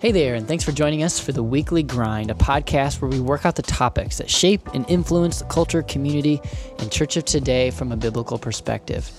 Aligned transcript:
Hey 0.00 0.12
there, 0.12 0.36
and 0.36 0.46
thanks 0.46 0.62
for 0.62 0.70
joining 0.70 1.02
us 1.02 1.18
for 1.18 1.32
the 1.32 1.42
Weekly 1.42 1.82
Grind, 1.82 2.30
a 2.30 2.34
podcast 2.34 3.00
where 3.00 3.10
we 3.10 3.18
work 3.18 3.44
out 3.44 3.56
the 3.56 3.62
topics 3.62 4.18
that 4.18 4.30
shape 4.30 4.64
and 4.72 4.88
influence 4.88 5.40
the 5.40 5.46
culture, 5.46 5.82
community, 5.82 6.40
and 6.78 6.92
church 6.92 7.16
of 7.16 7.24
today 7.24 7.72
from 7.72 7.90
a 7.90 7.96
biblical 7.96 8.38
perspective. 8.38 9.10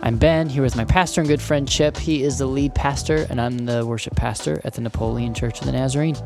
I'm 0.00 0.16
Ben, 0.16 0.48
here 0.48 0.62
with 0.62 0.76
my 0.76 0.86
pastor 0.86 1.20
and 1.20 1.28
good 1.28 1.42
friend 1.42 1.68
Chip. 1.68 1.98
He 1.98 2.22
is 2.22 2.38
the 2.38 2.46
lead 2.46 2.74
pastor, 2.74 3.26
and 3.28 3.38
I'm 3.38 3.66
the 3.66 3.84
worship 3.84 4.16
pastor 4.16 4.62
at 4.64 4.72
the 4.72 4.80
Napoleon 4.80 5.34
Church 5.34 5.60
of 5.60 5.66
the 5.66 5.72
Nazarene. 5.72 6.16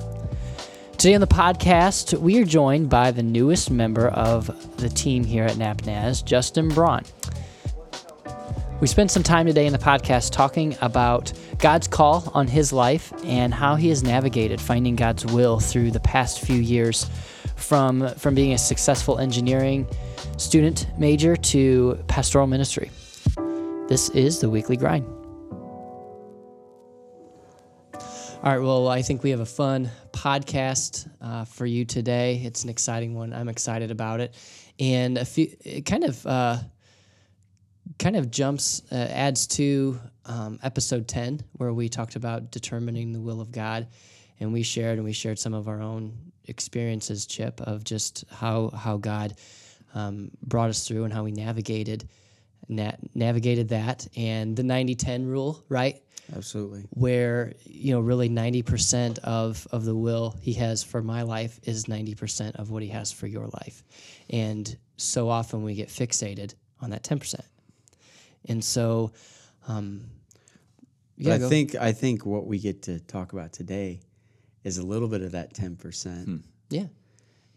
Today 0.93 1.15
on 1.15 1.21
the 1.21 1.27
podcast, 1.27 2.17
we 2.21 2.41
are 2.41 2.45
joined 2.45 2.89
by 2.89 3.11
the 3.11 3.25
newest 3.25 3.69
member 3.69 4.07
of 4.11 4.77
the 4.77 4.91
team 4.91 5.25
here 5.25 5.43
at 5.43 5.57
NapNaz, 5.57 6.25
Justin 6.25 6.69
Braun. 6.69 7.03
We 8.81 8.87
spent 8.87 9.11
some 9.11 9.25
time 9.25 9.47
today 9.47 9.67
in 9.67 9.73
the 9.73 9.79
podcast 9.79 10.31
talking 10.31 10.77
about 10.81 11.33
God's 11.59 11.89
call 11.89 12.31
on 12.33 12.47
his 12.47 12.73
life 12.73 13.13
and 13.25 13.53
how 13.53 13.75
he 13.75 13.89
has 13.89 14.05
navigated 14.05 14.61
finding 14.61 14.95
God's 14.95 15.27
will 15.27 15.59
through 15.59 15.91
the 15.91 15.99
past 15.99 16.39
few 16.39 16.61
years 16.61 17.11
from, 17.57 18.09
from 18.11 18.37
being 18.37 18.53
a 18.53 18.59
successful 18.59 19.19
engineering 19.19 19.85
student 20.37 20.87
major 20.97 21.35
to 21.35 21.99
pastoral 22.07 22.47
ministry. 22.47 22.93
This 23.89 24.11
is 24.11 24.39
the 24.39 24.49
weekly 24.49 24.77
grind. 24.77 25.05
All 27.95 28.45
right, 28.45 28.61
well, 28.61 28.87
I 28.87 29.03
think 29.03 29.25
we 29.25 29.31
have 29.31 29.41
a 29.41 29.47
fun 29.47 29.91
podcast 30.13 31.11
uh, 31.21 31.45
for 31.47 31.67
you 31.67 31.85
today. 31.85 32.41
It's 32.45 32.63
an 32.63 32.71
exciting 32.71 33.17
one. 33.17 33.33
I'm 33.33 33.49
excited 33.49 33.91
about 33.91 34.21
it. 34.21 34.37
And 34.79 35.19
a 35.19 35.25
few, 35.25 35.49
it 35.65 35.85
kind 35.85 36.05
of, 36.05 36.25
uh, 36.25 36.59
kind 37.99 38.17
of 38.17 38.31
jumps, 38.31 38.83
uh, 38.93 38.95
adds 38.95 39.47
to 39.49 39.99
um, 40.27 40.59
episode 40.63 41.09
10, 41.09 41.41
where 41.53 41.73
we 41.73 41.89
talked 41.89 42.17
about 42.17 42.51
determining 42.51 43.13
the 43.13 43.21
will 43.21 43.41
of 43.41 43.51
God. 43.53 43.89
And 44.41 44.53
we 44.53 44.63
shared, 44.63 44.99
and 44.99 45.05
we 45.05 45.13
shared 45.13 45.39
some 45.39 45.55
of 45.55 45.69
our 45.69 45.81
own 45.81 46.17
experiences, 46.45 47.27
Chip, 47.27 47.61
of 47.63 47.85
just 47.85 48.25
how, 48.31 48.71
how 48.71 48.97
God 48.99 49.35
um, 49.95 50.31
brought 50.43 50.71
us 50.71 50.87
through 50.87 51.05
and 51.05 51.13
how 51.13 51.25
we 51.25 51.33
navigated, 51.33 52.09
na- 52.69 52.93
navigated 53.15 53.69
that. 53.71 54.07
And 54.17 54.57
the 54.57 54.63
90 54.63 54.95
10 54.95 55.27
rule, 55.27 55.65
right? 55.69 56.01
Absolutely. 56.37 56.85
where 56.91 57.55
you 57.65 57.95
know 57.95 58.01
really 58.01 58.29
90% 58.29 59.19
of 59.21 59.67
of 59.73 59.87
the 59.87 59.95
will 59.95 60.37
he 60.43 60.53
has 60.55 60.83
for 60.83 61.03
my 61.03 61.23
life 61.23 61.59
is 61.63 61.87
90% 61.87 62.57
of 62.57 62.71
what 62.71 62.83
he 62.83 62.91
has 62.91 63.11
for 63.11 63.27
your 63.27 63.47
life 63.47 63.83
and 64.29 64.77
so 64.99 65.31
often 65.31 65.63
we 65.63 65.75
get 65.75 65.89
fixated 65.89 66.55
on 66.83 66.91
that 66.91 67.03
10% 67.03 67.41
and 68.47 68.63
so 68.65 69.13
um 69.67 70.03
But 71.17 71.27
yeah, 71.27 71.35
I 71.35 71.39
go. 71.39 71.49
think 71.49 71.75
I 71.75 71.93
think 71.93 72.25
what 72.27 72.47
we 72.47 72.59
get 72.59 72.83
to 72.83 73.01
talk 73.01 73.33
about 73.33 73.53
today 73.53 74.01
is 74.65 74.79
a 74.79 74.83
little 74.87 75.09
bit 75.09 75.23
of 75.23 75.33
that 75.33 75.55
ten 75.55 75.77
percent, 75.77 76.45
yeah. 76.71 76.87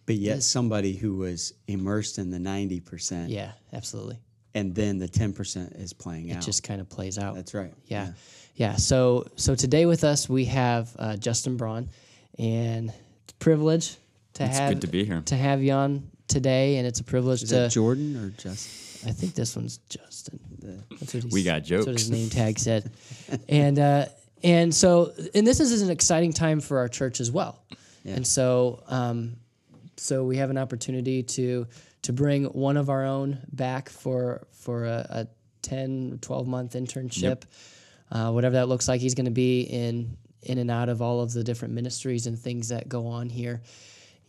But 0.05 0.15
yet 0.15 0.43
somebody 0.43 0.93
who 0.95 1.15
was 1.17 1.53
immersed 1.67 2.17
in 2.17 2.31
the 2.31 2.39
ninety 2.39 2.79
percent, 2.79 3.29
yeah 3.29 3.51
absolutely. 3.71 4.17
and 4.55 4.73
then 4.75 4.97
the 4.97 5.07
ten 5.07 5.31
percent 5.33 5.73
is 5.73 5.93
playing 5.93 6.29
it 6.29 6.35
out. 6.37 6.43
It 6.43 6.45
just 6.45 6.63
kind 6.63 6.81
of 6.81 6.89
plays 6.89 7.17
out. 7.17 7.35
That's 7.35 7.53
right. 7.53 7.73
yeah. 7.85 8.13
yeah. 8.55 8.75
So 8.77 9.27
so 9.35 9.55
today 9.55 9.85
with 9.85 10.03
us 10.03 10.27
we 10.29 10.45
have 10.45 10.95
uh, 10.99 11.17
justin 11.17 11.57
braun. 11.57 11.89
And 12.39 12.89
it's 13.23 13.33
a 13.33 13.35
privilege 13.35 13.97
to 14.33 14.45
It's 14.45 14.57
have 14.57 14.69
good 14.73 14.81
to 14.81 14.87
be 14.87 15.03
here. 15.03 15.21
to 15.25 15.35
have 15.35 15.61
you 15.61 15.73
on 15.73 16.09
today. 16.27 16.77
And 16.77 16.87
it's 16.87 17.01
a 17.01 17.03
privilege 17.03 17.39
to 17.41 17.45
Is 17.45 17.49
to 17.51 17.55
that 17.57 17.71
Jordan 17.71 18.15
or 18.15 18.29
just 18.41 18.67
I 19.05 19.11
think 19.11 19.33
this 19.35 19.55
one's 19.55 19.77
Justin. 19.89 20.39
That's 20.99 21.13
what 21.13 21.25
We 21.25 21.43
got 21.43 21.63
That's 21.85 21.87
what 21.87 21.97
his 21.97 22.11
name 22.11 22.29
tag 22.29 22.59
said. 22.59 22.91
and 23.49 23.79
uh, 23.79 24.05
and 24.43 24.73
so 24.73 25.13
and 25.33 25.45
this 25.45 25.59
is 25.59 25.81
an 25.81 25.89
exciting 25.89 26.33
time 26.33 26.59
for 26.61 26.77
our 26.79 26.87
church 26.87 27.19
as 27.19 27.31
well. 27.31 27.63
And 28.05 28.25
so 28.25 28.83
um, 28.87 29.35
so 29.97 30.23
we 30.23 30.37
have 30.37 30.49
an 30.49 30.57
opportunity 30.57 31.23
to 31.23 31.67
to 32.03 32.13
bring 32.13 32.45
one 32.45 32.77
of 32.77 32.89
our 32.89 33.05
own 33.05 33.39
back 33.51 33.89
for 33.89 34.47
for 34.51 34.85
a, 34.85 35.05
a 35.09 35.27
10 35.61 36.19
12 36.21 36.47
month 36.47 36.73
internship 36.73 37.43
uh, 38.11 38.31
whatever 38.31 38.55
that 38.55 38.67
looks 38.67 38.87
like 38.87 38.99
he's 38.99 39.13
going 39.13 39.25
to 39.25 39.31
be 39.31 39.61
in 39.61 40.17
in 40.41 40.57
and 40.57 40.71
out 40.71 40.89
of 40.89 41.03
all 41.03 41.21
of 41.21 41.31
the 41.33 41.43
different 41.43 41.75
ministries 41.75 42.25
and 42.25 42.39
things 42.39 42.69
that 42.69 42.89
go 42.89 43.05
on 43.05 43.29
here 43.29 43.61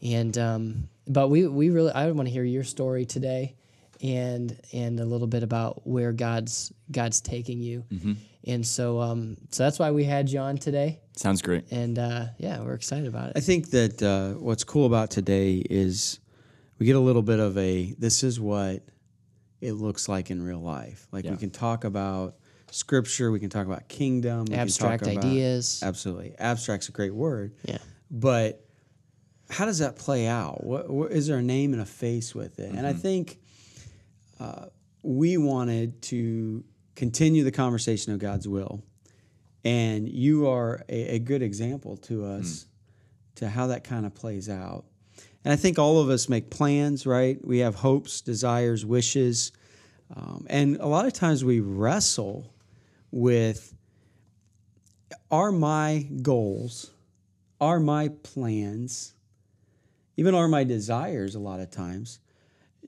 and 0.02 0.36
um, 0.36 0.88
but 1.06 1.28
we 1.28 1.46
we 1.46 1.70
really 1.70 1.92
I 1.92 2.10
want 2.10 2.26
to 2.26 2.32
hear 2.32 2.44
your 2.44 2.64
story 2.64 3.06
today, 3.06 3.54
and 4.02 4.58
and 4.72 4.98
a 5.00 5.04
little 5.04 5.26
bit 5.28 5.42
about 5.42 5.86
where 5.86 6.12
God's 6.12 6.72
God's 6.90 7.20
taking 7.20 7.60
you, 7.60 7.84
and 8.44 8.66
so 8.66 9.00
um 9.00 9.36
so 9.50 9.62
that's 9.62 9.78
why 9.78 9.90
we 9.92 10.04
had 10.04 10.28
you 10.30 10.40
on 10.40 10.56
today, 10.58 11.00
Sounds 11.16 11.40
great. 11.42 11.70
and 11.70 11.98
uh, 11.98 12.26
yeah, 12.38 12.60
we're 12.60 12.74
excited 12.74 13.06
about 13.06 13.28
it. 13.30 13.32
I 13.36 13.40
think 13.40 13.70
that 13.70 14.02
uh, 14.02 14.32
what's 14.40 14.64
cool 14.64 14.86
about 14.86 15.10
today 15.10 15.56
is 15.70 16.18
we 16.78 16.86
get 16.86 16.96
a 16.96 17.00
little 17.00 17.22
bit 17.22 17.38
of 17.38 17.56
a 17.56 17.94
this 17.98 18.22
is 18.24 18.40
what 18.40 18.82
it 19.60 19.72
looks 19.74 20.08
like 20.08 20.30
in 20.30 20.42
real 20.42 20.60
life. 20.60 21.06
Like 21.12 21.24
we 21.24 21.36
can 21.36 21.50
talk 21.50 21.84
about 21.84 22.34
scripture, 22.72 23.30
we 23.30 23.38
can 23.38 23.50
talk 23.50 23.66
about 23.66 23.86
kingdom, 23.88 24.40
we 24.46 24.46
can 24.46 24.54
talk 24.56 24.62
Abstract 24.62 25.02
about- 25.06 25.24
ideas. 25.24 25.80
Absolutely, 25.84 26.34
abstract's 26.40 26.88
a 26.88 26.92
great 26.92 27.14
word. 27.14 27.54
Yeah, 27.64 27.78
but 28.10 28.66
how 29.50 29.66
does 29.66 29.78
that 29.80 29.96
play 29.96 30.26
out? 30.26 30.64
What, 30.64 30.88
what 30.90 31.12
is 31.12 31.26
there 31.28 31.36
a 31.36 31.42
name 31.42 31.74
and 31.74 31.82
a 31.82 31.86
face 31.86 32.34
with 32.34 32.58
it? 32.58 32.72
And 32.72 32.86
I 32.86 32.94
think 32.94 33.38
uh, 34.42 34.66
we 35.02 35.36
wanted 35.36 36.02
to 36.02 36.64
continue 36.96 37.44
the 37.44 37.52
conversation 37.52 38.12
of 38.12 38.18
God's 38.18 38.48
will, 38.48 38.82
and 39.64 40.08
you 40.08 40.48
are 40.48 40.82
a, 40.88 41.14
a 41.14 41.18
good 41.20 41.42
example 41.42 41.96
to 41.98 42.24
us 42.24 42.66
to 43.36 43.48
how 43.48 43.68
that 43.68 43.84
kind 43.84 44.04
of 44.04 44.14
plays 44.14 44.48
out. 44.48 44.84
And 45.44 45.52
I 45.52 45.56
think 45.56 45.78
all 45.78 46.00
of 46.00 46.10
us 46.10 46.28
make 46.28 46.50
plans, 46.50 47.06
right? 47.06 47.38
We 47.44 47.58
have 47.60 47.76
hopes, 47.76 48.20
desires, 48.20 48.84
wishes, 48.84 49.52
um, 50.14 50.44
and 50.50 50.76
a 50.76 50.86
lot 50.86 51.06
of 51.06 51.12
times 51.12 51.44
we 51.44 51.60
wrestle 51.60 52.52
with 53.12 53.74
are 55.30 55.52
my 55.52 56.08
goals 56.20 56.90
are 57.60 57.78
my 57.78 58.08
plans, 58.08 59.14
even 60.16 60.34
are 60.34 60.48
my 60.48 60.64
desires 60.64 61.36
a 61.36 61.38
lot 61.38 61.60
of 61.60 61.70
times, 61.70 62.18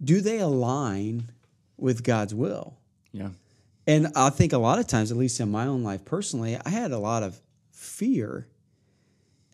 do 0.03 0.21
they 0.21 0.41
align 0.41 1.31
with 1.85 2.03
God's 2.03 2.35
will? 2.35 2.79
Yeah. 3.13 3.29
And 3.87 4.09
I 4.17 4.31
think 4.31 4.55
a 4.55 4.59
lot 4.59 4.79
of 4.79 4.87
times, 4.87 5.11
at 5.11 5.19
least 5.19 5.39
in 5.39 5.51
my 5.51 5.67
own 5.67 5.85
life 5.85 6.03
personally, 6.07 6.57
I 6.65 6.71
had 6.71 6.93
a 6.93 6.99
lot 6.99 7.23
of 7.23 7.39
fear. 7.73 8.49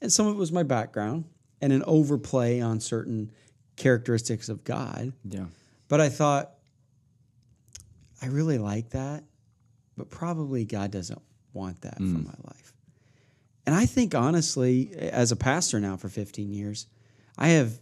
And 0.00 0.12
some 0.12 0.28
of 0.28 0.36
it 0.36 0.38
was 0.38 0.52
my 0.52 0.62
background 0.62 1.24
and 1.60 1.72
an 1.72 1.82
overplay 1.88 2.60
on 2.60 2.78
certain 2.78 3.32
characteristics 3.74 4.48
of 4.48 4.62
God. 4.62 5.12
Yeah. 5.24 5.46
But 5.88 6.00
I 6.00 6.08
thought, 6.08 6.52
I 8.22 8.26
really 8.26 8.58
like 8.58 8.90
that, 8.90 9.24
but 9.96 10.08
probably 10.08 10.64
God 10.64 10.92
doesn't 10.92 11.20
want 11.52 11.80
that 11.80 11.96
for 11.96 12.02
mm. 12.02 12.24
my 12.24 12.34
life. 12.44 12.72
And 13.66 13.74
I 13.74 13.86
think, 13.86 14.14
honestly, 14.14 14.92
as 14.96 15.32
a 15.32 15.36
pastor 15.36 15.80
now 15.80 15.96
for 15.96 16.08
15 16.08 16.52
years, 16.52 16.86
I 17.36 17.48
have 17.48 17.72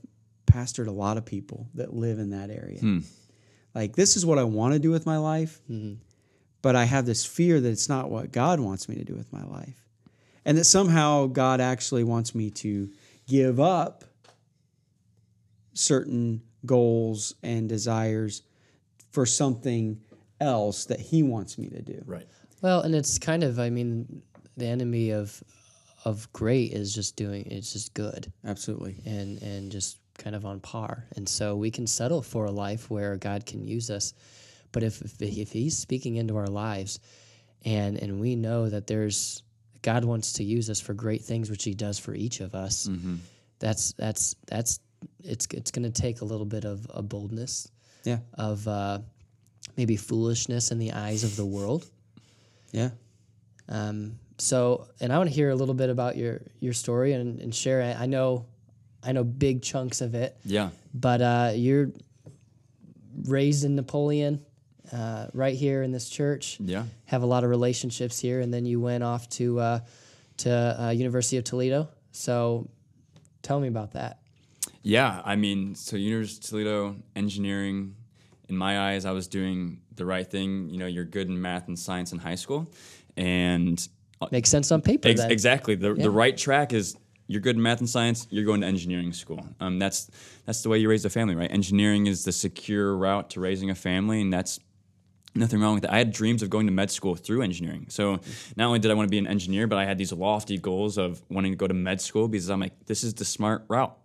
pastored 0.47 0.87
a 0.87 0.93
lot 0.93 1.19
of 1.19 1.27
people 1.27 1.69
that 1.75 1.93
live 1.93 2.19
in 2.19 2.31
that 2.31 2.49
area. 2.49 2.81
Hmm. 2.81 3.01
Like, 3.75 3.97
this 3.97 4.17
is 4.17 4.27
what 4.27 4.39
I 4.39 4.45
want 4.45 4.75
to 4.75 4.79
do 4.79 4.91
with 4.91 5.07
my 5.07 5.19
life, 5.19 5.61
mm-hmm. 5.71 5.95
but 6.63 6.77
I 6.77 6.85
have 6.85 7.07
this 7.07 7.25
fear 7.25 7.61
that 7.61 7.69
it's 7.69 7.89
not 7.89 8.11
what 8.11 8.33
God 8.33 8.61
wants 8.61 8.89
me 8.89 8.97
to 8.97 9.05
do 9.05 9.15
with 9.15 9.33
my 9.33 9.45
life. 9.45 9.85
And 10.45 10.57
that 10.57 10.65
somehow 10.65 11.27
God 11.27 11.61
actually 11.61 12.05
wants 12.05 12.35
me 12.35 12.51
to 12.51 12.91
give 13.27 13.61
up 13.61 14.05
certain 15.75 16.43
goals 16.67 17.35
and 17.43 17.69
desires 17.69 18.43
for 19.11 19.27
something 19.27 20.01
else 20.41 20.87
that 20.87 21.01
He 21.01 21.23
wants 21.23 21.59
me 21.59 21.69
to 21.69 21.83
do. 21.83 22.03
Right. 22.07 22.27
well, 22.63 22.81
and 22.81 22.95
it's 22.95 23.19
kind 23.19 23.45
of 23.45 23.59
I 23.59 23.71
mean 23.71 24.23
the 24.57 24.67
enemy 24.67 25.11
of 25.11 25.43
of 26.05 26.33
great 26.33 26.73
is 26.73 26.95
just 26.95 27.17
doing 27.17 27.47
it's 27.51 27.73
just 27.73 27.95
good. 27.95 28.33
Absolutely. 28.45 28.97
and 29.05 29.41
and 29.43 29.71
just 29.71 29.99
kind 30.19 30.37
of 30.37 30.45
on 30.45 30.61
par. 30.61 31.05
And 31.17 31.29
so 31.29 31.57
we 31.57 31.71
can 31.71 31.87
settle 31.87 32.21
for 32.23 32.45
a 32.47 32.51
life 32.51 32.91
where 32.91 33.17
God 33.17 33.47
can 33.47 33.67
use 33.67 33.89
us. 33.91 34.13
But 34.73 34.83
if 34.83 35.01
if, 35.01 35.23
if 35.23 35.53
He's 35.53 35.77
speaking 35.79 36.17
into 36.17 36.37
our 36.37 36.47
lives, 36.49 37.01
and 37.65 37.97
and 37.97 38.21
we 38.21 38.37
know 38.37 38.69
that 38.69 38.87
there's 38.87 39.43
God 39.83 40.05
wants 40.05 40.35
to 40.35 40.45
use 40.45 40.69
us 40.69 40.81
for 40.81 40.93
great 40.95 41.23
things, 41.23 41.49
which 41.51 41.65
He 41.65 41.73
does 41.75 41.99
for 41.99 42.15
each 42.15 42.41
of 42.41 42.55
us. 42.55 42.89
That's 43.61 43.93
that's 43.93 44.37
that's 44.47 44.81
it's 45.25 45.47
it's 45.53 45.71
going 45.71 45.91
to 45.91 46.03
take 46.03 46.21
a 46.21 46.25
little 46.25 46.47
bit 46.47 46.65
of 46.65 46.87
a 46.93 47.03
boldness 47.03 47.69
Yeah. 48.05 48.19
of 48.35 48.67
uh, 48.69 48.99
maybe 49.77 49.97
foolishness 49.97 50.71
in 50.73 50.79
the 50.79 50.93
eyes 50.93 51.25
of 51.25 51.37
the 51.37 51.47
world. 51.47 51.87
Yeah. 52.73 52.91
Um, 53.69 54.19
so, 54.39 54.87
and 55.01 55.13
I 55.13 55.19
want 55.19 55.29
to 55.31 55.35
hear 55.35 55.51
a 55.51 55.55
little 55.55 55.75
bit 55.75 55.91
about 55.91 56.17
your 56.17 56.41
your 56.61 56.73
story 56.73 57.13
and, 57.13 57.41
and 57.41 57.55
share. 57.55 57.81
it. 57.81 57.99
I 57.99 58.07
know, 58.07 58.47
I 59.03 59.13
know 59.13 59.25
big 59.25 59.63
chunks 59.63 60.01
of 60.01 60.15
it, 60.15 60.37
Yeah. 60.45 60.71
but 60.93 61.21
uh, 61.23 61.53
you're 61.55 61.91
raised 63.25 63.65
in 63.65 63.75
Napoleon, 63.77 64.45
uh, 64.93 65.27
right 65.35 65.55
here 65.57 65.83
in 65.83 65.93
this 65.93 66.09
church. 66.09 66.57
Yeah. 66.61 66.85
Have 67.07 67.23
a 67.23 67.27
lot 67.27 67.45
of 67.45 67.51
relationships 67.51 68.19
here, 68.19 68.41
and 68.41 68.53
then 68.53 68.65
you 68.67 68.81
went 68.81 69.05
off 69.05 69.29
to 69.31 69.61
uh, 69.61 69.81
to 70.39 70.51
uh, 70.83 70.91
University 70.91 71.37
of 71.37 71.45
Toledo. 71.45 71.89
So 72.13 72.69
tell 73.43 73.61
me 73.61 73.69
about 73.69 73.93
that. 73.93 74.21
Yeah, 74.83 75.21
I 75.25 75.37
mean, 75.37 75.75
so 75.75 75.97
University 75.97 76.39
of 76.47 76.51
Toledo 76.51 76.97
engineering. 77.17 77.95
In 78.49 78.57
my 78.57 78.93
eyes, 78.93 79.05
I 79.05 79.11
was 79.11 79.29
doing 79.29 79.81
the 79.95 80.07
right 80.07 80.27
thing. 80.29 80.71
You 80.71 80.79
know, 80.79 80.87
you're 80.87 81.05
good 81.05 81.29
in 81.29 81.41
math 81.41 81.69
and 81.69 81.79
science 81.79 82.13
in 82.13 82.19
high 82.19 82.37
school, 82.37 82.71
and 83.17 83.87
Makes 84.33 84.49
sense 84.51 84.73
on 84.73 84.83
paper. 84.83 85.09
Ex- 85.09 85.21
exactly. 85.23 85.75
The, 85.77 85.95
Yeah. 85.95 86.03
the 86.05 86.11
right 86.11 86.37
track 86.37 86.73
is 86.73 86.97
you're 87.29 87.43
good 87.43 87.57
in 87.57 87.63
math 87.63 87.79
and 87.79 87.89
science, 87.89 88.27
you're 88.31 88.45
going 88.45 88.63
to 88.63 88.67
engineering 88.67 89.13
school. 89.13 89.47
Um, 89.61 89.79
that's 89.79 90.11
that's 90.47 90.63
the 90.63 90.69
way 90.71 90.79
you 90.79 90.89
raise 90.89 91.05
a 91.05 91.11
family, 91.11 91.37
right? 91.37 91.51
Engineering 91.51 92.07
is 92.07 92.25
the 92.25 92.33
secure 92.33 92.97
route 92.97 93.31
to 93.31 93.41
raising 93.41 93.71
a 93.71 93.75
family, 93.75 94.21
and 94.21 94.33
that's 94.33 94.59
nothing 95.35 95.61
wrong 95.61 95.75
with 95.75 95.83
that. 95.83 95.93
I 95.93 95.99
had 95.99 96.11
dreams 96.11 96.43
of 96.43 96.51
going 96.51 96.67
to 96.67 96.73
med 96.73 96.91
school 96.91 97.15
through 97.15 97.43
engineering. 97.43 97.87
So 97.91 98.19
not 98.57 98.67
only 98.67 98.79
did 98.79 98.91
I 98.91 98.95
want 98.95 99.07
to 99.07 99.11
be 99.11 99.19
an 99.19 99.27
engineer, 99.27 99.67
but 99.67 99.79
I 99.79 99.85
had 99.85 99.99
these 99.99 100.13
lofty 100.13 100.59
goals 100.59 100.97
of 100.99 101.23
wanting 101.29 101.53
to 101.53 101.57
go 101.57 101.67
to 101.67 101.75
med 101.75 102.01
school 102.01 102.29
because 102.29 102.49
I'm 102.49 102.61
like, 102.61 102.87
this 102.87 103.05
is 103.05 103.15
the 103.15 103.27
smart 103.27 103.65
route. 103.69 103.97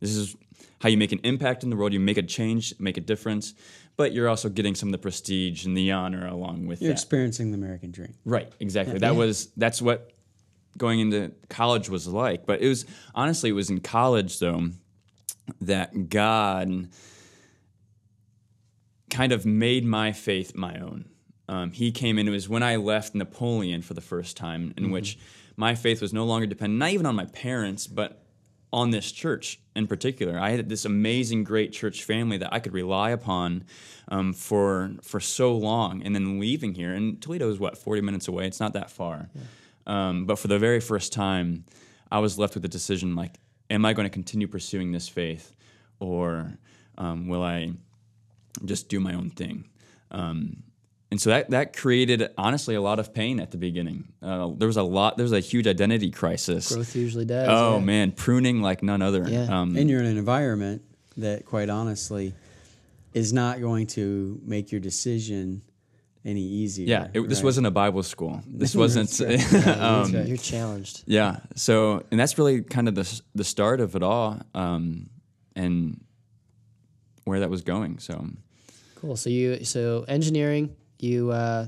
This 0.00 0.16
is 0.16 0.34
how 0.80 0.88
you 0.88 0.96
make 0.96 1.12
an 1.12 1.20
impact 1.22 1.62
in 1.62 1.70
the 1.70 1.76
world. 1.76 1.92
You 1.92 2.00
make 2.00 2.16
a 2.16 2.22
change, 2.22 2.74
make 2.80 2.96
a 2.96 3.02
difference, 3.02 3.52
but 3.98 4.12
you're 4.12 4.28
also 4.28 4.48
getting 4.48 4.74
some 4.74 4.88
of 4.88 4.92
the 4.92 4.98
prestige 4.98 5.66
and 5.66 5.76
the 5.76 5.92
honor 5.92 6.26
along 6.26 6.66
with 6.66 6.80
it. 6.80 6.84
You're 6.84 6.94
that. 6.94 6.98
experiencing 6.98 7.50
the 7.50 7.58
American 7.58 7.90
dream. 7.90 8.14
Right, 8.24 8.50
exactly. 8.58 8.98
That 8.98 9.14
was 9.14 9.50
that's 9.58 9.82
what 9.82 10.12
going 10.78 11.00
into 11.00 11.32
college 11.48 11.88
was 11.88 12.06
like. 12.06 12.46
But 12.46 12.60
it 12.60 12.68
was 12.68 12.86
honestly 13.14 13.50
it 13.50 13.54
was 13.54 13.70
in 13.70 13.80
college 13.80 14.38
though 14.38 14.70
that 15.60 16.08
God 16.08 16.88
kind 19.10 19.32
of 19.32 19.44
made 19.44 19.84
my 19.84 20.12
faith 20.12 20.54
my 20.54 20.78
own. 20.78 21.06
Um, 21.48 21.72
he 21.72 21.90
came 21.90 22.18
in. 22.18 22.28
It 22.28 22.30
was 22.30 22.48
when 22.48 22.62
I 22.62 22.76
left 22.76 23.14
Napoleon 23.14 23.82
for 23.82 23.94
the 23.94 24.00
first 24.00 24.36
time, 24.36 24.72
in 24.76 24.92
which 24.92 25.18
my 25.56 25.74
faith 25.74 26.00
was 26.00 26.12
no 26.12 26.24
longer 26.24 26.46
dependent, 26.46 26.78
not 26.78 26.90
even 26.90 27.06
on 27.06 27.16
my 27.16 27.24
parents, 27.24 27.88
but 27.88 28.24
on 28.72 28.90
this 28.90 29.10
church 29.10 29.58
in 29.74 29.88
particular. 29.88 30.38
I 30.38 30.50
had 30.50 30.68
this 30.68 30.84
amazing, 30.84 31.42
great 31.42 31.72
church 31.72 32.04
family 32.04 32.36
that 32.38 32.52
I 32.52 32.60
could 32.60 32.72
rely 32.72 33.10
upon 33.10 33.64
um, 34.08 34.32
for 34.32 34.92
for 35.02 35.18
so 35.20 35.56
long, 35.56 36.02
and 36.02 36.14
then 36.14 36.38
leaving 36.38 36.74
here. 36.74 36.94
And 36.94 37.20
Toledo 37.20 37.50
is 37.50 37.58
what 37.58 37.76
forty 37.76 38.00
minutes 38.00 38.28
away. 38.28 38.46
It's 38.46 38.60
not 38.60 38.72
that 38.74 38.90
far. 38.90 39.28
Um, 39.86 40.26
but 40.26 40.38
for 40.38 40.48
the 40.48 40.58
very 40.58 40.80
first 40.80 41.12
time, 41.12 41.64
I 42.10 42.18
was 42.18 42.38
left 42.38 42.54
with 42.54 42.62
the 42.62 42.68
decision: 42.68 43.14
like, 43.14 43.38
am 43.70 43.84
I 43.84 43.92
going 43.92 44.06
to 44.06 44.10
continue 44.10 44.48
pursuing 44.48 44.92
this 44.92 45.08
faith, 45.08 45.54
or 45.98 46.58
um, 46.98 47.28
will 47.28 47.42
I 47.42 47.72
just 48.64 48.88
do 48.88 49.00
my 49.00 49.14
own 49.14 49.30
thing? 49.30 49.68
Um, 50.10 50.64
and 51.10 51.20
so 51.20 51.30
that 51.30 51.50
that 51.50 51.76
created 51.76 52.30
honestly 52.38 52.76
a 52.76 52.80
lot 52.80 52.98
of 53.00 53.12
pain 53.12 53.40
at 53.40 53.50
the 53.50 53.56
beginning. 53.56 54.12
Uh, 54.22 54.50
there 54.56 54.68
was 54.68 54.76
a 54.76 54.82
lot. 54.82 55.16
There 55.16 55.24
was 55.24 55.32
a 55.32 55.40
huge 55.40 55.66
identity 55.66 56.10
crisis. 56.10 56.72
Growth 56.72 56.94
usually 56.94 57.24
does. 57.24 57.48
Oh 57.50 57.78
yeah. 57.78 57.84
man, 57.84 58.12
pruning 58.12 58.62
like 58.62 58.82
none 58.82 59.02
other. 59.02 59.28
Yeah. 59.28 59.60
Um, 59.60 59.76
And 59.76 59.90
you're 59.90 60.00
in 60.00 60.06
an 60.06 60.18
environment 60.18 60.82
that, 61.16 61.46
quite 61.46 61.68
honestly, 61.68 62.32
is 63.12 63.32
not 63.32 63.60
going 63.60 63.88
to 63.88 64.40
make 64.44 64.70
your 64.70 64.80
decision 64.80 65.62
any 66.24 66.42
easier. 66.42 66.86
yeah, 66.86 67.08
it, 67.14 67.28
this 67.28 67.38
right? 67.38 67.44
wasn't 67.44 67.66
a 67.66 67.70
Bible 67.70 68.02
school. 68.02 68.42
This 68.46 68.74
wasn't. 68.74 69.10
That's 69.10 69.52
right. 69.66 69.78
um, 69.78 70.12
You're 70.26 70.36
challenged. 70.36 71.02
Yeah. 71.06 71.38
So, 71.56 72.04
and 72.10 72.20
that's 72.20 72.36
really 72.38 72.62
kind 72.62 72.88
of 72.88 72.94
the 72.94 73.22
the 73.34 73.44
start 73.44 73.80
of 73.80 73.96
it 73.96 74.02
all, 74.02 74.38
um, 74.54 75.08
and 75.56 76.00
where 77.24 77.40
that 77.40 77.50
was 77.50 77.62
going. 77.62 77.98
So, 77.98 78.26
Cool. 78.96 79.16
So 79.16 79.30
you 79.30 79.64
so 79.64 80.04
engineering, 80.08 80.76
you 80.98 81.30
uh, 81.30 81.66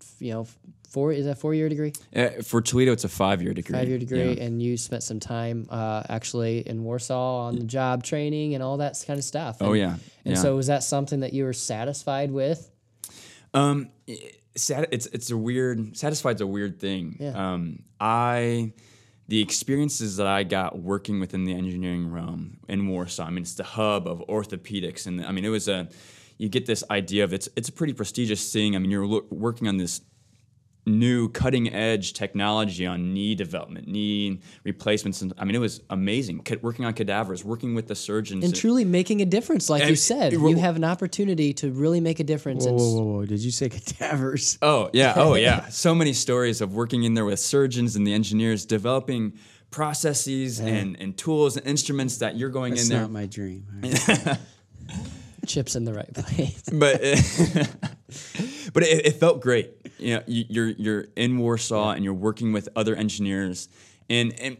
f- 0.00 0.14
you 0.20 0.32
know, 0.32 0.46
four 0.88 1.10
is 1.12 1.24
that 1.24 1.38
four 1.38 1.52
year 1.52 1.68
degree? 1.68 1.92
uh, 2.14 2.28
for 2.44 2.60
Toledo, 2.62 2.92
it's 2.92 3.02
a 3.04 3.08
five 3.08 3.42
year 3.42 3.52
degree. 3.54 3.76
Five 3.76 3.88
year 3.88 3.98
degree, 3.98 4.34
Yeah. 4.34 4.44
and 4.44 4.62
you 4.62 4.76
spent 4.76 5.02
some 5.02 5.18
time 5.18 5.66
uh, 5.68 6.04
actually 6.08 6.60
in 6.60 6.84
Warsaw 6.84 7.46
on 7.48 7.56
the 7.56 7.64
job 7.64 8.04
training 8.04 8.54
and 8.54 8.62
all 8.62 8.76
that 8.76 9.02
kind 9.04 9.18
of 9.18 9.24
stuff. 9.24 9.56
Oh 9.60 9.72
yeah. 9.72 9.96
And 10.24 10.36
yeah. 10.36 10.40
so 10.42 10.54
was 10.54 10.68
that 10.68 10.84
something 10.84 11.20
that 11.20 11.32
you 11.32 11.42
were 11.44 11.52
satisfied 11.54 12.30
with? 12.30 12.69
Um, 13.54 13.90
it's 14.54 15.06
it's 15.06 15.30
a 15.30 15.36
weird. 15.36 15.96
Satisfied's 15.96 16.40
a 16.40 16.46
weird 16.46 16.80
thing. 16.80 17.16
Yeah. 17.18 17.52
Um, 17.52 17.82
I 18.00 18.72
the 19.28 19.40
experiences 19.40 20.16
that 20.16 20.26
I 20.26 20.42
got 20.42 20.80
working 20.80 21.20
within 21.20 21.44
the 21.44 21.52
engineering 21.52 22.10
realm 22.10 22.58
in 22.68 22.88
Warsaw. 22.88 23.24
I 23.26 23.30
mean, 23.30 23.42
it's 23.42 23.54
the 23.54 23.64
hub 23.64 24.08
of 24.08 24.18
orthopedics, 24.28 25.06
and 25.06 25.24
I 25.24 25.32
mean, 25.32 25.44
it 25.44 25.50
was 25.50 25.68
a. 25.68 25.88
You 26.36 26.48
get 26.48 26.64
this 26.64 26.82
idea 26.90 27.24
of 27.24 27.34
it's 27.34 27.48
it's 27.54 27.68
a 27.68 27.72
pretty 27.72 27.92
prestigious 27.92 28.52
thing. 28.52 28.74
I 28.74 28.78
mean, 28.78 28.90
you're 28.90 29.06
lo- 29.06 29.26
working 29.30 29.68
on 29.68 29.76
this 29.76 30.00
new 30.98 31.28
cutting 31.28 31.72
edge 31.72 32.12
technology 32.12 32.84
on 32.86 33.14
knee 33.14 33.34
development, 33.34 33.86
knee 33.88 34.40
replacements, 34.64 35.22
and 35.22 35.32
I 35.38 35.44
mean, 35.44 35.54
it 35.54 35.60
was 35.60 35.80
amazing. 35.90 36.42
Ca- 36.46 36.56
Working 36.62 36.84
on 36.84 36.92
cadavers, 36.94 37.44
working 37.44 37.74
with 37.74 37.86
the 37.88 37.94
surgeons. 37.94 38.44
And 38.44 38.54
truly 38.54 38.84
making 38.84 39.22
a 39.22 39.24
difference, 39.26 39.70
like 39.70 39.88
you 39.88 39.96
said, 39.96 40.32
it- 40.32 40.40
you 40.40 40.56
have 40.56 40.76
an 40.76 40.84
opportunity 40.84 41.52
to 41.54 41.70
really 41.70 42.00
make 42.00 42.20
a 42.20 42.24
difference. 42.24 42.64
Whoa, 42.64 42.70
and 42.70 42.78
whoa, 42.78 42.94
whoa, 42.94 43.02
whoa! 43.18 43.24
Did 43.26 43.40
you 43.40 43.50
say 43.50 43.68
cadavers? 43.68 44.58
Oh 44.62 44.90
yeah, 44.92 45.14
oh 45.16 45.34
yeah. 45.34 45.68
so 45.70 45.94
many 45.94 46.12
stories 46.12 46.60
of 46.60 46.74
working 46.74 47.04
in 47.04 47.14
there 47.14 47.24
with 47.24 47.40
surgeons 47.40 47.96
and 47.96 48.06
the 48.06 48.12
engineers, 48.12 48.64
developing 48.66 49.32
processes 49.70 50.58
and, 50.60 50.96
and 51.00 51.16
tools 51.16 51.56
and 51.56 51.66
instruments 51.66 52.18
that 52.18 52.36
you're 52.36 52.50
going 52.50 52.74
That's 52.74 52.84
in 52.84 52.88
there. 52.90 53.00
not 53.02 53.10
my 53.10 53.26
dream. 53.26 53.66
All 53.84 53.90
right. 53.90 54.38
chips 55.46 55.74
in 55.74 55.84
the 55.84 55.92
right 55.94 56.12
place. 56.12 56.62
but 56.72 57.00
but 58.72 58.82
it, 58.82 59.06
it 59.06 59.12
felt 59.20 59.40
great. 59.40 59.70
You 60.00 60.16
know, 60.16 60.22
you, 60.26 60.44
you're 60.48 60.68
you're 60.68 61.06
in 61.16 61.38
Warsaw 61.38 61.90
and 61.90 62.04
you're 62.04 62.14
working 62.14 62.52
with 62.52 62.68
other 62.74 62.94
engineers, 62.94 63.68
and 64.08 64.38
and 64.40 64.56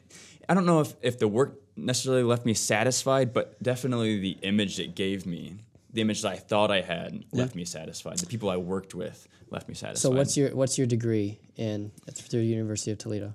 I 0.48 0.54
don't 0.54 0.66
know 0.66 0.80
if 0.80 0.94
if 1.02 1.18
the 1.18 1.28
work 1.28 1.60
necessarily 1.76 2.22
left 2.22 2.44
me 2.44 2.54
satisfied, 2.54 3.32
but 3.32 3.60
definitely 3.62 4.20
the 4.20 4.36
image 4.42 4.78
it 4.78 4.94
gave 4.94 5.26
me, 5.26 5.56
the 5.92 6.00
image 6.00 6.22
that 6.22 6.32
I 6.32 6.36
thought 6.36 6.70
I 6.70 6.82
had, 6.82 7.24
left 7.32 7.54
me 7.54 7.64
satisfied. 7.64 8.18
The 8.18 8.26
people 8.26 8.50
I 8.50 8.56
worked 8.56 8.94
with 8.94 9.26
left 9.50 9.68
me 9.68 9.74
satisfied. 9.74 10.02
so 10.02 10.16
what's 10.16 10.36
your 10.36 10.54
what's 10.54 10.76
your 10.78 10.86
degree 10.86 11.40
in? 11.56 11.90
It's 12.06 12.20
through 12.20 12.40
the 12.40 12.46
University 12.46 12.90
of 12.90 12.98
Toledo, 12.98 13.34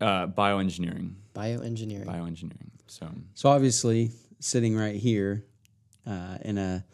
uh, 0.00 0.26
bioengineering? 0.26 1.14
bioengineering. 1.34 2.06
Bioengineering. 2.06 2.70
So. 2.86 3.08
So 3.34 3.48
obviously, 3.50 4.12
sitting 4.40 4.76
right 4.76 4.96
here 4.96 5.44
uh, 6.06 6.38
in 6.42 6.58
a 6.58 6.84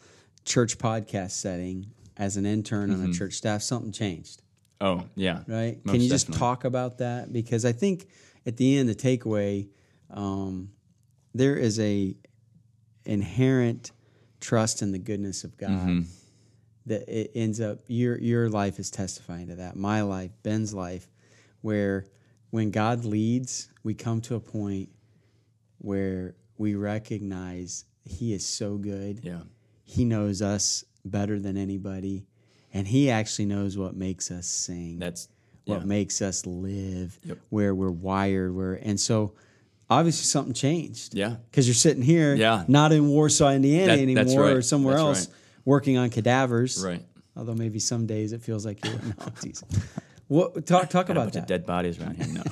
church 0.45 0.77
podcast 0.77 1.31
setting 1.31 1.87
as 2.21 2.37
an 2.37 2.45
intern 2.45 2.91
on 2.93 3.09
a 3.09 3.11
church 3.11 3.33
staff, 3.33 3.61
something 3.63 3.91
changed, 3.91 4.43
Oh 4.79 5.03
yeah. 5.15 5.39
right? 5.47 5.83
Most 5.83 5.93
Can 5.93 6.01
you 6.01 6.07
just 6.09 6.27
definitely. 6.27 6.39
talk 6.39 6.63
about 6.65 6.97
that? 6.99 7.33
Because 7.33 7.65
I 7.65 7.71
think 7.71 8.07
at 8.45 8.57
the 8.57 8.77
end, 8.77 8.87
the 8.87 8.95
takeaway, 8.95 9.67
um, 10.11 10.69
there 11.33 11.55
is 11.55 11.79
a 11.79 12.15
inherent 13.05 13.91
trust 14.39 14.81
in 14.81 14.91
the 14.91 14.99
goodness 14.99 15.43
of 15.43 15.57
God 15.57 15.69
Mm-hmm. 15.71 16.01
that 16.87 17.09
it 17.09 17.31
ends 17.35 17.59
up 17.59 17.79
your 17.87 18.17
your 18.19 18.49
life 18.49 18.79
is 18.79 18.89
testifying 18.91 19.47
to 19.47 19.55
that. 19.55 19.75
My 19.75 20.01
life, 20.01 20.31
Ben's 20.43 20.73
life, 20.73 21.07
where 21.61 22.05
when 22.51 22.69
God 22.71 23.03
leads, 23.05 23.69
we 23.83 23.93
come 23.93 24.21
to 24.21 24.35
a 24.35 24.39
point 24.39 24.89
where 25.79 26.35
we 26.57 26.75
recognize 26.75 27.85
He 28.03 28.33
is 28.33 28.45
so 28.45 28.77
good. 28.77 29.21
Yeah. 29.23 29.41
He 29.83 30.05
knows 30.05 30.41
us 30.41 30.83
better 31.05 31.39
than 31.39 31.57
anybody, 31.57 32.25
and 32.73 32.87
He 32.87 33.09
actually 33.09 33.45
knows 33.45 33.77
what 33.77 33.95
makes 33.95 34.31
us 34.31 34.47
sing. 34.47 34.99
That's 34.99 35.27
what 35.65 35.79
yeah. 35.81 35.85
makes 35.85 36.21
us 36.21 36.45
live, 36.45 37.19
Yep. 37.23 37.37
where 37.49 37.75
we're 37.75 37.91
wired, 37.91 38.53
where 38.55 38.73
and 38.73 38.99
so 38.99 39.33
obviously 39.89 40.23
something 40.25 40.53
changed. 40.53 41.13
Yeah. 41.13 41.35
because 41.49 41.67
you're 41.67 41.75
sitting 41.75 42.01
here, 42.03 42.33
Yeah. 42.35 42.63
not 42.67 42.91
in 42.91 43.07
Warsaw, 43.09 43.51
Indiana 43.51 43.95
That- 43.95 43.99
anymore, 44.01 44.43
right. 44.43 44.55
or 44.55 44.61
somewhere 44.61 44.95
That's 44.95 45.03
else, 45.19 45.27
right. 45.27 45.35
working 45.65 45.97
on 45.97 46.09
cadavers. 46.09 46.81
Right. 46.83 47.05
Although 47.35 47.55
maybe 47.55 47.79
some 47.79 48.05
days 48.07 48.33
it 48.33 48.41
feels 48.41 48.65
like 48.65 48.83
you're 48.85 48.93
no, 48.93 49.31
geez. 49.41 49.63
What 50.27 50.65
talk 50.65 50.89
talk 50.89 51.07
Got 51.07 51.09
a 51.09 51.11
about 51.11 51.23
bunch 51.25 51.33
that? 51.33 51.39
of 51.41 51.47
dead 51.47 51.65
bodies 51.65 51.99
around 51.99 52.15
here. 52.15 52.27
No. 52.33 52.43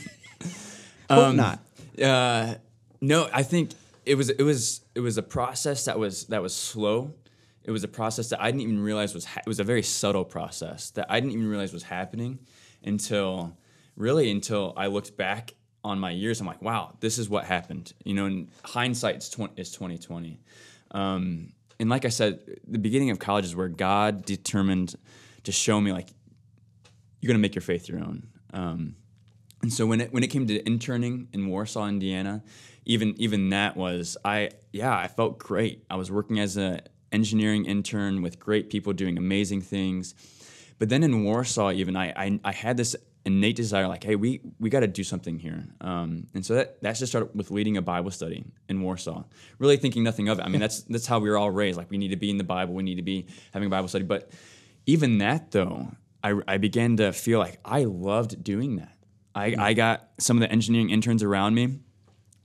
Hope 1.10 1.36
not. 1.36 1.60
Uh, 2.02 2.56
no, 3.02 3.30
I 3.34 3.44
think 3.44 3.72
it 4.06 4.16
was 4.16 4.30
it 4.30 4.44
was 4.44 4.82
it 4.96 5.00
was 5.00 5.18
a 5.18 5.22
process 5.24 5.86
that 5.86 5.98
was 5.98 6.26
that 6.26 6.42
was 6.42 6.54
slow. 6.54 7.14
It 7.64 7.72
was 7.72 7.84
a 7.84 7.88
process 7.88 8.30
that 8.30 8.42
I 8.42 8.52
didn't 8.52 8.62
even 8.62 8.80
realize 8.80 9.14
was 9.14 9.26
ha- 9.26 9.42
it 9.46 9.48
was 9.48 9.60
a 9.60 9.64
very 9.64 9.84
subtle 9.84 10.26
process 10.26 10.92
that 10.92 11.06
I 11.10 11.20
didn't 11.20 11.34
even 11.34 11.48
realize 11.48 11.74
was 11.74 11.84
happening 11.84 12.40
until 12.84 13.58
really 13.96 14.32
until 14.32 14.74
I 14.78 14.88
looked 14.88 15.18
back 15.18 15.54
on 15.84 16.00
my 16.00 16.12
years. 16.12 16.42
I'm 16.42 16.48
like, 16.48 16.62
wow, 16.62 16.96
this 17.00 17.18
is 17.18 17.30
what 17.30 17.46
happened. 17.46 17.94
You 18.04 18.14
know, 18.14 18.26
in 18.26 18.50
hindsight, 18.64 19.18
is 19.58 19.72
twenty 19.72 19.98
twenty. 19.98 20.40
Um, 20.92 21.54
and 21.80 21.90
like 21.90 22.06
I 22.06 22.10
said, 22.10 22.40
the 22.68 22.80
beginning 22.80 23.10
of 23.10 23.20
college 23.20 23.46
is 23.46 23.56
where 23.56 23.70
God 23.70 24.26
determined 24.26 24.96
to 25.44 25.52
show 25.52 25.80
me 25.80 25.92
like 25.92 26.10
you're 27.22 27.28
gonna 27.28 27.40
make 27.40 27.56
your 27.56 27.62
faith 27.62 27.88
your 27.88 28.00
own. 28.00 28.28
Um, 28.54 28.96
and 29.62 29.72
so 29.72 29.86
when 29.86 30.02
it 30.02 30.14
when 30.14 30.24
it 30.24 30.28
came 30.28 30.48
to 30.48 30.66
interning 30.66 31.28
in 31.34 31.48
Warsaw, 31.48 31.88
Indiana, 31.88 32.44
even 32.86 33.14
even 33.18 33.50
that 33.50 33.76
was 33.76 34.18
I 34.24 34.52
yeah 34.72 34.98
I 34.98 35.08
felt 35.08 35.38
great. 35.38 35.86
I 35.90 35.96
was 35.96 36.10
working 36.10 36.40
as 36.40 36.58
a 36.58 36.82
engineering 37.12 37.66
intern 37.66 38.22
with 38.22 38.40
great 38.40 38.70
people 38.70 38.94
doing 38.94 39.18
amazing 39.18 39.62
things, 39.62 40.14
But 40.78 40.90
then 40.90 41.04
in 41.04 41.24
Warsaw, 41.24 41.72
even 41.72 41.96
I, 41.96 42.14
I, 42.16 42.40
I 42.44 42.52
had 42.54 42.78
this 42.78 42.96
innate 43.26 43.58
desire, 43.58 43.88
like, 43.88 44.04
hey, 44.04 44.16
we 44.16 44.42
we 44.60 44.70
got 44.70 44.80
to 44.80 44.88
do 44.88 45.04
something 45.04 45.38
here. 45.38 45.68
Um, 45.82 46.28
and 46.34 46.46
so 46.46 46.56
that 46.56 46.82
that 46.82 46.96
just 46.96 47.12
started 47.12 47.36
with 47.36 47.52
leading 47.52 47.76
a 47.78 47.82
Bible 47.82 48.12
study 48.12 48.46
in 48.70 48.82
Warsaw. 48.82 49.24
Really 49.60 49.78
thinking 49.78 50.04
nothing 50.04 50.30
of 50.30 50.40
it. 50.40 50.44
I 50.44 50.48
mean, 50.48 50.62
that's 50.66 50.84
that's 50.84 51.06
how 51.06 51.20
we 51.20 51.30
were 51.30 51.38
all 51.38 51.52
raised. 51.52 51.78
Like, 51.78 51.92
we 51.92 51.98
need 51.98 52.10
to 52.10 52.18
be 52.18 52.30
in 52.30 52.38
the 52.38 52.44
Bible. 52.46 52.74
We 52.74 52.84
need 52.84 52.96
to 52.96 53.02
be 53.02 53.28
having 53.54 53.68
a 53.68 53.70
Bible 53.70 53.88
study. 53.88 54.06
But 54.06 54.32
even 54.86 55.20
that, 55.20 55.52
though, 55.52 55.92
I, 56.24 56.40
I 56.48 56.58
began 56.58 56.98
to 56.98 57.12
feel 57.14 57.40
like 57.40 57.60
I 57.64 57.84
loved 57.84 58.44
doing 58.44 58.78
that. 58.78 58.96
I, 59.36 59.56
I 59.58 59.74
got 59.74 60.10
some 60.18 60.38
of 60.38 60.42
the 60.42 60.52
engineering 60.52 60.90
interns 60.90 61.24
around 61.24 61.54
me. 61.54 61.80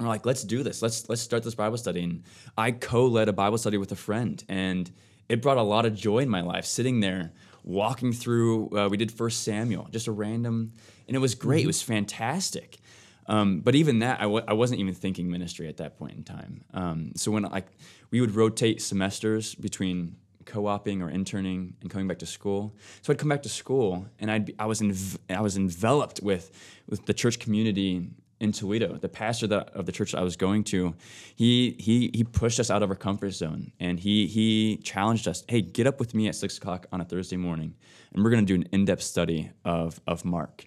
We're 0.00 0.08
like, 0.08 0.26
let's 0.26 0.42
do 0.42 0.62
this. 0.62 0.82
Let's 0.82 1.08
let's 1.08 1.22
start 1.22 1.42
this 1.42 1.54
Bible 1.54 1.76
study. 1.76 2.02
And 2.02 2.24
I 2.56 2.72
co-led 2.72 3.28
a 3.28 3.32
Bible 3.32 3.58
study 3.58 3.78
with 3.78 3.92
a 3.92 3.96
friend, 3.96 4.42
and 4.48 4.90
it 5.28 5.40
brought 5.40 5.56
a 5.56 5.62
lot 5.62 5.86
of 5.86 5.94
joy 5.94 6.18
in 6.18 6.28
my 6.28 6.40
life. 6.40 6.64
Sitting 6.64 7.00
there, 7.00 7.32
walking 7.62 8.12
through, 8.12 8.76
uh, 8.76 8.88
we 8.88 8.96
did 8.96 9.12
First 9.12 9.42
Samuel, 9.44 9.88
just 9.90 10.06
a 10.06 10.12
random, 10.12 10.72
and 11.06 11.16
it 11.16 11.20
was 11.20 11.34
great. 11.34 11.58
Mm-hmm. 11.58 11.64
It 11.64 11.66
was 11.68 11.82
fantastic. 11.82 12.78
Um, 13.26 13.60
but 13.60 13.74
even 13.74 14.00
that, 14.00 14.20
I 14.20 14.24
w- 14.24 14.44
I 14.46 14.52
wasn't 14.52 14.80
even 14.80 14.94
thinking 14.94 15.30
ministry 15.30 15.68
at 15.68 15.78
that 15.78 15.96
point 15.96 16.16
in 16.16 16.24
time. 16.24 16.64
Um, 16.74 17.12
so 17.16 17.30
when 17.30 17.44
like 17.44 17.68
we 18.10 18.20
would 18.20 18.34
rotate 18.34 18.82
semesters 18.82 19.54
between 19.54 20.16
co-oping 20.44 21.00
or 21.02 21.10
interning 21.10 21.74
and 21.80 21.90
coming 21.90 22.06
back 22.06 22.18
to 22.18 22.26
school. 22.26 22.76
So 23.02 23.12
I'd 23.12 23.18
come 23.18 23.30
back 23.30 23.42
to 23.44 23.48
school 23.48 24.06
and 24.18 24.30
I'd 24.30 24.44
be, 24.46 24.54
I 24.58 24.66
was 24.66 24.80
env- 24.82 25.18
I 25.30 25.40
was 25.40 25.56
enveloped 25.56 26.20
with 26.22 26.50
with 26.86 27.06
the 27.06 27.14
church 27.14 27.38
community 27.38 28.10
in 28.40 28.52
Toledo. 28.52 28.96
The 28.96 29.08
pastor 29.08 29.46
that, 29.48 29.70
of 29.70 29.86
the 29.86 29.92
church 29.92 30.12
that 30.12 30.18
I 30.18 30.22
was 30.22 30.36
going 30.36 30.64
to, 30.64 30.94
he 31.34 31.76
he 31.78 32.10
he 32.14 32.24
pushed 32.24 32.60
us 32.60 32.70
out 32.70 32.82
of 32.82 32.90
our 32.90 32.96
comfort 32.96 33.30
zone 33.30 33.72
and 33.80 33.98
he 33.98 34.26
he 34.26 34.78
challenged 34.78 35.28
us. 35.28 35.44
Hey, 35.48 35.62
get 35.62 35.86
up 35.86 35.98
with 36.00 36.14
me 36.14 36.28
at 36.28 36.34
six 36.34 36.58
o'clock 36.58 36.86
on 36.92 37.00
a 37.00 37.04
Thursday 37.04 37.36
morning, 37.36 37.74
and 38.12 38.22
we're 38.24 38.30
going 38.30 38.44
to 38.44 38.56
do 38.56 38.60
an 38.60 38.68
in-depth 38.72 39.02
study 39.02 39.50
of 39.64 40.00
of 40.06 40.24
Mark. 40.24 40.66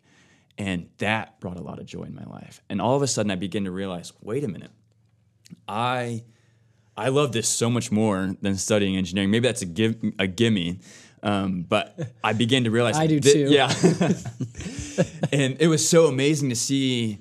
And 0.59 0.89
that 0.97 1.39
brought 1.39 1.57
a 1.57 1.61
lot 1.61 1.77
of 1.77 1.85
joy 1.85 2.03
in 2.03 2.15
my 2.15 2.23
life. 2.23 2.63
And 2.67 2.81
all 2.81 2.95
of 2.95 3.03
a 3.03 3.07
sudden, 3.07 3.29
I 3.29 3.35
began 3.35 3.65
to 3.65 3.71
realize, 3.71 4.11
wait 4.21 4.43
a 4.43 4.47
minute, 4.47 4.71
I 5.67 6.23
I 6.95 7.09
love 7.09 7.31
this 7.31 7.47
so 7.47 7.69
much 7.69 7.91
more 7.91 8.35
than 8.41 8.55
studying 8.55 8.97
engineering. 8.97 9.29
Maybe 9.29 9.47
that's 9.47 9.61
a 9.61 9.67
give 9.67 9.97
a 10.17 10.25
gimme, 10.25 10.79
um, 11.21 11.61
but 11.61 11.97
I 12.23 12.33
began 12.33 12.63
to 12.63 12.71
realize 12.71 12.97
I 12.99 13.07
do 13.07 13.19
thi- 13.19 13.33
too. 13.33 13.47
Yeah, 13.49 13.67
and 15.31 15.57
it 15.59 15.67
was 15.67 15.87
so 15.87 16.07
amazing 16.07 16.49
to 16.49 16.55
see, 16.55 17.19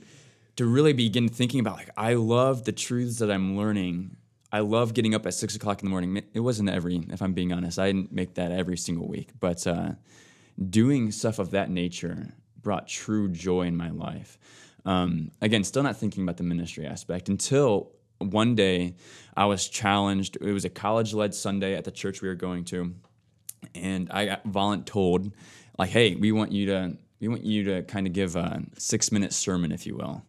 to 0.56 0.66
really 0.66 0.92
begin 0.92 1.28
thinking 1.28 1.60
about 1.60 1.76
like 1.76 1.90
I 1.96 2.14
love 2.14 2.64
the 2.64 2.72
truths 2.72 3.18
that 3.18 3.30
I'm 3.30 3.56
learning. 3.56 4.16
I 4.52 4.60
love 4.60 4.94
getting 4.94 5.14
up 5.14 5.26
at 5.26 5.34
six 5.34 5.54
o'clock 5.54 5.82
in 5.82 5.86
the 5.86 5.90
morning. 5.90 6.22
It 6.32 6.40
wasn't 6.40 6.70
every, 6.70 7.04
if 7.10 7.20
I'm 7.20 7.34
being 7.34 7.52
honest, 7.52 7.78
I 7.78 7.88
didn't 7.88 8.12
make 8.12 8.34
that 8.34 8.52
every 8.52 8.76
single 8.76 9.06
week, 9.06 9.30
but 9.40 9.66
uh, 9.66 9.90
doing 10.70 11.10
stuff 11.10 11.38
of 11.38 11.50
that 11.50 11.68
nature 11.68 12.32
brought 12.62 12.88
true 12.88 13.28
joy 13.28 13.62
in 13.62 13.76
my 13.76 13.90
life. 13.90 14.38
Um, 14.84 15.32
again, 15.42 15.64
still 15.64 15.82
not 15.82 15.96
thinking 15.96 16.22
about 16.22 16.36
the 16.36 16.44
ministry 16.44 16.86
aspect 16.86 17.28
until 17.28 17.92
one 18.18 18.54
day 18.54 18.94
I 19.36 19.46
was 19.46 19.68
challenged. 19.68 20.38
It 20.40 20.52
was 20.52 20.64
a 20.64 20.70
college 20.70 21.12
led 21.12 21.34
Sunday 21.34 21.75
at 21.75 21.84
the 21.84 21.90
church 21.90 22.22
we 22.22 22.28
were 22.28 22.34
going 22.34 22.64
to, 22.66 22.94
and 23.75 24.10
I 24.10 24.26
got 24.26 24.46
voluntold, 24.46 25.32
like, 25.76 25.90
"Hey, 25.90 26.14
we 26.14 26.32
want 26.32 26.52
you 26.52 26.66
to 26.66 26.96
we 27.20 27.28
want 27.28 27.44
you 27.44 27.64
to 27.64 27.82
kind 27.82 28.06
of 28.06 28.12
give 28.12 28.37
a 28.37 28.62
six 28.78 29.11
minute 29.12 29.32
sermon, 29.32 29.73
if 29.73 29.87
you 29.87 29.96
will." 29.96 30.23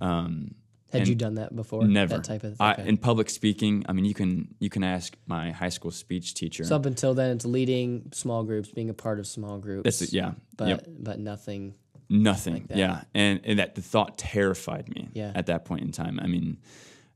Um, 0.00 0.54
Had 0.92 1.08
you 1.08 1.14
done 1.14 1.36
that 1.36 1.56
before? 1.56 1.86
Never. 1.86 2.16
That 2.16 2.24
type 2.24 2.44
of 2.44 2.60
I, 2.60 2.74
okay. 2.74 2.88
in 2.88 2.98
public 2.98 3.30
speaking, 3.30 3.84
I 3.88 3.92
mean, 3.92 4.04
you 4.04 4.14
can 4.14 4.54
you 4.58 4.68
can 4.68 4.84
ask 4.84 5.16
my 5.26 5.50
high 5.50 5.70
school 5.70 5.90
speech 5.90 6.34
teacher. 6.34 6.64
So 6.64 6.76
up 6.76 6.86
until 6.86 7.14
then, 7.14 7.30
it's 7.30 7.46
leading 7.46 8.10
small 8.12 8.44
groups, 8.44 8.70
being 8.70 8.90
a 8.90 8.94
part 8.94 9.18
of 9.18 9.26
small 9.26 9.58
groups. 9.58 9.84
That's 9.84 10.02
it, 10.02 10.12
yeah. 10.12 10.32
But 10.56 10.68
Yep. 10.68 10.86
but 10.98 11.18
nothing. 11.18 11.74
Nothing. 12.10 12.66
that. 12.68 12.76
Yeah, 12.76 13.04
and, 13.14 13.40
and 13.44 13.58
that 13.58 13.74
the 13.74 13.80
thought 13.80 14.18
terrified 14.18 14.88
me. 14.94 15.08
Yeah. 15.14 15.32
At 15.34 15.46
that 15.46 15.64
point 15.64 15.80
in 15.80 15.92
time, 15.92 16.20
I 16.20 16.26
mean, 16.26 16.58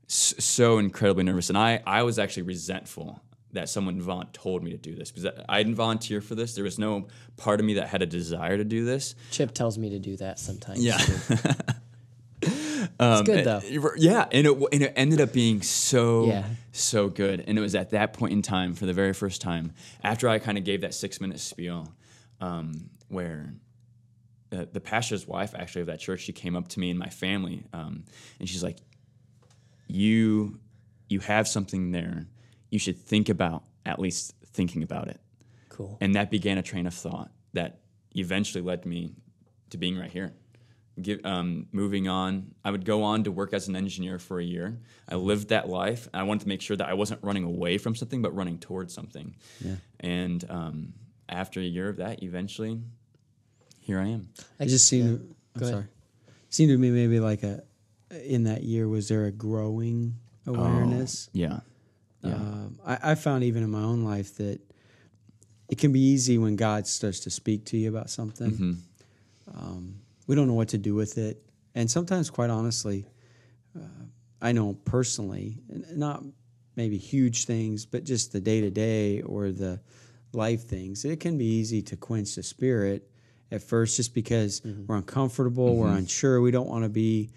so 0.07 0.79
incredibly 0.79 1.23
nervous, 1.25 1.49
and 1.49 1.57
I 1.57 1.83
I 1.85 2.01
was 2.01 2.17
actually 2.17 2.43
resentful 2.43 3.21
that 3.53 3.69
someone 3.69 4.01
vol- 4.01 4.25
told 4.33 4.63
me 4.63 4.71
to 4.71 4.77
do 4.77 4.93
this 4.95 5.11
because 5.11 5.31
I 5.47 5.57
didn't 5.63 5.75
volunteer 5.75 6.19
for 6.21 6.35
this. 6.35 6.53
There 6.55 6.63
was 6.63 6.77
no 6.77 7.07
part 7.37 7.59
of 7.59 7.65
me 7.65 7.75
that 7.75 7.87
had 7.87 8.01
a 8.01 8.05
desire 8.05 8.57
to 8.57 8.63
do 8.65 8.83
this. 8.85 9.15
Chip 9.31 9.53
tells 9.53 9.77
me 9.77 9.89
to 9.91 9.99
do 9.99 10.17
that 10.17 10.37
sometimes. 10.39 10.83
Yeah. 10.83 10.97
too. 10.97 11.35
it's 12.41 13.21
good 13.23 13.45
though. 13.45 13.61
Uh, 13.63 13.89
Yeah, 13.97 14.27
and 14.31 14.47
it 14.47 14.53
and 14.71 14.81
it 14.83 14.93
ended 14.95 15.21
up 15.21 15.33
being 15.33 15.61
so 15.61 16.25
Yeah. 16.27 16.43
so 16.71 17.09
good. 17.09 17.43
And 17.47 17.57
it 17.57 17.61
was 17.61 17.73
at 17.75 17.91
that 17.91 18.13
point 18.13 18.33
in 18.33 18.41
time, 18.41 18.73
for 18.75 18.85
the 18.85 18.93
very 18.93 19.13
first 19.13 19.41
time, 19.41 19.73
after 20.03 20.27
I 20.29 20.39
kind 20.39 20.57
of 20.57 20.63
gave 20.63 20.81
that 20.81 20.93
six 20.93 21.19
minute 21.21 21.39
spiel, 21.39 21.91
um, 22.41 22.89
where 23.07 23.53
the, 24.49 24.67
the 24.71 24.79
pastor's 24.79 25.27
wife, 25.27 25.53
actually 25.57 25.81
of 25.81 25.87
that 25.87 25.99
church, 25.99 26.21
she 26.21 26.33
came 26.33 26.55
up 26.55 26.67
to 26.69 26.79
me 26.79 26.89
and 26.89 26.99
my 26.99 27.09
family, 27.09 27.65
um, 27.73 28.03
and 28.39 28.47
she's 28.47 28.63
like, 28.63 28.77
"You, 29.87 30.59
you 31.09 31.19
have 31.21 31.47
something 31.47 31.91
there. 31.91 32.27
You 32.69 32.79
should 32.79 32.97
think 32.97 33.29
about 33.29 33.63
at 33.85 33.99
least 33.99 34.35
thinking 34.45 34.83
about 34.83 35.07
it." 35.07 35.19
Cool. 35.69 35.97
And 36.01 36.15
that 36.15 36.31
began 36.31 36.57
a 36.57 36.63
train 36.63 36.87
of 36.87 36.93
thought 36.93 37.31
that 37.53 37.79
eventually 38.15 38.63
led 38.63 38.85
me 38.85 39.13
to 39.69 39.77
being 39.77 39.97
right 39.97 40.11
here. 40.11 40.33
Give, 40.99 41.23
um, 41.23 41.67
moving 41.71 42.07
on, 42.07 42.55
I 42.65 42.71
would 42.71 42.83
go 42.83 43.03
on 43.03 43.23
to 43.25 43.31
work 43.31 43.53
as 43.53 43.67
an 43.67 43.75
engineer 43.75 44.17
for 44.17 44.39
a 44.39 44.43
year. 44.43 44.79
I 45.07 45.15
lived 45.15 45.49
that 45.49 45.69
life. 45.69 46.09
I 46.11 46.23
wanted 46.23 46.41
to 46.41 46.47
make 46.47 46.61
sure 46.61 46.75
that 46.75 46.89
I 46.89 46.95
wasn't 46.95 47.23
running 47.23 47.43
away 47.43 47.77
from 47.77 47.93
something, 47.95 48.23
but 48.23 48.35
running 48.35 48.57
towards 48.57 48.95
something. 48.95 49.35
Yeah. 49.63 49.75
And 49.99 50.43
um, 50.49 50.93
after 51.29 51.59
a 51.59 51.63
year 51.63 51.89
of 51.89 51.97
that, 51.97 52.23
eventually, 52.23 52.81
here 53.79 53.99
I 53.99 54.07
am. 54.07 54.29
I 54.59 54.65
just 54.65 54.87
seemed. 54.87 55.35
I'm 55.55 55.61
ahead. 55.61 55.73
sorry. 55.73 55.85
Seemed 56.49 56.71
to 56.71 56.77
me 56.77 56.89
maybe 56.89 57.19
like 57.19 57.43
a 57.43 57.61
in 58.25 58.45
that 58.45 58.63
year 58.63 58.87
was 58.87 59.09
there 59.09 59.25
a 59.25 59.31
growing 59.31 60.15
awareness? 60.47 61.29
Yeah. 61.33 61.59
Yeah. 62.27 62.35
Um, 62.35 62.79
I, 62.85 63.11
I 63.11 63.15
found 63.15 63.43
even 63.43 63.63
in 63.63 63.69
my 63.69 63.81
own 63.81 64.03
life 64.03 64.37
that 64.37 64.59
it 65.69 65.77
can 65.77 65.91
be 65.91 65.99
easy 65.99 66.37
when 66.37 66.55
God 66.55 66.87
starts 66.87 67.19
to 67.21 67.29
speak 67.29 67.65
to 67.65 67.77
you 67.77 67.89
about 67.89 68.09
something. 68.09 68.51
Mm-hmm. 68.51 69.57
Um, 69.57 69.95
we 70.27 70.35
don't 70.35 70.47
know 70.47 70.53
what 70.53 70.69
to 70.69 70.77
do 70.77 70.93
with 70.95 71.17
it, 71.17 71.41
and 71.75 71.89
sometimes, 71.89 72.29
quite 72.29 72.49
honestly, 72.49 73.05
uh, 73.77 74.05
I 74.41 74.51
know 74.51 74.77
personally, 74.85 75.57
not 75.91 76.23
maybe 76.75 76.97
huge 76.97 77.45
things, 77.45 77.85
but 77.85 78.03
just 78.03 78.31
the 78.31 78.39
day 78.39 78.61
to 78.61 78.69
day 78.69 79.21
or 79.21 79.51
the 79.51 79.79
life 80.33 80.67
things. 80.67 81.05
It 81.05 81.19
can 81.19 81.37
be 81.37 81.45
easy 81.45 81.81
to 81.83 81.97
quench 81.97 82.35
the 82.35 82.43
spirit 82.43 83.09
at 83.51 83.63
first, 83.63 83.95
just 83.95 84.13
because 84.13 84.61
we're 84.63 84.97
uncomfortable, 84.97 85.77
we're 85.77 85.95
unsure, 85.95 86.41
we 86.41 86.51
don't 86.51 86.67
want 86.67 86.83
to 86.83 86.89
be. 86.89 87.29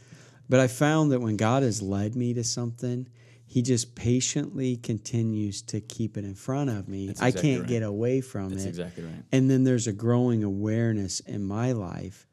But 0.49 0.61
I 0.61 0.66
found 0.66 1.12
that 1.12 1.20
when 1.20 1.37
God 1.37 1.62
has 1.62 1.80
led 1.80 2.16
me 2.16 2.35
to 2.35 2.42
something, 2.42 3.09
He 3.50 3.62
just 3.62 3.97
patiently 3.97 4.76
continues 4.76 5.61
to 5.62 5.80
keep 5.80 6.16
it 6.16 6.25
in 6.25 6.37
front 6.37 6.71
of 6.71 6.87
me. 6.87 7.09
That's 7.09 7.21
I 7.21 7.33
can't 7.33 7.62
right. 7.62 7.69
get 7.69 7.83
away 7.83 8.21
from 8.21 8.47
it. 8.47 8.50
That's 8.50 8.64
it. 8.64 8.69
exactly 8.69 9.02
right. 9.02 9.25
And 9.33 9.50
then 9.50 9.64
there's 9.64 9.88
a 9.88 9.92
growing 9.92 10.45
awareness 10.45 11.19
in 11.19 11.45
my 11.45 11.73
life. 11.73 12.28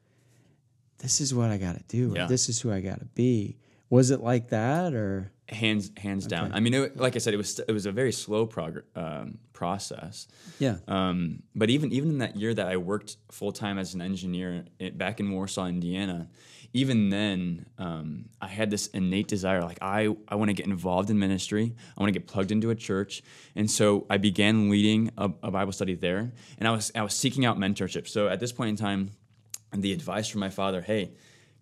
This 0.98 1.20
is 1.20 1.34
what 1.34 1.50
I 1.50 1.56
got 1.56 1.76
to 1.76 1.82
do. 1.88 2.12
Yeah. 2.14 2.26
This 2.26 2.48
is 2.48 2.60
who 2.60 2.70
I 2.70 2.80
got 2.80 3.00
to 3.00 3.04
be. 3.04 3.56
Was 3.90 4.12
it 4.12 4.20
like 4.20 4.50
that, 4.50 4.94
or 4.94 5.32
Hands 5.48 5.90
hands 5.96 6.26
down. 6.26 6.52
I 6.52 6.60
mean, 6.60 6.74
it, 6.74 6.98
like 6.98 7.16
I 7.16 7.18
said, 7.18 7.34
it 7.34 7.38
was 7.38 7.58
it 7.58 7.72
was 7.72 7.86
a 7.86 7.92
very 7.92 8.12
slow 8.12 8.46
prog- 8.46 8.84
um, 8.94 9.38
process. 9.54 10.28
yeah? 10.58 10.76
Um, 10.86 11.42
but 11.54 11.68
even 11.68 11.90
even 11.90 12.10
in 12.10 12.18
that 12.18 12.36
year 12.36 12.54
that 12.54 12.68
I 12.68 12.76
worked 12.76 13.16
full 13.32 13.50
time 13.50 13.76
as 13.78 13.94
an 13.94 14.02
engineer 14.02 14.66
back 14.92 15.18
in 15.18 15.32
Warsaw, 15.32 15.66
Indiana, 15.66 16.28
even 16.72 17.08
then 17.08 17.66
um, 17.78 18.26
I 18.40 18.48
had 18.48 18.70
this 18.70 18.88
innate 18.88 19.28
desire, 19.28 19.62
like 19.62 19.78
I 19.80 20.14
I 20.28 20.34
want 20.34 20.50
to 20.50 20.54
get 20.54 20.66
involved 20.66 21.10
in 21.10 21.18
ministry. 21.18 21.74
I 21.96 22.00
want 22.00 22.12
to 22.12 22.18
get 22.18 22.28
plugged 22.28 22.52
into 22.52 22.70
a 22.70 22.74
church, 22.74 23.22
and 23.54 23.70
so 23.70 24.06
I 24.10 24.18
began 24.18 24.68
leading 24.68 25.10
a, 25.16 25.30
a 25.42 25.50
Bible 25.50 25.72
study 25.72 25.94
there, 25.94 26.32
and 26.58 26.68
I 26.68 26.70
was 26.70 26.92
I 26.94 27.02
was 27.02 27.14
seeking 27.14 27.44
out 27.44 27.58
mentorship. 27.58 28.06
So 28.06 28.28
at 28.28 28.40
this 28.40 28.52
point 28.52 28.70
in 28.70 28.76
time, 28.76 29.10
the 29.72 29.92
advice 29.92 30.28
from 30.28 30.40
my 30.40 30.50
father, 30.50 30.82
hey. 30.82 31.12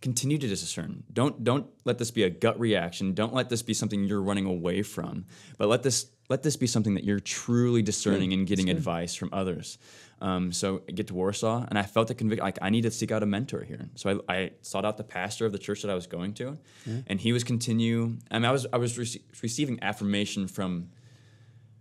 Continue 0.03 0.37
to 0.37 0.47
discern. 0.47 1.05
Don't 1.11 1.43
don't 1.43 1.69
let 1.87 1.97
this 1.97 2.11
be 2.11 2.23
a 2.23 2.29
gut 2.29 2.61
reaction. 2.61 3.15
Don't 3.15 3.33
let 3.33 3.49
this 3.49 3.63
be 3.63 3.73
something 3.73 4.05
you're 4.05 4.21
running 4.21 4.45
away 4.45 4.83
from. 4.83 5.25
But 5.57 5.69
let 5.69 5.83
this 5.83 6.11
let 6.29 6.43
this 6.43 6.57
be 6.57 6.67
something 6.67 6.95
that 6.95 7.05
you're 7.05 7.21
truly 7.21 7.83
discerning 7.83 8.33
and 8.33 8.47
getting 8.47 8.69
advice 8.77 9.15
from 9.15 9.31
others. 9.33 9.79
Um, 10.21 10.51
so 10.51 10.83
I 10.89 10.93
get 10.93 11.09
to 11.09 11.15
Warsaw, 11.15 11.67
and 11.69 11.79
I 11.79 11.83
felt 11.83 12.09
the 12.09 12.15
conviction 12.15 12.45
like 12.45 12.59
I 12.63 12.71
need 12.71 12.83
to 12.83 12.91
seek 12.91 13.13
out 13.13 13.23
a 13.23 13.27
mentor 13.27 13.63
here. 13.63 13.91
So 13.97 14.23
I, 14.29 14.35
I 14.35 14.51
sought 14.63 14.85
out 14.85 14.97
the 14.97 15.05
pastor 15.05 15.45
of 15.47 15.53
the 15.53 15.59
church 15.59 15.83
that 15.83 15.91
I 15.91 15.95
was 15.95 16.07
going 16.07 16.33
to, 16.35 16.59
and 17.07 17.21
he 17.21 17.33
was 17.33 17.45
continue. 17.45 18.17
I 18.31 18.39
mean, 18.39 18.45
I 18.47 18.51
was 18.51 18.67
I 18.73 18.79
was 18.79 18.97
rece- 18.97 19.23
receiving 19.43 19.79
affirmation 19.83 20.49
from 20.49 20.89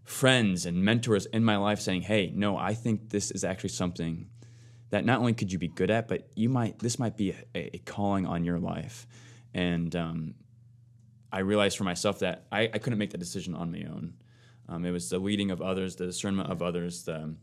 friends 0.03 0.65
and 0.65 0.83
mentors 0.83 1.25
in 1.27 1.43
my 1.43 1.57
life 1.57 1.79
saying, 1.79 2.01
"Hey, 2.01 2.31
no, 2.35 2.57
I 2.57 2.73
think 2.73 3.09
this 3.09 3.31
is 3.31 3.43
actually 3.43 3.69
something 3.69 4.27
that 4.91 5.05
not 5.05 5.19
only 5.19 5.33
could 5.33 5.51
you 5.51 5.57
be 5.57 5.67
good 5.69 5.89
at, 5.89 6.07
but 6.07 6.27
you 6.35 6.49
might 6.49 6.79
this 6.79 6.99
might 6.99 7.17
be 7.17 7.31
a, 7.55 7.75
a 7.75 7.77
calling 7.79 8.25
on 8.25 8.43
your 8.43 8.59
life." 8.59 9.07
And 9.53 9.95
um, 9.95 10.35
I 11.31 11.39
realized 11.39 11.77
for 11.77 11.85
myself 11.85 12.19
that 12.19 12.45
I, 12.51 12.63
I 12.73 12.77
couldn't 12.79 12.99
make 12.99 13.11
that 13.11 13.19
decision 13.19 13.55
on 13.55 13.71
my 13.71 13.83
own. 13.89 14.13
Um, 14.67 14.86
it 14.86 14.91
was 14.91 15.10
the 15.10 15.19
leading 15.19 15.51
of 15.51 15.62
others, 15.62 15.95
the 15.95 16.05
discernment 16.07 16.50
of 16.51 16.62
others, 16.62 17.03
the 17.03 17.36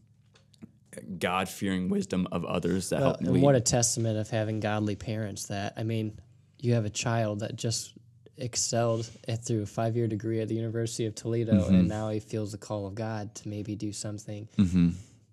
God 1.18 1.48
fearing 1.48 1.88
wisdom 1.88 2.28
of 2.32 2.44
others 2.44 2.90
that 2.90 3.00
Well, 3.00 3.08
help 3.10 3.20
me 3.20 3.26
and 3.28 3.34
lead. 3.36 3.42
what 3.42 3.54
a 3.54 3.60
testament 3.60 4.18
of 4.18 4.28
having 4.28 4.60
godly 4.60 4.94
parents 4.96 5.46
that 5.46 5.72
I 5.76 5.84
mean, 5.84 6.18
you 6.60 6.74
have 6.74 6.84
a 6.84 6.90
child 6.90 7.40
that 7.40 7.56
just 7.56 7.94
excelled 8.36 9.08
at, 9.28 9.44
through 9.44 9.62
a 9.62 9.66
five 9.66 9.96
year 9.96 10.06
degree 10.06 10.40
at 10.40 10.48
the 10.48 10.54
University 10.54 11.06
of 11.06 11.14
Toledo, 11.14 11.52
Mm-hmm. 11.64 11.74
and 11.74 11.88
now 11.88 12.08
he 12.10 12.20
feels 12.20 12.52
the 12.52 12.58
call 12.58 12.86
of 12.86 12.94
God 12.94 13.34
to 13.36 13.48
maybe 13.48 13.74
do 13.74 13.92
something 13.92 14.48
Mm-hmm. 14.58 14.88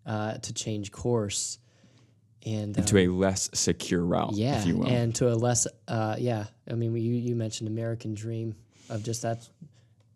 uh, 0.05 0.33
to 0.37 0.53
change 0.53 0.91
course. 0.91 1.57
And, 2.45 2.73
to 2.87 2.95
um, 3.03 3.09
a 3.09 3.13
less 3.13 3.49
secure 3.53 4.01
route, 4.01 4.31
yeah, 4.33 4.61
if 4.61 4.65
you 4.65 4.77
will. 4.77 4.87
and 4.87 5.13
to 5.15 5.27
a 5.29 5.35
less, 5.35 5.67
uh, 5.89 6.15
yeah. 6.17 6.45
I 6.71 6.73
mean, 6.75 6.95
you 6.95 7.13
you 7.15 7.35
mentioned 7.35 7.67
American 7.67 8.13
dream 8.13 8.55
of 8.89 9.03
just 9.03 9.23
that, 9.23 9.45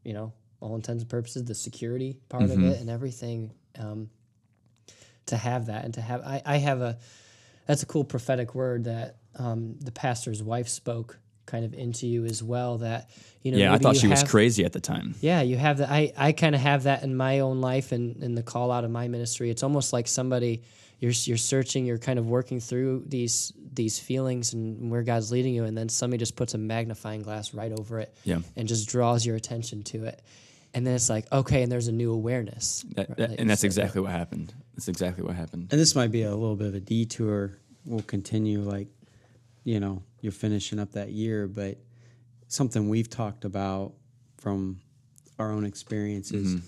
you 0.06 0.14
know, 0.14 0.32
all 0.64 0.76
intents 0.76 1.04
and 1.04 1.10
purposes, 1.10 1.44
the 1.44 1.56
security 1.56 2.18
part 2.30 2.44
Mm-hmm. 2.44 2.66
of 2.66 2.72
it 2.72 2.80
and 2.82 2.90
everything. 2.90 3.52
Um, 3.78 4.10
to 5.28 5.38
have 5.38 5.68
that 5.68 5.86
and 5.86 5.94
to 5.94 6.02
have, 6.02 6.22
I, 6.22 6.42
I 6.46 6.58
have 6.58 6.82
a, 6.82 6.98
that's 7.66 7.82
a 7.84 7.86
cool 7.86 8.04
prophetic 8.04 8.54
word 8.56 8.84
that 8.86 9.18
um, 9.38 9.78
the 9.80 9.92
pastor's 9.92 10.44
wife 10.44 10.68
spoke 10.68 11.18
kind 11.46 11.64
of 11.66 11.74
into 11.74 12.08
you 12.08 12.26
as 12.26 12.44
well. 12.44 12.78
That 12.80 13.10
you 13.42 13.52
know, 13.54 13.58
yeah, 13.58 13.74
I 13.74 13.78
thought 13.78 13.96
she 13.96 14.08
was 14.08 14.24
crazy 14.24 14.66
at 14.66 14.74
the 14.74 14.80
time. 14.82 15.16
yeah, 15.22 15.42
you 15.42 15.56
have 15.58 15.78
that. 15.78 15.90
I, 15.90 16.12
I 16.18 16.32
kind 16.34 16.56
of 16.56 16.62
have 16.62 16.84
that 16.84 17.04
in 17.04 17.16
my 17.16 17.40
own 17.40 17.62
life 17.62 17.92
and 17.94 18.22
in 18.22 18.36
the 18.36 18.44
call 18.44 18.70
out 18.72 18.84
of 18.84 18.92
my 18.92 19.08
ministry. 19.08 19.50
It's 19.50 19.64
almost 19.64 19.94
like 19.94 20.08
somebody 20.10 20.62
you're 21.00 21.14
you're 21.24 21.38
searching, 21.38 21.86
you're 21.86 21.98
kind 21.98 22.20
of 22.20 22.28
working 22.28 22.60
through 22.60 23.06
these 23.08 23.54
these 23.74 23.98
feelings 24.00 24.54
and 24.54 24.92
where 24.92 25.04
God's 25.04 25.32
leading 25.32 25.54
you, 25.54 25.64
and 25.64 25.78
then 25.78 25.88
somebody 25.90 26.20
just 26.20 26.36
puts 26.36 26.54
a 26.54 26.58
magnifying 26.58 27.22
glass 27.22 27.54
right 27.54 27.72
over 27.72 28.00
it, 28.02 28.14
Yeah. 28.26 28.40
and 28.58 28.68
just 28.68 28.90
draws 28.90 29.26
your 29.26 29.36
attention 29.38 29.84
to 29.84 30.04
it, 30.06 30.22
and 30.74 30.86
then 30.88 30.96
it's 30.96 31.10
like 31.10 31.32
okay, 31.32 31.64
and 31.64 31.72
there's 31.72 31.88
a 31.88 31.92
new 31.92 32.12
awareness, 32.14 32.84
That, 32.96 33.10
right, 33.10 33.18
that- 33.18 33.30
that 33.32 33.40
and 33.40 33.50
that's 33.50 33.62
said. 33.62 33.68
exactly 33.68 34.02
what 34.02 34.12
happened. 34.12 34.54
That's 34.76 34.88
exactly 34.88 35.24
what 35.24 35.36
happened. 35.36 35.68
And 35.72 35.80
this 35.80 35.96
might 35.96 36.12
be 36.12 36.24
a 36.24 36.32
little 36.32 36.56
bit 36.56 36.68
of 36.70 36.76
a 36.76 36.80
detour. 36.80 37.58
We'll 37.86 38.02
continue, 38.02 38.62
like, 38.62 38.88
you 39.64 39.80
know, 39.80 40.04
you're 40.22 40.32
finishing 40.32 40.80
up 40.80 40.94
that 40.94 41.12
year, 41.12 41.48
but 41.48 41.78
something 42.48 42.90
we've 42.90 43.10
talked 43.10 43.46
about 43.46 43.94
from 44.38 44.80
our 45.40 45.52
own 45.52 45.66
experiences. 45.66 46.56
Mm-hmm. 46.56 46.66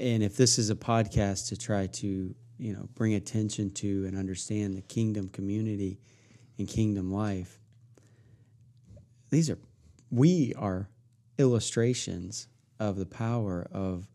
And 0.00 0.22
if 0.22 0.36
this 0.36 0.58
is 0.58 0.70
a 0.70 0.74
podcast 0.74 1.48
to 1.48 1.56
try 1.56 1.86
to, 1.86 2.34
you 2.58 2.72
know, 2.72 2.88
bring 2.94 3.14
attention 3.14 3.70
to 3.74 4.04
and 4.06 4.16
understand 4.16 4.76
the 4.76 4.82
kingdom 4.82 5.28
community 5.28 6.00
and 6.58 6.68
kingdom 6.68 7.12
life, 7.12 7.58
these 9.30 9.48
are, 9.50 9.58
we 10.10 10.54
are 10.56 10.88
illustrations 11.38 12.46
of 12.78 12.96
the 12.96 13.06
power 13.06 13.66
of 13.72 14.08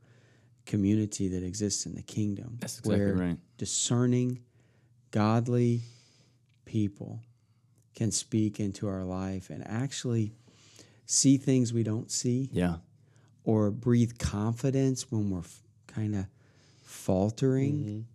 community 0.66 1.28
that 1.30 1.44
exists 1.44 1.86
in 1.86 1.96
the 1.96 2.02
kingdom. 2.02 2.58
That's 2.60 2.80
exactly 2.80 2.98
where 3.06 3.14
right. 3.16 3.38
discerning, 3.58 4.40
godly 5.12 5.82
people 6.66 7.20
can 7.96 8.12
speak 8.12 8.60
into 8.60 8.88
our 8.88 9.04
life 9.04 9.50
and 9.50 9.66
actually 9.68 10.32
see 11.06 11.38
things 11.38 11.74
we 11.74 11.84
don't 11.84 12.10
see 12.12 12.50
Yeah. 12.54 12.78
or 13.44 13.70
breathe 13.72 14.18
confidence 14.18 15.12
when 15.12 15.30
we're 15.30 15.44
kind 15.88 16.16
of 16.16 16.26
faltering. 16.82 18.06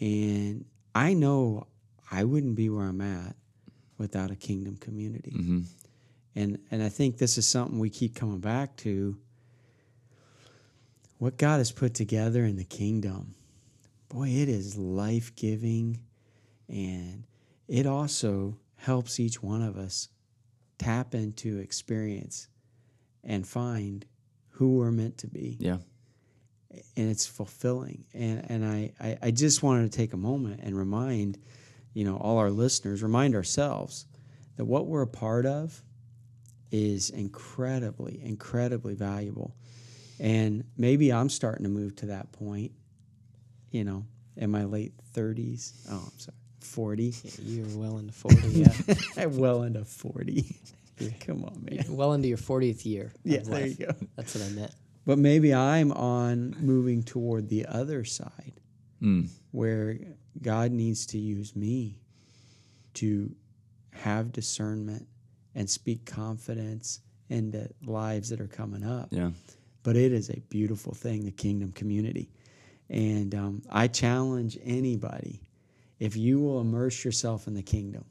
And 0.00 0.64
I 0.94 1.14
know 1.14 1.66
I 2.10 2.24
wouldn't 2.24 2.54
be 2.56 2.68
where 2.68 2.84
I'm 2.84 3.00
at 3.00 3.34
without 3.98 4.30
a 4.30 4.36
kingdom 4.36 4.76
community. 4.76 5.30
hmm 5.30 5.60
And 6.34 6.58
and 6.70 6.82
I 6.82 6.88
think 6.88 7.18
this 7.18 7.38
is 7.38 7.46
something 7.46 7.78
we 7.78 7.90
keep 7.90 8.14
coming 8.14 8.40
back 8.40 8.76
to. 8.78 9.16
What 11.22 11.36
God 11.36 11.58
has 11.58 11.70
put 11.70 11.94
together 11.94 12.44
in 12.44 12.56
the 12.56 12.64
kingdom, 12.64 13.36
boy, 14.08 14.28
it 14.30 14.48
is 14.48 14.76
life 14.76 15.36
giving, 15.36 16.00
and 16.68 17.22
it 17.68 17.86
also 17.86 18.56
helps 18.74 19.20
each 19.20 19.40
one 19.40 19.62
of 19.62 19.76
us 19.76 20.08
tap 20.78 21.14
into 21.14 21.58
experience 21.58 22.48
and 23.22 23.46
find 23.46 24.04
who 24.48 24.78
we're 24.78 24.90
meant 24.90 25.18
to 25.18 25.28
be 25.28 25.58
Yeah. 25.60 25.78
and 26.96 27.08
it's 27.08 27.24
fulfilling. 27.24 28.02
And 28.12 28.50
and 28.50 28.64
I, 28.66 28.92
I, 28.98 29.18
I 29.22 29.30
just 29.30 29.62
wanted 29.62 29.92
to 29.92 29.96
take 29.96 30.14
a 30.14 30.16
moment 30.16 30.58
and 30.64 30.76
remind, 30.76 31.38
you 31.94 32.02
know, 32.02 32.16
all 32.16 32.38
our 32.38 32.50
listeners, 32.50 33.00
remind 33.00 33.36
ourselves 33.36 34.06
that 34.56 34.64
what 34.64 34.88
we're 34.88 35.02
a 35.02 35.06
part 35.06 35.46
of 35.46 35.84
is 36.72 37.10
incredibly, 37.10 38.20
incredibly 38.24 38.94
valuable. 38.94 39.54
And 40.18 40.61
maybe 40.76 41.12
I'm 41.12 41.28
starting 41.28 41.64
to 41.64 41.70
move 41.70 41.96
to 41.96 42.06
that 42.06 42.32
point, 42.32 42.72
you 43.70 43.84
know, 43.84 44.04
in 44.36 44.50
my 44.50 44.64
late 44.64 44.92
30s. 45.14 45.72
Oh, 45.90 46.08
I'm 46.12 46.18
sorry, 46.18 46.36
40. 46.60 47.14
You're 47.42 47.66
well 47.78 47.98
into 47.98 48.12
forty, 48.12 48.48
yeah, 48.48 48.72
I'm 49.16 49.36
well 49.38 49.62
into 49.62 49.84
40. 49.84 50.56
Come 51.20 51.44
on, 51.44 51.66
man. 51.68 51.84
well 51.88 52.12
into 52.12 52.28
your 52.28 52.36
fortieth 52.36 52.86
year. 52.86 53.12
Yeah, 53.24 53.40
there 53.40 53.60
life. 53.62 53.80
you 53.80 53.86
go. 53.86 53.92
That's 54.16 54.34
what 54.36 54.44
I 54.44 54.50
meant. 54.50 54.72
But 55.04 55.18
maybe 55.18 55.52
I'm 55.52 55.90
on 55.92 56.54
moving 56.60 57.02
toward 57.02 57.48
the 57.48 57.66
other 57.66 58.04
side. 58.04 58.52
Mm. 59.02 59.28
where 59.50 59.98
God 60.40 60.70
needs 60.70 61.06
to 61.06 61.18
use 61.18 61.56
me 61.56 61.98
to 62.94 63.34
have 63.90 64.30
discernment 64.30 65.08
and 65.56 65.68
speak 65.68 66.06
confidence 66.06 67.00
into 67.28 67.68
lives 67.84 68.28
that 68.28 68.40
are 68.40 68.46
coming 68.46 68.84
up. 68.84 69.08
Yeah. 69.10 69.30
But 69.82 69.96
it 69.96 70.12
is 70.12 70.30
a 70.30 70.40
beautiful 70.48 70.94
thing, 70.94 71.24
the 71.24 71.32
kingdom 71.32 71.72
community. 71.72 72.30
And 72.88 73.34
um, 73.34 73.62
I 73.70 73.88
challenge 73.88 74.58
anybody 74.64 75.40
if 75.98 76.16
you 76.16 76.40
will 76.40 76.60
immerse 76.60 77.04
yourself 77.04 77.46
in 77.46 77.54
the 77.54 77.62
kingdom 77.62 78.04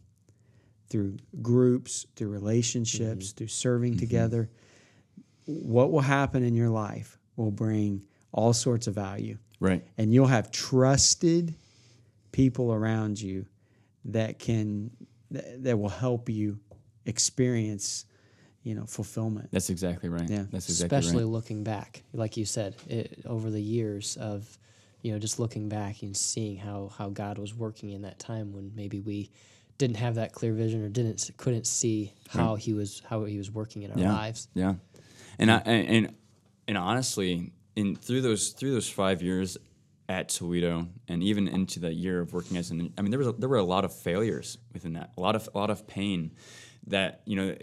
through 0.89 1.17
groups, 1.41 2.05
through 2.15 2.29
relationships, 2.29 3.31
through 3.31 3.47
serving 3.47 3.97
together, 3.97 4.49
what 5.45 5.91
will 5.91 6.01
happen 6.01 6.43
in 6.43 6.53
your 6.53 6.69
life 6.69 7.17
will 7.35 7.51
bring 7.51 8.03
all 8.31 8.53
sorts 8.53 8.87
of 8.87 8.95
value 8.95 9.37
Right. 9.59 9.83
and 9.97 10.13
you'll 10.13 10.27
have 10.27 10.51
trusted 10.51 11.53
people 12.31 12.73
around 12.73 13.21
you 13.21 13.45
that 14.05 14.39
can 14.39 14.91
that, 15.31 15.63
that 15.63 15.77
will 15.79 15.89
help 15.89 16.29
you 16.29 16.59
experience 17.05 18.05
you 18.63 18.75
know 18.75 18.85
fulfillment 18.85 19.49
That's 19.51 19.69
exactly 19.69 20.09
right. 20.09 20.29
Yeah. 20.29 20.45
That's 20.51 20.69
exactly 20.69 20.97
especially 20.97 21.23
right. 21.23 21.31
looking 21.31 21.63
back, 21.63 22.03
like 22.13 22.37
you 22.37 22.45
said, 22.45 22.75
it, 22.87 23.21
over 23.25 23.49
the 23.49 23.61
years 23.61 24.17
of, 24.17 24.57
you 25.01 25.11
know, 25.11 25.19
just 25.19 25.39
looking 25.39 25.67
back 25.69 26.03
and 26.03 26.15
seeing 26.15 26.57
how 26.57 26.91
how 26.97 27.09
God 27.09 27.37
was 27.37 27.53
working 27.53 27.91
in 27.91 28.03
that 28.03 28.19
time 28.19 28.53
when 28.53 28.71
maybe 28.75 28.99
we 28.99 29.31
didn't 29.77 29.97
have 29.97 30.15
that 30.15 30.31
clear 30.31 30.53
vision 30.53 30.83
or 30.83 30.89
didn't 30.89 31.29
couldn't 31.37 31.65
see 31.65 32.13
how 32.29 32.55
he 32.55 32.73
was 32.73 33.01
how 33.09 33.25
he 33.25 33.37
was 33.37 33.49
working 33.49 33.83
in 33.83 33.91
our 33.91 33.97
yeah. 33.97 34.13
lives. 34.13 34.47
Yeah. 34.53 34.75
And 35.39 35.51
I 35.51 35.57
and 35.65 35.87
and, 35.87 36.15
and 36.67 36.77
honestly, 36.77 37.51
in 37.75 37.95
through 37.95 38.21
those 38.21 38.49
through 38.49 38.73
those 38.73 38.89
five 38.89 39.23
years 39.23 39.57
at 40.07 40.29
Toledo, 40.29 40.87
and 41.07 41.23
even 41.23 41.47
into 41.47 41.79
the 41.79 41.91
year 41.91 42.19
of 42.19 42.33
working 42.33 42.57
as 42.57 42.69
an, 42.69 42.93
I 42.97 43.01
mean, 43.01 43.11
there 43.11 43.17
was 43.17 43.29
a, 43.29 43.31
there 43.31 43.47
were 43.47 43.55
a 43.55 43.63
lot 43.63 43.85
of 43.85 43.95
failures 43.95 44.57
within 44.73 44.93
that, 44.93 45.11
a 45.17 45.21
lot 45.21 45.35
of 45.35 45.49
a 45.53 45.57
lot 45.57 45.69
of 45.69 45.87
pain 45.87 46.31
that 46.87 47.21
you 47.25 47.35
know 47.35 47.55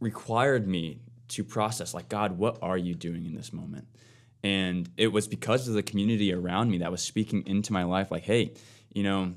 required 0.00 0.66
me 0.66 1.00
to 1.28 1.44
process 1.44 1.94
like 1.94 2.08
God, 2.08 2.38
what 2.38 2.58
are 2.62 2.78
you 2.78 2.94
doing 2.94 3.26
in 3.26 3.34
this 3.34 3.52
moment? 3.52 3.88
And 4.42 4.88
it 4.96 5.08
was 5.08 5.26
because 5.26 5.66
of 5.66 5.74
the 5.74 5.82
community 5.82 6.32
around 6.32 6.70
me 6.70 6.78
that 6.78 6.90
was 6.90 7.02
speaking 7.02 7.42
into 7.46 7.72
my 7.72 7.84
life, 7.84 8.10
like, 8.10 8.22
hey, 8.22 8.52
you 8.92 9.02
know, 9.02 9.34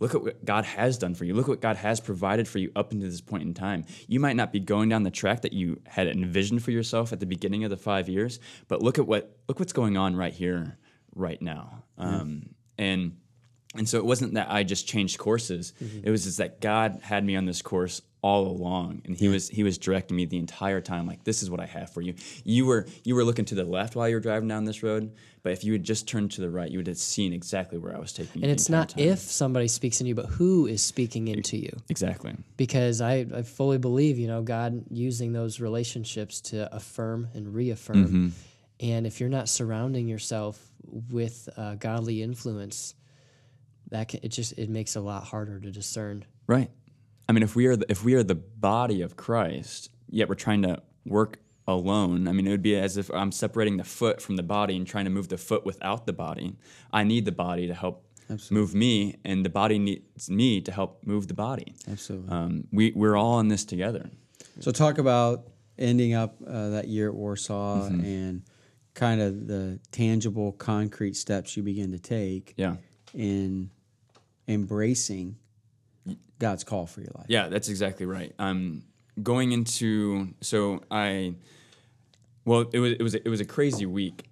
look 0.00 0.16
at 0.16 0.22
what 0.22 0.44
God 0.44 0.64
has 0.64 0.98
done 0.98 1.14
for 1.14 1.24
you. 1.24 1.32
Look 1.32 1.46
what 1.46 1.60
God 1.60 1.76
has 1.76 2.00
provided 2.00 2.48
for 2.48 2.58
you 2.58 2.72
up 2.74 2.90
until 2.90 3.08
this 3.08 3.20
point 3.20 3.44
in 3.44 3.54
time. 3.54 3.84
You 4.08 4.18
might 4.18 4.34
not 4.34 4.52
be 4.52 4.58
going 4.58 4.88
down 4.88 5.04
the 5.04 5.12
track 5.12 5.42
that 5.42 5.52
you 5.52 5.80
had 5.86 6.08
envisioned 6.08 6.64
for 6.64 6.72
yourself 6.72 7.12
at 7.12 7.20
the 7.20 7.26
beginning 7.26 7.62
of 7.62 7.70
the 7.70 7.76
five 7.76 8.08
years, 8.08 8.40
but 8.66 8.82
look 8.82 8.98
at 8.98 9.06
what 9.06 9.36
look 9.48 9.60
what's 9.60 9.72
going 9.72 9.96
on 9.96 10.16
right 10.16 10.32
here, 10.32 10.76
right 11.14 11.40
now. 11.40 11.84
Um, 11.96 12.54
and 12.78 13.16
and 13.76 13.88
so 13.88 13.98
it 13.98 14.04
wasn't 14.04 14.34
that 14.34 14.50
I 14.50 14.64
just 14.64 14.88
changed 14.88 15.18
courses. 15.18 15.72
It 16.02 16.10
was 16.10 16.24
just 16.24 16.38
that 16.38 16.60
God 16.60 16.98
had 17.02 17.24
me 17.24 17.36
on 17.36 17.46
this 17.46 17.62
course 17.62 18.02
all 18.22 18.46
along, 18.46 19.02
and 19.04 19.16
He 19.16 19.28
was 19.28 19.48
He 19.48 19.62
was 19.62 19.76
directing 19.78 20.16
me 20.16 20.24
the 20.24 20.38
entire 20.38 20.80
time. 20.80 21.06
Like 21.06 21.24
this 21.24 21.42
is 21.42 21.50
what 21.50 21.60
I 21.60 21.66
have 21.66 21.90
for 21.90 22.00
you. 22.00 22.14
You 22.44 22.66
were 22.66 22.86
you 23.04 23.14
were 23.14 23.24
looking 23.24 23.44
to 23.46 23.54
the 23.54 23.64
left 23.64 23.96
while 23.96 24.08
you 24.08 24.14
were 24.14 24.20
driving 24.20 24.48
down 24.48 24.64
this 24.64 24.82
road, 24.82 25.12
but 25.42 25.52
if 25.52 25.64
you 25.64 25.72
had 25.72 25.82
just 25.82 26.06
turned 26.06 26.30
to 26.32 26.40
the 26.40 26.48
right, 26.48 26.70
you 26.70 26.78
would 26.78 26.86
have 26.86 26.96
seen 26.98 27.32
exactly 27.32 27.78
where 27.78 27.94
I 27.94 27.98
was 27.98 28.12
taking 28.12 28.40
you. 28.40 28.44
And 28.44 28.52
it's 28.52 28.68
not 28.68 28.90
time. 28.90 29.04
if 29.04 29.18
somebody 29.18 29.66
speaks 29.66 30.00
in 30.00 30.06
you, 30.06 30.14
but 30.14 30.26
who 30.26 30.66
is 30.66 30.82
speaking 30.82 31.28
into 31.28 31.56
you. 31.56 31.76
exactly. 31.88 32.34
Because 32.56 33.00
I, 33.00 33.26
I 33.34 33.42
fully 33.42 33.78
believe, 33.78 34.18
you 34.18 34.28
know, 34.28 34.42
God 34.42 34.84
using 34.88 35.32
those 35.32 35.58
relationships 35.58 36.40
to 36.42 36.72
affirm 36.74 37.28
and 37.34 37.52
reaffirm. 37.52 38.06
Mm-hmm. 38.06 38.28
And 38.80 39.06
if 39.06 39.20
you're 39.20 39.28
not 39.28 39.48
surrounding 39.48 40.06
yourself 40.08 40.60
with 41.10 41.48
uh, 41.56 41.74
godly 41.74 42.22
influence, 42.22 42.94
that 43.90 44.08
can, 44.08 44.20
it 44.22 44.28
just 44.28 44.58
it 44.58 44.70
makes 44.70 44.96
it 44.96 45.00
a 45.00 45.02
lot 45.02 45.24
harder 45.24 45.58
to 45.60 45.70
discern. 45.70 46.24
Right. 46.46 46.70
I 47.32 47.34
mean, 47.34 47.42
if 47.42 47.56
we 47.56 47.64
are 47.64 47.76
the, 47.76 47.86
if 47.90 48.04
we 48.04 48.12
are 48.12 48.22
the 48.22 48.34
body 48.34 49.00
of 49.00 49.16
Christ, 49.16 49.88
yet 50.10 50.28
we're 50.28 50.34
trying 50.34 50.60
to 50.64 50.82
work 51.06 51.38
alone. 51.66 52.28
I 52.28 52.32
mean, 52.32 52.46
it 52.46 52.50
would 52.50 52.60
be 52.62 52.76
as 52.76 52.98
if 52.98 53.10
I'm 53.10 53.32
separating 53.32 53.78
the 53.78 53.84
foot 53.84 54.20
from 54.20 54.36
the 54.36 54.42
body 54.42 54.76
and 54.76 54.86
trying 54.86 55.06
to 55.06 55.10
move 55.10 55.28
the 55.28 55.38
foot 55.38 55.64
without 55.64 56.04
the 56.04 56.12
body. 56.12 56.56
I 56.92 57.04
need 57.04 57.24
the 57.24 57.32
body 57.32 57.66
to 57.68 57.72
help 57.72 58.04
move 58.50 58.74
me, 58.74 59.16
and 59.24 59.46
the 59.46 59.48
body 59.48 59.78
needs 59.78 60.28
me 60.28 60.60
to 60.60 60.70
help 60.72 61.06
move 61.06 61.26
the 61.28 61.32
body. 61.34 61.74
Absolutely. 61.90 62.28
Um, 62.30 62.64
we 62.70 62.92
we're 62.94 63.16
all 63.16 63.40
in 63.40 63.48
this 63.48 63.64
together. 63.64 64.10
So 64.60 64.70
talk 64.70 64.98
about 64.98 65.46
ending 65.78 66.12
up 66.12 66.36
uh, 66.46 66.68
that 66.68 66.88
year 66.88 67.08
at 67.08 67.14
Warsaw 67.14 67.88
Mm-hmm. 67.88 68.04
and 68.04 68.42
kind 68.92 69.22
of 69.22 69.46
the 69.46 69.80
tangible, 69.90 70.52
concrete 70.52 71.16
steps 71.16 71.56
you 71.56 71.62
begin 71.62 71.92
to 71.92 71.98
take 71.98 72.52
Yeah. 72.58 72.76
in 73.14 73.70
embracing 74.48 75.36
God's 76.42 76.64
call 76.64 76.86
for 76.86 77.00
your 77.00 77.12
life. 77.14 77.26
Yeah, 77.28 77.46
that's 77.48 77.68
exactly 77.68 78.04
right. 78.04 78.34
Um, 78.40 78.82
going 79.22 79.52
into 79.52 80.34
so 80.40 80.82
I, 80.90 81.36
well, 82.44 82.62
it 82.72 82.80
was 82.80 82.92
it 82.94 83.02
was 83.02 83.14
it 83.14 83.28
was 83.28 83.40
a 83.40 83.44
crazy 83.44 83.86
week 83.86 84.24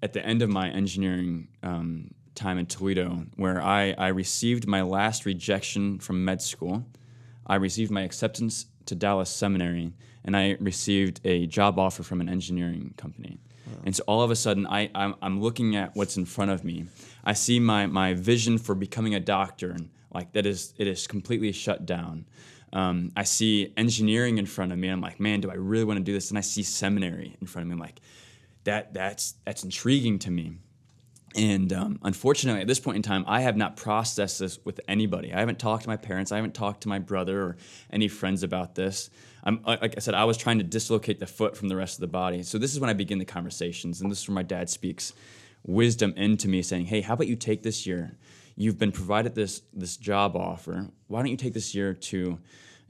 at 0.00 0.12
the 0.12 0.24
end 0.24 0.42
of 0.42 0.48
my 0.48 0.70
engineering 0.70 1.48
um, 1.64 2.12
time 2.36 2.58
in 2.58 2.66
Toledo, 2.66 3.26
where 3.34 3.60
I 3.60 3.96
I 3.98 4.08
received 4.08 4.68
my 4.68 4.82
last 4.82 5.26
rejection 5.26 5.98
from 5.98 6.24
med 6.24 6.40
school. 6.40 6.86
I 7.48 7.56
received 7.56 7.90
my 7.90 8.02
acceptance 8.02 8.66
to 8.84 8.94
Dallas 8.94 9.28
Seminary, 9.28 9.92
and 10.24 10.36
I 10.36 10.56
received 10.60 11.20
a 11.24 11.46
job 11.46 11.80
offer 11.80 12.04
from 12.04 12.20
an 12.20 12.28
engineering 12.28 12.94
company. 12.96 13.38
And 13.84 13.94
so 13.96 14.04
all 14.06 14.22
of 14.22 14.30
a 14.30 14.36
sudden, 14.36 14.64
I, 14.68 14.90
I'm, 14.94 15.16
I'm 15.20 15.40
looking 15.40 15.74
at 15.74 15.96
what's 15.96 16.16
in 16.16 16.24
front 16.24 16.52
of 16.52 16.62
me. 16.62 16.86
I 17.24 17.32
see 17.32 17.58
my, 17.58 17.86
my 17.86 18.14
vision 18.14 18.58
for 18.58 18.76
becoming 18.76 19.14
a 19.16 19.20
doctor, 19.20 19.70
and 19.70 19.90
like 20.12 20.32
that 20.32 20.46
is 20.46 20.74
it 20.78 20.86
is 20.86 21.06
completely 21.06 21.52
shut 21.52 21.86
down. 21.86 22.26
Um, 22.72 23.12
I 23.16 23.22
see 23.22 23.72
engineering 23.76 24.38
in 24.38 24.46
front 24.46 24.72
of 24.72 24.78
me. 24.78 24.88
And 24.88 24.94
I'm 24.94 25.00
like, 25.00 25.20
man, 25.20 25.40
do 25.40 25.50
I 25.50 25.54
really 25.54 25.84
want 25.84 25.98
to 25.98 26.04
do 26.04 26.12
this? 26.12 26.30
And 26.30 26.38
I 26.38 26.42
see 26.42 26.62
seminary 26.62 27.36
in 27.40 27.46
front 27.46 27.62
of 27.62 27.68
me. 27.68 27.72
I'm 27.72 27.78
like, 27.78 28.00
that 28.64 28.92
that's 28.92 29.34
that's 29.44 29.64
intriguing 29.64 30.18
to 30.20 30.30
me. 30.30 30.58
And 31.34 31.70
um, 31.72 31.98
unfortunately, 32.02 32.62
at 32.62 32.66
this 32.66 32.80
point 32.80 32.96
in 32.96 33.02
time, 33.02 33.24
I 33.26 33.42
have 33.42 33.56
not 33.56 33.76
processed 33.76 34.38
this 34.38 34.58
with 34.64 34.80
anybody. 34.88 35.34
I 35.34 35.40
haven't 35.40 35.58
talked 35.58 35.82
to 35.82 35.88
my 35.88 35.96
parents. 35.96 36.32
I 36.32 36.36
haven't 36.36 36.54
talked 36.54 36.82
to 36.82 36.88
my 36.88 36.98
brother 36.98 37.42
or 37.42 37.56
any 37.90 38.08
friends 38.08 38.42
about 38.42 38.74
this. 38.74 39.10
I'm, 39.44 39.62
like 39.66 39.94
I 39.96 40.00
said, 40.00 40.14
I 40.14 40.24
was 40.24 40.38
trying 40.38 40.58
to 40.58 40.64
dislocate 40.64 41.20
the 41.20 41.26
foot 41.26 41.56
from 41.56 41.68
the 41.68 41.76
rest 41.76 41.96
of 41.96 42.00
the 42.00 42.06
body. 42.06 42.42
So 42.42 42.56
this 42.58 42.72
is 42.72 42.80
when 42.80 42.88
I 42.88 42.94
begin 42.94 43.18
the 43.18 43.26
conversations, 43.26 44.00
and 44.00 44.10
this 44.10 44.22
is 44.22 44.28
where 44.28 44.34
my 44.34 44.42
dad 44.42 44.70
speaks 44.70 45.12
wisdom 45.64 46.14
into 46.16 46.48
me, 46.48 46.62
saying, 46.62 46.86
"Hey, 46.86 47.02
how 47.02 47.14
about 47.14 47.28
you 47.28 47.36
take 47.36 47.62
this 47.62 47.86
year? 47.86 48.16
You've 48.56 48.78
been 48.78 48.92
provided 48.92 49.34
this 49.34 49.62
this 49.72 49.96
job 49.96 50.34
offer. 50.36 50.88
Why 51.08 51.20
don't 51.20 51.30
you 51.30 51.36
take 51.36 51.54
this 51.54 51.74
year 51.74 51.94
to 51.94 52.38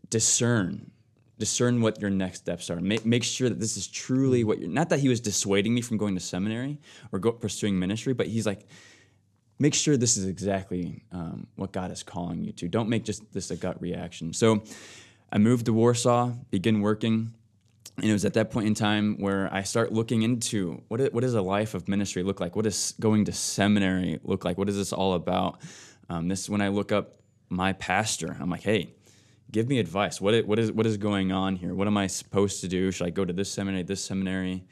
discern 0.09 0.91
discern 1.39 1.83
what 1.83 2.01
your 2.01 2.11
next 2.11 2.39
steps 2.39 2.71
are. 2.71 2.81
Make, 2.81 3.05
make 3.05 3.23
sure 3.23 3.49
that 3.49 3.61
this 3.61 3.77
is 3.77 3.87
truly 3.87 4.45
what 4.45 4.59
you're, 4.59 4.71
not 4.71 4.89
that 4.89 5.01
he 5.01 5.09
was 5.09 5.21
dissuading 5.21 5.75
me 5.75 5.83
from 5.83 5.99
going 5.99 6.15
to 6.15 6.21
seminary 6.21 6.79
or 7.13 7.19
go, 7.19 7.33
pursuing 7.33 7.79
ministry, 7.79 8.15
but 8.15 8.27
he's 8.27 8.47
like, 8.47 8.67
make 9.59 9.75
sure 9.75 9.97
this 9.97 10.17
is 10.17 10.27
exactly 10.27 11.03
um, 11.13 11.47
what 11.57 11.73
God 11.73 11.91
is 11.91 12.03
calling 12.03 12.43
you 12.43 12.53
to. 12.53 12.69
Don't 12.69 12.89
make 12.89 13.05
just 13.05 13.31
this 13.33 13.51
a 13.51 13.57
gut 13.57 13.81
reaction. 13.81 14.33
So 14.33 14.63
I 15.31 15.39
moved 15.39 15.67
to 15.67 15.73
Warsaw, 15.73 16.33
begin 16.51 16.81
working. 16.81 17.35
And 17.97 18.05
it 18.05 18.13
was 18.13 18.25
at 18.25 18.35
that 18.35 18.51
point 18.51 18.67
in 18.67 18.75
time 18.75 19.17
where 19.19 19.53
I 19.53 19.63
start 19.63 19.93
looking 19.93 20.23
into 20.23 20.83
what, 20.89 21.01
is, 21.01 21.11
what 21.13 21.23
does 21.23 21.35
a 21.35 21.41
life 21.41 21.75
of 21.75 21.89
ministry 21.89 22.23
look 22.23 22.41
like? 22.41 22.55
What 22.55 22.65
does 22.65 22.93
going 23.01 23.25
to 23.25 23.33
seminary 23.33 24.21
look 24.23 24.45
like? 24.45 24.59
What 24.59 24.69
is 24.69 24.77
this 24.77 24.93
all 24.93 25.15
about? 25.15 25.61
Um, 26.11 26.29
this 26.29 26.43
is 26.43 26.51
when 26.51 26.61
I 26.61 26.69
look 26.69 26.93
up 26.93 27.21
my 27.49 27.73
pastor. 27.73 28.37
I'm 28.39 28.51
like, 28.51 28.63
hey, 28.63 28.95
give 29.51 29.69
me 29.69 29.79
advice. 29.79 30.21
What 30.21 30.35
is, 30.35 30.45
what 30.45 30.59
is 30.59 30.73
what 30.73 30.87
is 30.87 30.99
going 30.99 31.33
on 31.33 31.57
here? 31.57 31.75
What 31.75 31.87
am 31.87 31.97
I 31.97 32.07
supposed 32.07 32.61
to 32.61 32.69
do? 32.69 32.91
Should 32.91 33.07
I 33.07 33.11
go 33.11 33.25
to 33.25 33.33
this 33.33 33.51
seminary, 33.51 33.83
this 33.83 34.05
seminary? 34.05 34.65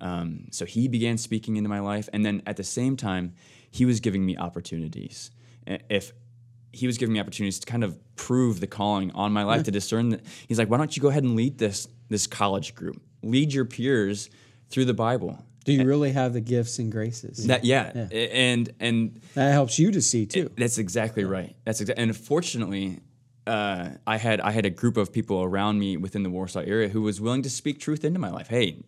Um, 0.00 0.46
so 0.50 0.64
he 0.64 0.88
began 0.88 1.18
speaking 1.18 1.56
into 1.56 1.68
my 1.68 1.80
life, 1.80 2.08
and 2.12 2.24
then 2.24 2.42
at 2.46 2.56
the 2.56 2.64
same 2.64 2.96
time, 2.96 3.34
he 3.70 3.84
was 3.84 4.00
giving 4.00 4.24
me 4.24 4.36
opportunities. 4.36 5.30
If 5.66 6.12
he 6.72 6.86
was 6.86 6.98
giving 6.98 7.12
me 7.12 7.20
opportunities 7.20 7.58
to 7.58 7.66
kind 7.66 7.84
of 7.84 7.98
prove 8.16 8.60
the 8.60 8.66
calling 8.66 9.10
on 9.12 9.32
my 9.32 9.42
life 9.42 9.64
to 9.64 9.70
discern 9.70 10.10
that 10.10 10.24
he's 10.46 10.58
like, 10.58 10.70
why 10.70 10.76
don't 10.76 10.96
you 10.96 11.02
go 11.02 11.08
ahead 11.08 11.24
and 11.24 11.34
lead 11.34 11.58
this 11.58 11.88
this 12.10 12.26
college 12.26 12.74
group? 12.74 13.00
Lead 13.22 13.54
your 13.54 13.64
peers 13.64 14.28
through 14.68 14.84
the 14.84 14.94
Bible. 14.94 15.42
Do 15.64 15.72
you 15.72 15.86
really 15.86 16.12
have 16.12 16.32
the 16.32 16.40
gifts 16.40 16.78
and 16.78 16.90
graces? 16.90 17.46
That 17.46 17.64
yeah, 17.64 18.08
and 18.10 18.72
and 18.80 19.20
that 19.34 19.52
helps 19.52 19.78
you 19.78 19.90
to 19.92 20.00
see 20.00 20.26
too. 20.26 20.50
that's 20.56 20.78
exactly 20.78 21.24
right. 21.24 21.54
That's 21.64 21.80
exactly. 21.80 22.02
And 22.02 22.16
fortunately, 22.16 23.00
uh, 23.46 23.90
I 24.06 24.16
had 24.16 24.40
I 24.40 24.52
had 24.52 24.66
a 24.66 24.70
group 24.70 24.96
of 24.96 25.12
people 25.12 25.42
around 25.42 25.78
me 25.78 25.96
within 25.96 26.22
the 26.22 26.30
Warsaw 26.30 26.60
area 26.60 26.88
who 26.88 27.02
was 27.02 27.20
willing 27.20 27.42
to 27.42 27.50
speak 27.50 27.78
truth 27.78 28.04
into 28.04 28.18
my 28.18 28.30
life. 28.30 28.48
Hey, 28.48 28.82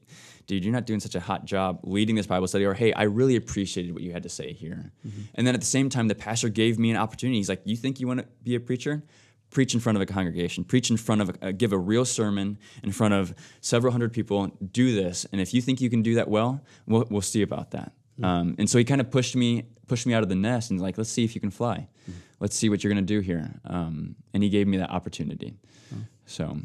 dude, 0.47 0.65
you're 0.65 0.73
not 0.73 0.87
doing 0.87 0.99
such 1.01 1.15
a 1.15 1.21
hot 1.21 1.45
job 1.45 1.81
leading 1.83 2.17
this 2.17 2.27
Bible 2.27 2.47
study, 2.47 2.65
or 2.65 2.75
hey, 2.75 2.93
I 2.95 3.03
really 3.05 3.37
appreciated 3.37 3.93
what 3.93 4.03
you 4.03 4.13
had 4.13 4.23
to 4.23 4.29
say 4.31 4.53
here. 4.53 4.93
And 5.35 5.47
then 5.47 5.55
at 5.55 5.61
the 5.61 5.67
same 5.67 5.89
time, 5.91 6.09
the 6.09 6.15
pastor 6.15 6.49
gave 6.49 6.79
me 6.79 6.91
an 6.91 6.97
opportunity. 6.97 7.37
He's 7.37 7.51
like, 7.51 7.63
"You 7.65 7.77
think 7.77 8.01
you 8.01 8.07
want 8.07 8.21
to 8.21 8.27
be 8.43 8.55
a 8.55 8.61
preacher? 8.61 9.05
Preach 9.53 9.75
in 9.75 9.81
front 9.81 9.97
of 9.97 10.03
a 10.03 10.07
congregation. 10.07 10.65
Preach 10.65 10.91
in 10.91 10.97
front 10.97 11.21
of, 11.21 11.29
a, 11.31 11.49
uh, 11.49 11.53
give 11.53 11.73
a 11.73 11.79
real 11.79 12.05
sermon 12.05 12.59
in 12.83 12.91
front 12.91 13.15
of 13.15 13.35
several 13.61 13.93
hundred 13.93 14.13
people. 14.13 14.49
Do 14.73 14.95
this, 14.95 15.27
and 15.31 15.41
if 15.41 15.55
you 15.55 15.63
think 15.63 15.81
you 15.81 15.91
can 15.91 16.03
do 16.03 16.15
that 16.17 16.29
well, 16.29 16.61
we'll, 16.87 17.07
we'll 17.11 17.21
see 17.21 17.43
about 17.43 17.71
that." 17.73 17.93
Um, 18.23 18.57
and 18.59 18.69
so 18.69 18.79
he 18.79 18.85
kind 18.85 19.01
of 19.01 19.11
pushed 19.11 19.37
me 19.37 19.65
pushed 19.93 20.07
me 20.07 20.15
out 20.15 20.23
of 20.23 20.31
the 20.31 20.35
nest 20.35 20.71
and 20.71 20.81
like, 20.81 20.97
let's 20.97 21.11
see 21.11 21.23
if 21.23 21.35
you 21.35 21.41
can 21.41 21.51
fly. 21.51 21.87
Let's 22.41 22.57
see 22.57 22.71
what 22.71 22.83
you're 22.83 22.93
going 22.93 23.05
to 23.05 23.15
do 23.15 23.21
here. 23.21 23.61
Um, 23.67 24.17
and 24.33 24.43
he 24.43 24.49
gave 24.49 24.67
me 24.67 24.79
that 24.79 24.91
opportunity. 24.91 25.55
So, 26.25 26.57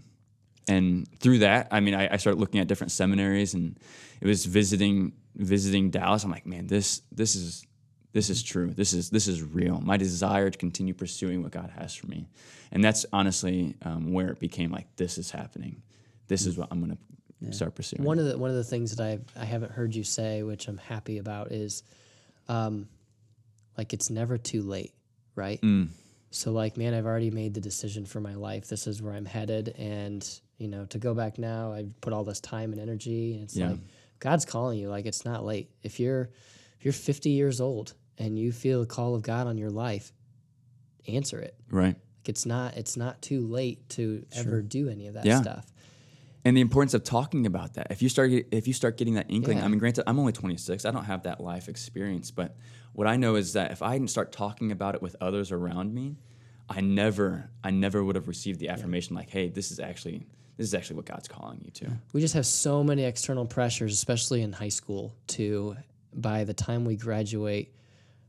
and 0.69 1.07
through 1.19 1.39
that, 1.39 1.67
I 1.71 1.81
mean, 1.81 1.93
I, 1.93 2.13
I 2.13 2.17
started 2.17 2.39
looking 2.39 2.61
at 2.61 2.67
different 2.67 2.91
seminaries, 2.91 3.53
and 3.53 3.77
it 4.21 4.27
was 4.27 4.45
visiting 4.45 5.11
visiting 5.35 5.89
Dallas. 5.91 6.23
I'm 6.23 6.31
like, 6.31 6.45
man, 6.45 6.67
this 6.67 7.01
this 7.11 7.35
is 7.35 7.66
this 8.17 8.31
is 8.31 8.41
true. 8.41 8.71
This 8.73 8.93
is 8.93 9.11
this 9.11 9.27
is 9.27 9.43
real. 9.43 9.79
My 9.79 9.95
desire 9.95 10.49
to 10.49 10.57
continue 10.57 10.95
pursuing 10.95 11.43
what 11.43 11.51
God 11.51 11.69
has 11.77 11.93
for 11.93 12.07
me, 12.07 12.27
and 12.71 12.83
that's 12.83 13.05
honestly 13.13 13.75
um, 13.83 14.11
where 14.11 14.29
it 14.29 14.39
became 14.39 14.71
like, 14.71 14.87
this 14.95 15.19
is 15.19 15.29
happening. 15.29 15.83
This 16.27 16.47
is 16.47 16.57
what 16.57 16.69
I'm 16.71 16.83
going 16.83 16.97
to 17.45 17.53
start 17.53 17.75
pursuing. 17.75 18.03
One 18.03 18.17
of 18.17 18.25
the 18.25 18.35
one 18.35 18.49
of 18.49 18.55
the 18.55 18.63
things 18.63 18.95
that 18.95 19.03
I 19.05 19.19
I 19.39 19.45
haven't 19.45 19.71
heard 19.71 19.93
you 19.93 20.03
say, 20.03 20.41
which 20.41 20.67
I'm 20.67 20.79
happy 20.79 21.19
about, 21.19 21.51
is, 21.51 21.83
um, 22.49 22.87
like 23.77 23.93
it's 23.93 24.09
never 24.09 24.39
too 24.39 24.63
late, 24.63 24.95
right? 25.35 25.61
Mm. 25.61 25.89
So 26.31 26.51
like, 26.51 26.75
man, 26.75 26.95
I've 26.95 27.05
already 27.05 27.29
made 27.29 27.53
the 27.53 27.61
decision 27.61 28.03
for 28.03 28.19
my 28.19 28.33
life. 28.33 28.67
This 28.67 28.87
is 28.87 28.99
where 28.99 29.13
I'm 29.13 29.25
headed, 29.25 29.75
and 29.77 30.27
you 30.57 30.69
know, 30.69 30.85
to 30.85 30.97
go 30.97 31.13
back 31.13 31.37
now, 31.37 31.71
I've 31.71 32.01
put 32.01 32.13
all 32.13 32.23
this 32.23 32.39
time 32.39 32.71
and 32.71 32.81
energy, 32.81 33.35
and 33.35 33.43
it's 33.43 33.55
Yeah. 33.55 33.69
like 33.69 33.79
God's 34.17 34.43
calling 34.43 34.79
you. 34.79 34.89
Like 34.89 35.05
it's 35.05 35.23
not 35.23 35.45
late. 35.45 35.69
If 35.83 35.99
you're 35.99 36.31
if 36.79 36.83
you're 36.83 36.93
50 36.93 37.29
years 37.29 37.61
old 37.61 37.93
and 38.17 38.37
you 38.37 38.51
feel 38.51 38.81
the 38.81 38.87
call 38.87 39.15
of 39.15 39.21
God 39.21 39.47
on 39.47 39.57
your 39.57 39.69
life, 39.69 40.11
answer 41.07 41.39
it. 41.39 41.55
right. 41.69 41.95
Like 41.95 42.29
it's 42.29 42.45
not 42.45 42.75
it's 42.75 42.97
not 42.97 43.21
too 43.21 43.41
late 43.47 43.87
to 43.89 44.25
ever 44.33 44.61
do 44.61 44.89
any 44.89 45.07
of 45.07 45.13
that 45.13 45.25
Yeah. 45.25 45.41
stuff. 45.41 45.65
and 46.45 46.55
the 46.55 46.61
importance 46.61 46.93
of 46.93 47.03
talking 47.03 47.45
about 47.45 47.73
that. 47.73 47.87
If 47.89 48.01
you 48.01 48.09
start 48.09 48.31
if 48.51 48.67
you 48.67 48.73
start 48.73 48.97
getting 48.97 49.13
that 49.15 49.25
inkling, 49.29 49.57
Yeah. 49.59 49.65
I 49.65 49.67
mean, 49.69 49.79
granted, 49.79 50.03
I'm 50.07 50.19
only 50.19 50.33
26. 50.33 50.85
I 50.85 50.91
don't 50.91 51.05
have 51.05 51.23
that 51.23 51.41
life 51.41 51.67
experience, 51.69 52.31
but 52.31 52.55
what 52.93 53.05
I 53.07 53.15
know 53.17 53.35
is 53.35 53.53
that 53.53 53.71
if 53.71 53.81
I 53.81 53.93
didn't 53.97 54.09
start 54.09 54.31
talking 54.31 54.71
about 54.71 54.95
it 54.95 55.01
with 55.01 55.15
others 55.21 55.51
around 55.51 55.93
me, 55.93 56.17
I 56.69 56.81
never 56.81 57.49
I 57.63 57.71
never 57.71 58.03
would 58.03 58.15
have 58.15 58.27
received 58.27 58.59
the 58.59 58.69
affirmation 58.69 59.15
like, 59.15 59.29
"Hey, 59.29 59.47
this 59.49 59.71
is 59.71 59.79
actually 59.79 60.25
this 60.57 60.67
is 60.67 60.73
actually 60.73 60.97
what 60.97 61.05
God's 61.05 61.27
calling 61.29 61.61
you 61.63 61.71
to." 61.71 61.91
we 62.13 62.19
just 62.21 62.33
have 62.33 62.45
so 62.45 62.83
many 62.83 63.03
external 63.03 63.45
pressures, 63.45 63.93
especially 63.93 64.41
in 64.41 64.51
high 64.53 64.67
school, 64.69 65.15
to 65.27 65.77
by 66.13 66.43
the 66.43 66.53
time 66.53 66.83
we 66.83 66.95
graduate 66.97 67.73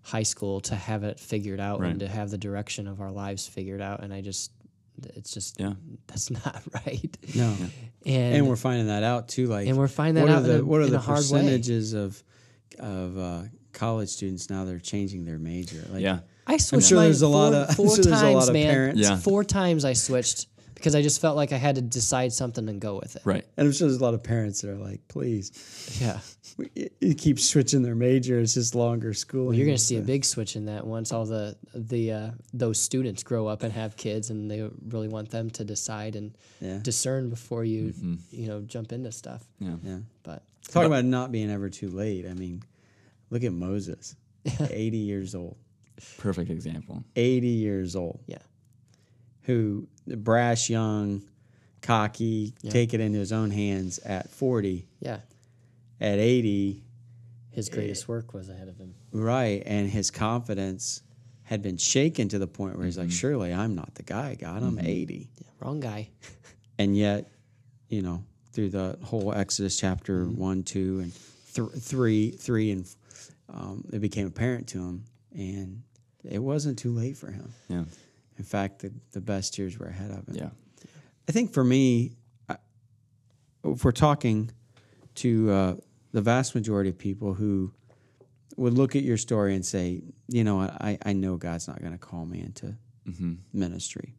high 0.08 0.22
school 0.22 0.60
to 0.62 0.74
have 0.74 1.04
it 1.04 1.20
figured 1.20 1.60
out 1.60 1.80
Right. 1.80 1.90
and 1.90 2.00
to 2.00 2.08
have 2.08 2.30
the 2.30 2.38
direction 2.38 2.88
of 2.88 3.00
our 3.02 3.10
lives 3.12 3.46
figured 3.46 3.82
out. 3.82 4.02
And 4.02 4.12
I 4.14 4.22
just, 4.22 4.50
it's 5.14 5.32
just, 5.34 5.60
Yeah. 5.60 5.74
that's 6.06 6.30
not 6.44 6.62
right. 6.86 7.16
No. 7.34 7.54
And, 8.06 8.34
And 8.36 8.48
we're 8.48 8.56
finding 8.56 8.86
that 8.86 9.02
out 9.02 9.28
too. 9.28 9.48
Like, 9.48 9.68
And 9.68 9.76
we're 9.76 9.86
finding 9.88 10.24
that 10.24 10.32
out 10.34 10.42
the 10.44 10.60
a- 10.60 10.64
what 10.64 10.80
are 10.80 10.86
the 10.86 10.96
a 10.96 11.00
hard 11.00 11.18
way. 11.30 11.40
percentages 11.40 11.92
of 11.92 12.22
of 12.78 13.18
uh, 13.18 13.42
college 13.72 14.08
students 14.08 14.48
now? 14.48 14.64
They're 14.64 14.78
changing 14.78 15.24
their 15.26 15.38
major. 15.38 15.84
Like, 15.90 16.02
Yeah. 16.02 16.20
I 16.46 16.56
switched 16.56 16.86
sure 16.88 16.96
my 16.98 17.04
there's 17.04 17.20
a 17.22 17.28
lot 17.28 17.52
four, 17.52 17.60
of- 17.62 17.76
four 17.76 17.96
sure 17.96 18.14
a 18.14 18.16
times, 18.16 18.34
lot 18.34 18.48
of 18.48 18.54
man. 18.54 18.70
parents. 18.72 19.00
Yeah. 19.02 19.16
Four 19.18 19.44
times 19.44 19.84
I 19.84 19.92
switched 19.92 20.46
because 20.78 20.94
I 20.94 21.02
just 21.02 21.20
felt 21.20 21.36
like 21.36 21.52
I 21.52 21.56
had 21.56 21.74
to 21.74 21.82
decide 21.82 22.32
something 22.32 22.68
and 22.68 22.80
go 22.80 22.96
with 22.96 23.16
it. 23.16 23.22
Right. 23.24 23.44
And 23.56 23.66
I'm 23.66 23.72
sure 23.72 23.88
there's 23.88 24.00
a 24.00 24.04
lot 24.04 24.14
of 24.14 24.22
parents 24.22 24.60
that 24.62 24.70
are 24.70 24.76
like, 24.76 25.06
please, 25.08 25.98
Yeah. 26.00 26.20
we- 26.56 26.70
you- 26.74 26.90
you 27.00 27.14
keep 27.14 27.38
switching 27.38 27.82
their 27.82 27.94
major. 27.94 28.38
It's 28.40 28.54
just 28.54 28.74
longer 28.74 29.12
schooling. 29.12 29.58
You're 29.58 29.66
going 29.66 29.76
to 29.76 29.82
see 29.82 29.96
a 29.96 30.02
big 30.02 30.24
switch 30.24 30.56
in 30.56 30.66
that 30.66 30.86
once 30.86 31.12
all 31.12 31.26
the 31.26 31.56
the 31.74 32.12
uh, 32.12 32.30
those 32.54 32.80
students 32.80 33.22
grow 33.22 33.46
up 33.46 33.62
and 33.62 33.72
have 33.72 33.96
kids, 33.96 34.30
and 34.30 34.50
they 34.50 34.68
really 34.88 35.08
want 35.08 35.30
them 35.30 35.50
to 35.50 35.64
decide 35.64 36.16
and 36.16 36.36
Yeah. 36.60 36.78
discern 36.82 37.28
before 37.30 37.64
you 37.64 37.92
you 38.30 38.46
know 38.46 38.60
jump 38.62 38.92
into 38.92 39.12
stuff. 39.12 39.46
Yeah. 39.60 39.76
Yeah. 39.84 39.98
But 40.22 40.42
Talk 40.70 40.84
about 40.86 41.04
not 41.04 41.32
being 41.32 41.50
ever 41.50 41.70
too 41.70 41.88
late. 41.88 42.26
I 42.26 42.34
mean, 42.34 42.62
look 43.30 43.42
at 43.42 43.52
Moses, 43.52 44.14
80 44.70 44.98
years 44.98 45.34
old. 45.34 45.56
Perfect 46.18 46.50
example. 46.50 47.02
80 47.16 47.48
years 47.48 47.96
old. 47.96 48.20
yeah, 48.26 48.38
Who, 49.48 49.88
brash 50.06 50.70
young 50.70 51.22
cocky, 51.80 52.54
take 52.68 52.92
it 52.92 53.00
into 53.00 53.18
his 53.18 53.32
own 53.32 53.50
hands 53.50 53.98
at 54.00 54.30
40. 54.30 54.86
Yeah. 55.00 55.20
At 56.00 56.18
80, 56.18 56.84
His 57.50 57.68
eh, 57.68 57.72
greatest 57.72 58.06
work 58.06 58.34
was 58.34 58.50
ahead 58.50 58.68
of 58.68 58.76
him. 58.76 58.94
right, 59.10 59.62
and 59.64 59.88
his 59.88 60.10
confidence 60.10 61.02
had 61.44 61.62
been 61.62 61.78
shaken 61.78 62.28
to 62.28 62.38
the 62.38 62.46
point 62.46 62.76
where 62.76 62.84
he's 62.84 62.98
like, 62.98 63.08
mm-hmm. 63.08 63.14
surely 63.14 63.54
I'm 63.54 63.74
not 63.74 63.94
the 63.94 64.02
guy, 64.02 64.34
God, 64.34 64.62
I'm 64.62 64.76
mm-hmm. 64.76 64.86
80. 64.86 65.30
Yeah, 65.38 65.48
wrong 65.60 65.80
guy. 65.80 66.10
And 66.80 66.96
yet, 66.96 67.32
you 67.88 68.02
know, 68.02 68.22
through 68.52 68.68
the 68.68 68.96
whole 69.02 69.34
Exodus 69.34 69.76
chapter 69.80 70.24
mm-hmm. 70.26 70.40
one, 70.40 70.62
two, 70.62 71.00
and 71.00 71.12
th- 71.52 71.82
three, 71.82 72.30
three, 72.30 72.70
and 72.70 72.88
um, 73.52 73.84
it 73.92 73.98
became 73.98 74.28
apparent 74.28 74.68
to 74.68 74.78
him, 74.78 75.04
and 75.32 75.82
it 76.22 76.38
wasn't 76.38 76.78
too 76.78 76.92
late 76.92 77.16
for 77.16 77.32
him. 77.32 77.52
Yeah. 77.68 77.82
In 78.38 78.44
fact, 78.44 78.80
the, 78.80 78.92
the 79.12 79.20
best 79.20 79.58
years 79.58 79.78
were 79.78 79.86
ahead 79.86 80.10
of 80.10 80.28
him. 80.28 80.34
Yeah. 80.36 80.50
I 81.28 81.32
think 81.32 81.52
for 81.52 81.64
me, 81.64 82.12
I, 82.48 82.56
if 83.64 83.84
we're 83.84 83.92
talking 83.92 84.50
to 85.16 85.50
uh, 85.50 85.74
the 86.12 86.20
vast 86.22 86.54
majority 86.54 86.88
of 86.90 86.96
people 86.98 87.34
who 87.34 87.72
would 88.56 88.74
look 88.74 88.96
at 88.96 89.02
your 89.02 89.16
story 89.16 89.54
and 89.54 89.64
say, 89.66 90.02
you 90.28 90.44
know, 90.44 90.56
what, 90.56 90.70
I, 90.80 90.98
I 91.04 91.12
know 91.12 91.36
God's 91.36 91.66
not 91.68 91.80
going 91.80 91.92
to 91.92 91.98
call 91.98 92.24
me 92.26 92.40
into 92.40 92.74
ministry. 93.52 94.14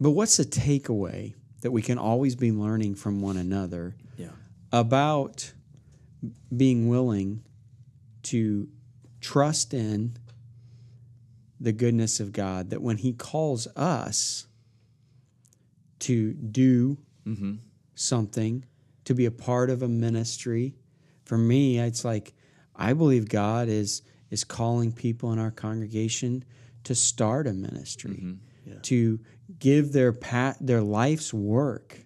But 0.00 0.10
what's 0.10 0.36
the 0.36 0.44
takeaway 0.44 1.34
that 1.60 1.70
we 1.70 1.82
can 1.82 1.98
always 1.98 2.34
be 2.36 2.52
learning 2.52 2.94
from 2.96 3.20
one 3.20 3.36
another 3.36 3.96
Yeah. 4.18 4.28
about 4.72 5.52
being 6.54 6.88
willing 6.88 7.42
to 8.24 8.68
trust 9.20 9.72
in 9.74 10.16
the 11.60 11.72
goodness 11.72 12.20
of 12.20 12.32
God 12.32 12.70
that 12.70 12.82
when 12.82 12.98
He 12.98 13.12
calls 13.12 13.66
us 13.76 14.46
to 16.00 16.34
do 16.34 16.98
mm-hmm. 17.26 17.54
something, 17.94 18.64
to 19.04 19.14
be 19.14 19.26
a 19.26 19.30
part 19.30 19.70
of 19.70 19.82
a 19.82 19.88
ministry, 19.88 20.74
for 21.24 21.38
me, 21.38 21.78
it's 21.78 22.04
like 22.04 22.34
I 22.74 22.92
believe 22.92 23.28
God 23.28 23.68
is 23.68 24.02
is 24.30 24.44
calling 24.44 24.92
people 24.92 25.32
in 25.32 25.38
our 25.38 25.50
congregation 25.50 26.44
to 26.84 26.94
start 26.94 27.46
a 27.46 27.52
ministry, 27.52 28.22
mm-hmm. 28.22 28.80
to 28.82 29.20
give 29.58 29.92
their 29.92 30.12
pat 30.12 30.56
their 30.60 30.82
life's 30.82 31.32
work. 31.32 31.98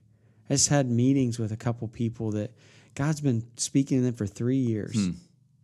I 0.48 0.54
just 0.54 0.68
had 0.68 0.90
meetings 0.90 1.38
with 1.38 1.52
a 1.52 1.56
couple 1.56 1.88
people 1.88 2.32
that 2.32 2.52
God's 2.94 3.20
been 3.20 3.46
speaking 3.56 3.98
to 3.98 4.04
them 4.04 4.14
for 4.14 4.26
three 4.26 4.56
years 4.56 4.94
hmm. 4.94 5.10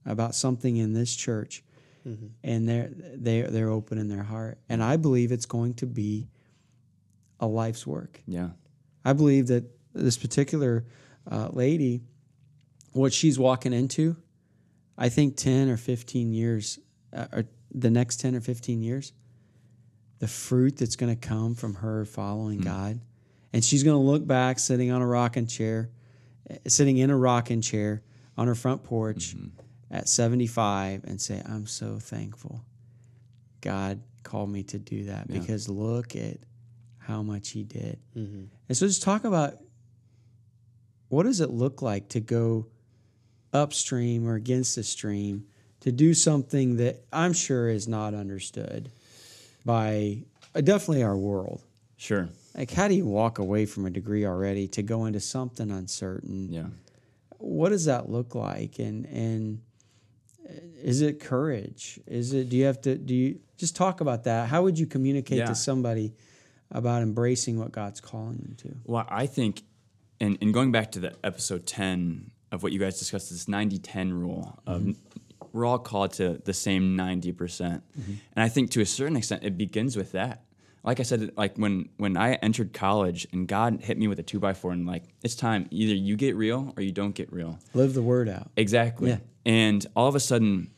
about 0.05 0.35
something 0.35 0.77
in 0.77 0.92
this 0.92 1.14
church, 1.14 1.64
and 2.42 2.69
they're 2.69 2.90
they're 2.92 3.49
they're 3.49 3.71
opening 3.71 4.09
their 4.09 4.23
heart, 4.23 4.59
and 4.69 4.83
I 4.83 4.97
believe 4.97 5.33
it's 5.33 5.47
going 5.47 5.75
to 5.75 5.87
be 5.87 6.29
a 7.40 7.47
life's 7.47 7.87
work. 7.87 8.21
Yeah. 8.27 8.51
I 9.05 9.12
believe 9.12 9.49
that 9.49 9.64
this 9.95 10.16
particular 10.16 10.85
uh, 11.31 11.49
lady, 11.53 12.03
what 12.92 13.12
she's 13.12 13.38
walking 13.38 13.73
into, 13.73 14.16
I 14.99 15.09
think 15.09 15.37
10 15.37 15.69
or 15.69 15.77
15 15.77 16.33
years, 16.33 16.79
uh, 17.12 17.27
or 17.33 17.45
the 17.73 17.90
next 17.90 18.21
10 18.21 18.35
or 18.35 18.40
15 18.40 18.83
years, 18.83 19.12
the 20.19 20.29
fruit 20.29 20.77
that's 20.79 20.97
going 20.97 21.14
to 21.14 21.29
come 21.29 21.55
from 21.55 21.75
her 21.75 22.05
following 22.05 22.61
God. 22.61 23.01
And 23.53 23.64
she's 23.64 23.83
going 23.83 23.97
to 23.97 24.03
look 24.03 24.27
back 24.27 24.59
sitting 24.59 24.90
on 24.90 25.03
a 25.03 25.07
rocking 25.07 25.47
chair, 25.47 25.90
uh, 26.51 26.57
sitting 26.66 26.97
in 26.97 27.11
a 27.11 27.16
rocking 27.16 27.61
chair 27.61 28.03
on 28.37 28.49
her 28.49 28.55
front 28.55 28.83
porch 28.83 29.35
at 29.90 30.09
75 30.09 31.05
and 31.05 31.20
say, 31.20 31.42
I'm 31.46 31.66
so 31.66 31.99
thankful. 31.99 32.62
God 33.61 34.01
called 34.22 34.51
me 34.51 34.62
to 34.64 34.79
do 34.79 35.05
that 35.05 35.29
because 35.29 35.68
look 35.68 36.16
at 36.16 36.38
how 36.99 37.22
much 37.22 37.51
He 37.51 37.62
did. 37.62 37.99
And 38.68 38.77
so 38.77 38.87
just 38.87 39.03
talk 39.03 39.25
about 39.25 39.55
what 41.09 41.22
does 41.22 41.40
it 41.40 41.51
look 41.51 41.83
like 41.83 42.09
to 42.11 42.20
go 42.20 42.66
upstream 43.53 44.27
or 44.27 44.35
against 44.35 44.75
the 44.77 44.83
stream 44.83 45.46
to 45.81 45.92
do 45.92 46.14
something 46.14 46.77
that 46.77 47.05
I'm 47.12 47.33
sure 47.33 47.68
is 47.68 47.87
not 47.87 48.14
understood 48.14 48.90
by 49.64 50.25
uh, 50.55 50.61
definitely 50.61 51.05
our 51.05 51.16
world. 51.16 51.62
Sure. 51.96 52.29
Like, 52.57 52.70
how 52.70 52.88
do 52.88 52.94
you 52.94 53.07
walk 53.07 53.38
away 53.38 53.66
from 53.66 53.87
a 53.87 53.90
degree 53.90 54.27
already 54.27 54.68
to 54.68 54.83
go 54.83 55.07
into 55.07 55.20
something 55.20 55.70
uncertain? 55.70 56.49
Yeah. 56.51 56.66
What 57.38 57.68
does 57.68 57.85
that 57.85 58.09
look 58.09 58.35
like? 58.35 58.79
And 58.79 59.07
and 59.07 59.61
is 60.83 61.03
it 61.03 61.21
courage? 61.21 62.01
Is 62.07 62.33
it? 62.33 62.49
Do 62.49 62.57
you 62.57 62.65
have 62.65 62.81
to? 62.83 62.97
Do 62.97 63.15
you 63.15 63.41
just 63.57 63.77
talk 63.77 64.01
about 64.01 64.25
that? 64.25 64.49
How 64.49 64.63
would 64.63 64.79
you 64.79 64.87
communicate 64.87 65.39
Yeah. 65.39 65.47
to 65.47 65.55
somebody 65.55 66.15
about 66.71 67.03
embracing 67.03 67.59
what 67.59 67.73
God's 67.73 68.01
calling 68.01 68.39
them 68.39 68.55
to? 68.59 68.77
Well, 68.85 69.07
I 69.09 69.27
think, 69.27 69.63
and, 70.21 70.39
and 70.41 70.53
going 70.53 70.73
back 70.73 70.93
to 70.93 71.01
the 71.01 71.15
episode 71.25 71.67
10 71.67 72.31
of 72.53 72.63
what 72.63 72.73
you 72.73 72.79
guys 72.79 72.99
discussed, 72.99 73.31
this 73.31 73.49
90 73.49 73.79
10 73.79 74.13
rule 74.13 74.59
of 74.67 74.83
mm-hmm. 74.83 75.49
we're 75.53 75.65
all 75.65 75.79
called 75.79 76.13
to 76.15 76.41
the 76.45 76.55
same 76.55 76.97
90%. 76.97 77.37
percent 77.37 77.83
mm-hmm. 77.99 78.15
And 78.35 78.43
I 78.43 78.49
think 78.49 78.71
to 78.73 78.81
a 78.81 78.87
certain 78.87 79.17
extent, 79.17 79.45
it 79.45 79.57
begins 79.57 79.97
with 79.97 80.13
that. 80.13 80.43
Like 80.85 81.01
I 81.01 81.03
said, 81.03 81.33
like 81.37 81.57
when, 81.57 81.89
when 81.97 82.17
I 82.17 82.35
entered 82.35 82.73
college 82.73 83.27
and 83.33 83.49
God 83.49 83.81
hit 83.83 83.99
me 83.99 84.07
with 84.07 84.21
a 84.21 84.23
two 84.23 84.39
by 84.39 84.53
four 84.53 84.71
and 84.71 84.87
like, 84.87 85.03
it's 85.25 85.35
time, 85.35 85.67
either 85.71 85.95
you 85.95 86.15
get 86.17 86.37
real 86.37 86.73
or 86.77 86.83
you 86.83 86.93
don't 86.93 87.15
get 87.15 87.33
real. 87.33 87.59
Live 87.75 87.95
the 87.95 88.03
word 88.03 88.29
out. 88.29 88.51
Exactly. 88.57 89.11
Yeah. 89.11 89.19
And 89.47 89.87
all 89.97 90.09
of 90.09 90.15
a 90.15 90.21
sudden, 90.21 90.71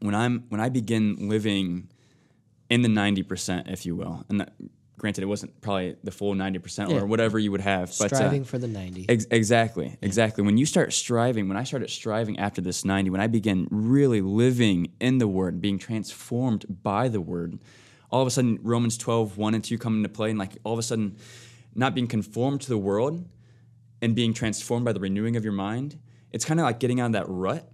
when 0.00 0.14
I'm 0.14 0.44
when 0.50 0.60
I 0.60 0.68
begin 0.68 1.28
living 1.28 1.88
in 2.68 2.82
the 2.82 2.88
ninety 2.88 3.22
percent, 3.22 3.68
if 3.68 3.86
you 3.86 3.94
will, 3.94 4.24
and 4.28 4.40
that, 4.40 4.52
granted, 4.98 5.22
it 5.22 5.26
wasn't 5.26 5.58
probably 5.60 5.94
the 6.02 6.10
full 6.10 6.34
ninety 6.34 6.58
percent 6.58 6.90
Yeah. 6.90 6.96
or 6.98 7.06
whatever 7.06 7.38
you 7.38 7.52
would 7.52 7.60
have, 7.60 7.94
but 7.98 8.12
uh, 8.12 8.16
Striving 8.16 8.42
for 8.44 8.58
the 8.58 8.66
90. 8.66 9.06
Ex- 9.08 9.26
exactly, 9.30 9.96
exactly. 10.02 10.42
When 10.44 10.58
you 10.58 10.66
start 10.66 10.92
striving, 10.92 11.46
when 11.48 11.56
I 11.56 11.62
started 11.62 11.88
striving 11.88 12.38
after 12.40 12.60
this 12.60 12.84
90, 12.84 13.10
when 13.10 13.20
I 13.20 13.28
began 13.28 13.68
really 13.70 14.20
living 14.20 14.92
in 15.00 15.18
the 15.18 15.28
Word, 15.28 15.60
being 15.60 15.78
transformed 15.78 16.64
by 16.82 17.06
the 17.08 17.20
Word, 17.20 17.60
all 18.10 18.20
of 18.20 18.26
a 18.26 18.30
sudden 18.32 18.58
Romans 18.62 18.98
12, 18.98 19.38
1 19.38 19.54
and 19.54 19.62
2 19.62 19.78
come 19.78 19.96
into 19.98 20.08
play, 20.08 20.30
and 20.30 20.38
like 20.40 20.58
all 20.64 20.72
of 20.72 20.78
a 20.80 20.82
sudden, 20.82 21.16
not 21.74 21.94
being 21.94 22.08
conformed 22.08 22.62
to 22.62 22.68
the 22.68 22.78
world 22.78 23.24
and 24.02 24.14
being 24.16 24.34
transformed 24.34 24.84
by 24.84 24.92
the 24.92 25.00
renewing 25.00 25.36
of 25.36 25.44
your 25.44 25.52
mind, 25.52 25.98
it's 26.32 26.44
kind 26.44 26.58
of 26.58 26.64
like 26.64 26.80
getting 26.80 26.98
out 27.00 27.06
of 27.06 27.12
that 27.12 27.28
rut. 27.28 27.70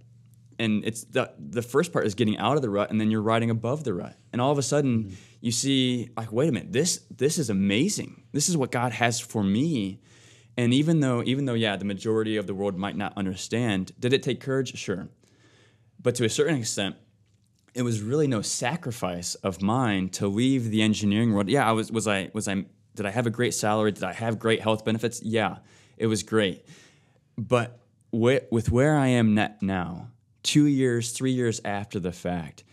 And 0.63 0.85
it's 0.85 1.03
the 1.03 1.31
the 1.37 1.61
first 1.61 1.91
part 1.91 2.05
is 2.05 2.15
getting 2.15 2.37
out 2.37 2.55
of 2.55 2.61
the 2.61 2.69
rut, 2.69 2.89
and 2.89 2.99
then 2.99 3.11
you're 3.11 3.21
riding 3.21 3.49
above 3.49 3.83
the 3.83 3.93
rut. 3.93 4.15
And 4.31 4.41
all 4.41 4.51
of 4.51 4.57
a 4.57 4.63
sudden, 4.63 5.03
mm-hmm. 5.03 5.15
you 5.41 5.51
see, 5.51 6.09
like, 6.15 6.31
wait 6.31 6.49
a 6.49 6.51
minute, 6.51 6.71
this 6.71 7.05
this 7.15 7.37
is 7.37 7.49
amazing. 7.49 8.23
This 8.31 8.49
is 8.49 8.55
what 8.55 8.71
God 8.71 8.93
has 8.93 9.19
for 9.19 9.43
me. 9.43 9.99
And 10.55 10.73
even 10.73 10.99
though, 10.99 11.23
even 11.25 11.45
though, 11.45 11.53
yeah, 11.55 11.75
the 11.75 11.85
majority 11.85 12.37
of 12.37 12.47
the 12.47 12.53
world 12.53 12.77
might 12.77 12.95
not 12.95 13.17
understand, 13.17 13.91
did 13.99 14.13
it 14.13 14.23
take 14.23 14.39
courage? 14.39 14.77
Sure. 14.77 15.09
But 16.01 16.15
to 16.15 16.25
a 16.25 16.29
certain 16.29 16.57
extent, 16.57 16.95
it 17.73 17.81
was 17.81 18.01
really 18.01 18.27
no 18.27 18.41
sacrifice 18.41 19.35
of 19.35 19.61
mine 19.61 20.09
to 20.09 20.27
leave 20.27 20.69
the 20.69 20.81
engineering 20.81 21.33
world. 21.33 21.49
Yeah, 21.49 21.67
I 21.67 21.71
was 21.71 21.91
was 21.91 22.07
I 22.07 22.29
was 22.33 22.47
I 22.47 22.65
did 22.95 23.05
I 23.05 23.09
have 23.09 23.27
a 23.27 23.31
great 23.31 23.53
salary? 23.53 23.91
Did 23.91 24.03
I 24.03 24.13
have 24.13 24.39
great 24.39 24.61
health 24.61 24.85
benefits? 24.85 25.21
Yeah, 25.23 25.57
it 25.97 26.07
was 26.07 26.23
great. 26.23 26.65
But 27.37 27.79
with, 28.11 28.71
where 28.71 28.95
I 28.95 29.07
am 29.07 29.33
net 29.33 29.61
now, 29.61 30.11
two 30.43 30.65
years, 30.65 31.11
three 31.11 31.31
years 31.31 31.59
after 31.65 31.99
the 31.99 32.11
fact, 32.11 32.63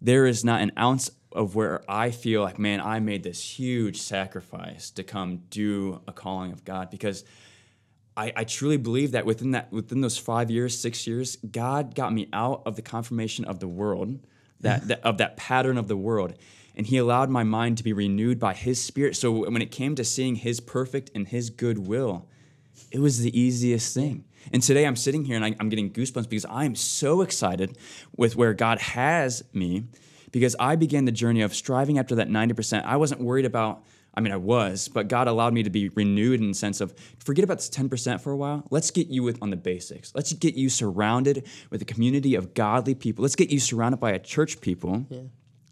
there 0.00 0.26
is 0.26 0.44
not 0.44 0.60
an 0.60 0.72
ounce 0.78 1.10
of 1.32 1.54
where 1.54 1.82
I 1.88 2.10
feel 2.10 2.42
like, 2.42 2.58
man, 2.58 2.80
I 2.80 2.98
made 3.00 3.22
this 3.22 3.58
huge 3.58 4.00
sacrifice 4.00 4.90
to 4.90 5.04
come 5.04 5.42
do 5.50 6.00
a 6.06 6.12
calling 6.12 6.52
of 6.52 6.64
God 6.64 6.90
because 6.90 7.24
I, 8.16 8.32
I 8.36 8.44
truly 8.44 8.76
believe 8.76 9.12
that 9.12 9.24
within 9.24 9.52
that 9.52 9.70
within 9.72 10.00
those 10.00 10.18
five 10.18 10.50
years, 10.50 10.78
six 10.78 11.06
years, 11.06 11.36
God 11.36 11.94
got 11.94 12.12
me 12.12 12.28
out 12.32 12.62
of 12.66 12.76
the 12.76 12.82
confirmation 12.82 13.44
of 13.44 13.60
the 13.60 13.68
world, 13.68 14.18
that, 14.60 14.82
mm. 14.82 14.86
that 14.88 15.04
of 15.04 15.18
that 15.18 15.36
pattern 15.36 15.78
of 15.78 15.88
the 15.88 15.96
world, 15.96 16.34
and 16.74 16.86
He 16.86 16.96
allowed 16.96 17.30
my 17.30 17.44
mind 17.44 17.78
to 17.78 17.84
be 17.84 17.92
renewed 17.92 18.40
by 18.40 18.54
His 18.54 18.82
Spirit. 18.82 19.16
So 19.16 19.48
when 19.48 19.62
it 19.62 19.70
came 19.70 19.94
to 19.94 20.04
seeing 20.04 20.34
His 20.34 20.60
perfect 20.60 21.10
and 21.14 21.28
His 21.28 21.50
good 21.50 21.78
will, 21.78 22.28
it 22.90 22.98
was 22.98 23.20
the 23.20 23.38
easiest 23.38 23.94
thing. 23.94 24.24
And 24.52 24.62
today 24.62 24.86
I'm 24.86 24.96
sitting 24.96 25.24
here 25.24 25.36
and 25.36 25.44
I, 25.44 25.54
I'm 25.60 25.68
getting 25.68 25.90
goosebumps 25.90 26.28
because 26.28 26.44
I 26.46 26.64
am 26.64 26.74
so 26.74 27.22
excited 27.22 27.76
with 28.16 28.36
where 28.36 28.54
God 28.54 28.80
has 28.80 29.44
me 29.52 29.84
because 30.32 30.56
I 30.58 30.76
began 30.76 31.04
the 31.04 31.12
journey 31.12 31.42
of 31.42 31.54
striving 31.54 31.98
after 31.98 32.14
that 32.16 32.28
90%. 32.28 32.84
I 32.84 32.96
wasn't 32.96 33.20
worried 33.20 33.44
about, 33.44 33.84
I 34.14 34.20
mean, 34.20 34.32
I 34.32 34.36
was, 34.36 34.88
but 34.88 35.08
God 35.08 35.28
allowed 35.28 35.54
me 35.54 35.62
to 35.62 35.70
be 35.70 35.88
renewed 35.90 36.40
in 36.40 36.48
the 36.48 36.54
sense 36.54 36.80
of 36.80 36.94
forget 37.18 37.44
about 37.44 37.58
this 37.58 37.70
10% 37.70 38.20
for 38.20 38.32
a 38.32 38.36
while. 38.36 38.66
Let's 38.70 38.90
get 38.90 39.08
you 39.08 39.22
with 39.22 39.38
on 39.42 39.50
the 39.50 39.56
basics. 39.56 40.12
Let's 40.14 40.32
get 40.32 40.54
you 40.54 40.68
surrounded 40.68 41.46
with 41.70 41.82
a 41.82 41.84
community 41.84 42.34
of 42.34 42.54
godly 42.54 42.94
people. 42.94 43.22
Let's 43.22 43.36
get 43.36 43.50
you 43.50 43.60
surrounded 43.60 43.98
by 43.98 44.12
a 44.12 44.18
church 44.18 44.60
people. 44.60 45.06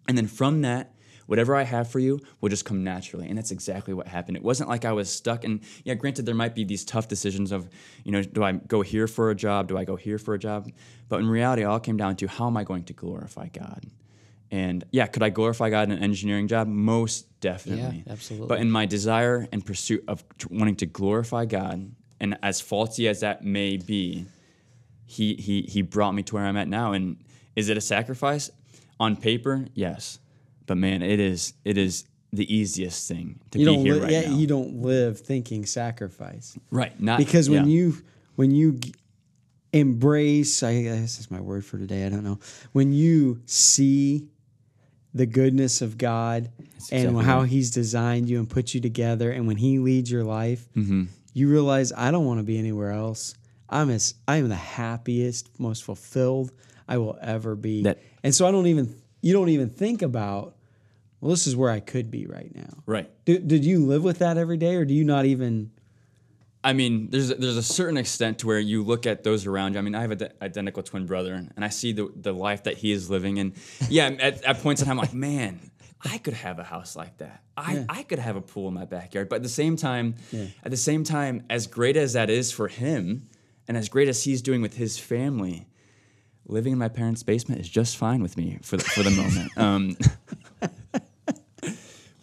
And 0.08 0.16
then 0.16 0.26
from 0.26 0.62
that, 0.62 0.94
whatever 1.28 1.54
I 1.54 1.62
have 1.62 1.88
for 1.88 1.98
you 1.98 2.18
will 2.40 2.48
just 2.48 2.64
come 2.64 2.82
naturally. 2.82 3.28
And 3.28 3.36
that's 3.36 3.50
exactly 3.50 3.92
what 3.92 4.08
happened. 4.08 4.38
It 4.38 4.42
wasn't 4.42 4.70
like 4.70 4.86
I 4.86 4.92
was 4.92 5.12
stuck. 5.12 5.44
And 5.44 5.60
yeah, 5.84 5.92
granted, 5.92 6.24
there 6.24 6.34
might 6.34 6.54
be 6.54 6.64
these 6.64 6.86
tough 6.86 7.06
decisions 7.06 7.52
of, 7.52 7.68
you 8.02 8.12
know, 8.12 8.22
do 8.22 8.42
I 8.42 8.52
go 8.52 8.80
here 8.80 9.06
for 9.06 9.28
a 9.30 9.34
job? 9.34 9.68
Do 9.68 9.76
I 9.76 9.84
go 9.84 9.94
here 9.94 10.16
for 10.16 10.32
a 10.32 10.38
job? 10.38 10.70
But 11.10 11.20
in 11.20 11.28
reality, 11.28 11.62
it 11.62 11.66
all 11.66 11.80
came 11.80 11.98
down 11.98 12.16
to 12.16 12.28
how 12.28 12.46
am 12.46 12.56
I 12.56 12.64
going 12.64 12.84
to 12.84 12.94
glorify 12.94 13.48
God? 13.48 13.84
And 14.50 14.84
yeah, 14.90 15.06
could 15.06 15.22
I 15.22 15.28
glorify 15.28 15.68
God 15.68 15.90
in 15.90 15.98
an 15.98 16.02
engineering 16.02 16.48
job? 16.48 16.66
Most 16.66 17.26
definitely. 17.40 18.04
Yeah, 18.06 18.12
absolutely. 18.14 18.48
But 18.48 18.60
in 18.60 18.70
my 18.70 18.86
desire 18.86 19.46
and 19.52 19.62
pursuit 19.64 20.02
of 20.08 20.24
wanting 20.48 20.76
to 20.76 20.86
glorify 20.86 21.44
God, 21.44 21.92
and 22.20 22.38
as 22.42 22.58
faulty 22.62 23.06
as 23.06 23.20
that 23.20 23.44
may 23.44 23.76
be, 23.76 24.24
he 25.04 25.34
he 25.34 25.62
he 25.62 25.82
brought 25.82 26.12
me 26.12 26.22
to 26.22 26.36
where 26.36 26.44
I'm 26.44 26.56
at 26.56 26.68
now. 26.68 26.92
And 26.92 27.18
is 27.54 27.68
it 27.68 27.76
a 27.76 27.82
sacrifice? 27.82 28.50
On 28.98 29.14
paper, 29.14 29.66
yes. 29.74 30.18
But 30.68 30.76
man, 30.76 31.02
it 31.02 31.18
is 31.18 31.52
it 31.64 31.76
is 31.76 32.04
the 32.32 32.46
easiest 32.54 33.08
thing 33.08 33.40
to 33.50 33.58
You 33.58 33.66
be 33.66 33.76
here 33.78 33.94
li- 33.94 34.00
right 34.00 34.12
yeah, 34.12 34.28
now. 34.30 34.36
you 34.36 34.46
don't 34.46 34.82
live 34.82 35.18
thinking 35.18 35.66
sacrifice. 35.66 36.56
right. 36.70 36.98
Not 37.00 37.18
because 37.18 37.50
when 37.50 37.66
yeah. 37.66 37.74
you 37.74 37.96
when 38.36 38.50
you 38.52 38.78
embrace 39.72 40.62
i 40.62 40.80
guess 40.82 41.18
is 41.18 41.30
my 41.30 41.40
word 41.42 41.62
for 41.62 41.76
today 41.76 42.06
i 42.06 42.08
don't 42.08 42.24
know 42.24 42.38
when 42.72 42.90
you 42.90 43.38
see 43.44 44.26
the 45.12 45.26
goodness 45.26 45.82
of 45.82 45.98
god 45.98 46.50
and 46.90 47.20
how 47.20 47.40
right. 47.40 47.48
he's 47.50 47.70
designed 47.70 48.30
you 48.30 48.38
and 48.38 48.48
put 48.48 48.72
you 48.72 48.80
together 48.80 49.30
and 49.30 49.46
when 49.46 49.58
he 49.58 49.78
leads 49.78 50.10
your 50.10 50.24
life 50.24 50.66
Mm-hmm. 50.74 51.04
you 51.34 51.50
realize 51.50 51.92
i 51.94 52.10
don't 52.10 52.24
want 52.24 52.38
to 52.40 52.44
be 52.44 52.58
anywhere 52.58 52.92
else 52.92 53.34
i'm 53.68 53.90
as 53.90 54.14
i 54.26 54.38
am 54.38 54.48
the 54.48 54.54
happiest 54.56 55.50
most 55.60 55.84
fulfilled 55.84 56.50
i 56.88 56.96
will 56.96 57.18
ever 57.20 57.54
be 57.54 57.82
That- 57.82 57.98
and 58.24 58.34
so 58.34 58.46
i 58.48 58.50
don't 58.50 58.68
even 58.68 58.94
you 59.20 59.34
don't 59.34 59.50
even 59.50 59.68
think 59.68 60.00
about 60.00 60.56
well 61.20 61.30
this 61.30 61.46
is 61.46 61.56
where 61.56 61.70
i 61.70 61.80
could 61.80 62.10
be 62.10 62.26
right 62.26 62.54
now 62.54 62.82
right. 62.86 63.10
did, 63.24 63.48
did 63.48 63.64
you 63.64 63.84
live 63.84 64.02
with 64.02 64.18
that 64.18 64.36
every 64.36 64.56
day 64.56 64.74
or 64.76 64.84
do 64.84 64.94
you 64.94 65.04
not 65.04 65.24
even 65.24 65.70
I 66.64 66.72
mean, 66.72 67.08
there's 67.10 67.30
a, 67.30 67.36
there's 67.36 67.56
a 67.56 67.62
certain 67.62 67.96
extent 67.96 68.40
to 68.40 68.48
where 68.48 68.58
you 68.58 68.82
look 68.82 69.06
at 69.06 69.22
those 69.22 69.46
around 69.46 69.74
you. 69.74 69.78
I 69.78 69.82
mean, 69.82 69.94
I 69.94 70.00
have 70.00 70.10
an 70.10 70.28
identical 70.42 70.82
twin 70.82 71.06
brother, 71.06 71.32
and 71.32 71.64
I 71.64 71.68
see 71.68 71.92
the 71.92 72.12
the 72.16 72.32
life 72.32 72.64
that 72.64 72.76
he 72.76 72.90
is 72.90 73.08
living, 73.08 73.38
and 73.38 73.52
yeah, 73.88 74.08
at, 74.08 74.42
at 74.42 74.58
points 74.60 74.82
in 74.82 74.88
time, 74.88 74.98
I'm 74.98 75.04
like, 75.04 75.14
man, 75.14 75.60
I 76.02 76.18
could 76.18 76.34
have 76.34 76.58
a 76.58 76.64
house 76.64 76.94
like 76.96 77.18
that. 77.18 77.42
I, 77.56 77.84
I 77.88 78.02
could 78.02 78.18
have 78.18 78.36
a 78.36 78.40
pool 78.40 78.68
in 78.68 78.74
my 78.74 78.84
backyard. 78.84 79.28
But 79.28 79.36
at 79.36 79.42
the 79.42 79.48
same 79.48 79.76
time, 79.76 80.14
at 80.62 80.70
the 80.70 80.76
same 80.76 81.04
time, 81.04 81.44
as 81.50 81.66
great 81.66 81.96
as 81.96 82.12
that 82.12 82.30
is 82.30 82.52
for 82.52 82.68
him, 82.68 83.28
and 83.66 83.76
as 83.76 83.88
great 83.88 84.08
as 84.08 84.24
he's 84.24 84.40
doing 84.40 84.62
with 84.62 84.76
his 84.76 84.98
family, 84.98 85.66
living 86.46 86.72
in 86.72 86.78
my 86.78 86.88
parents' 86.88 87.22
basement 87.22 87.60
is 87.60 87.68
just 87.68 87.96
fine 87.96 88.22
with 88.22 88.36
me 88.36 88.58
for 88.62 88.76
the, 88.76 88.84
for 88.84 89.02
the 89.02 89.10
moment. 89.10 89.58
Um, 89.58 89.96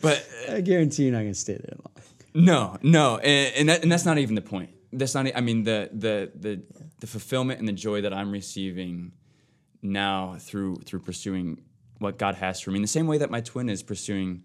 but 0.05 0.55
i 0.55 0.61
guarantee 0.61 1.03
you're 1.03 1.11
not 1.11 1.19
going 1.19 1.33
to 1.33 1.39
stay 1.39 1.53
there 1.53 1.77
long 1.83 1.95
no, 2.35 2.77
no, 2.83 3.17
and 3.17 3.55
and, 3.55 3.69
that, 3.69 3.81
and 3.83 3.91
that's 3.91 4.05
not 4.05 4.17
even 4.17 4.35
the 4.35 4.41
point. 4.41 4.69
That's 4.91 5.15
not. 5.15 5.25
I 5.33 5.39
mean, 5.39 5.63
the 5.63 5.89
the 5.93 6.31
the 6.35 6.61
the 6.99 7.07
fulfillment 7.07 7.59
and 7.59 7.67
the 7.67 7.73
joy 7.73 8.01
that 8.01 8.13
I'm 8.13 8.29
receiving 8.29 9.13
now 9.81 10.35
through 10.39 10.75
through 10.85 10.99
pursuing 10.99 11.61
what 11.99 12.17
God 12.17 12.35
has 12.35 12.59
for 12.59 12.71
me, 12.71 12.75
in 12.75 12.81
the 12.81 12.89
same 12.89 13.07
way 13.07 13.19
that 13.19 13.31
my 13.31 13.39
twin 13.39 13.69
is 13.69 13.81
pursuing 13.81 14.43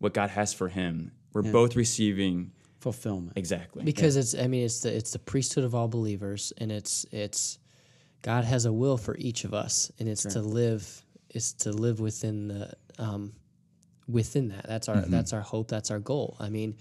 what 0.00 0.14
God 0.14 0.30
has 0.30 0.52
for 0.52 0.68
him. 0.68 1.12
We're 1.32 1.42
both 1.42 1.76
receiving 1.76 2.50
fulfillment 2.80 3.36
exactly. 3.36 3.82
because 3.82 4.16
it's 4.16 4.36
i 4.36 4.46
mean 4.46 4.64
it's 4.64 4.82
the 4.82 4.96
it's 4.96 5.10
the 5.10 5.18
priesthood 5.18 5.64
of 5.64 5.74
all 5.74 5.88
believers 5.88 6.52
and 6.58 6.70
it's 6.70 7.04
it's 7.10 7.58
god 8.22 8.44
has 8.44 8.66
a 8.66 8.72
will 8.72 8.96
for 8.96 9.16
each 9.16 9.42
of 9.42 9.52
us 9.52 9.90
and 9.98 10.08
it's 10.08 10.22
to 10.22 10.40
live 10.40 11.04
it's 11.28 11.52
to 11.52 11.72
live 11.72 11.98
within 11.98 12.46
the 12.46 12.72
um 13.00 13.32
within 14.08 14.48
that 14.48 14.66
that's 14.66 14.88
our 14.88 14.96
Mm-hmm. 14.96 15.10
that's 15.10 15.32
our 15.32 15.40
hope 15.40 15.68
that's 15.68 15.90
our 15.90 15.98
goal 15.98 16.36
i 16.40 16.48
mean 16.48 16.74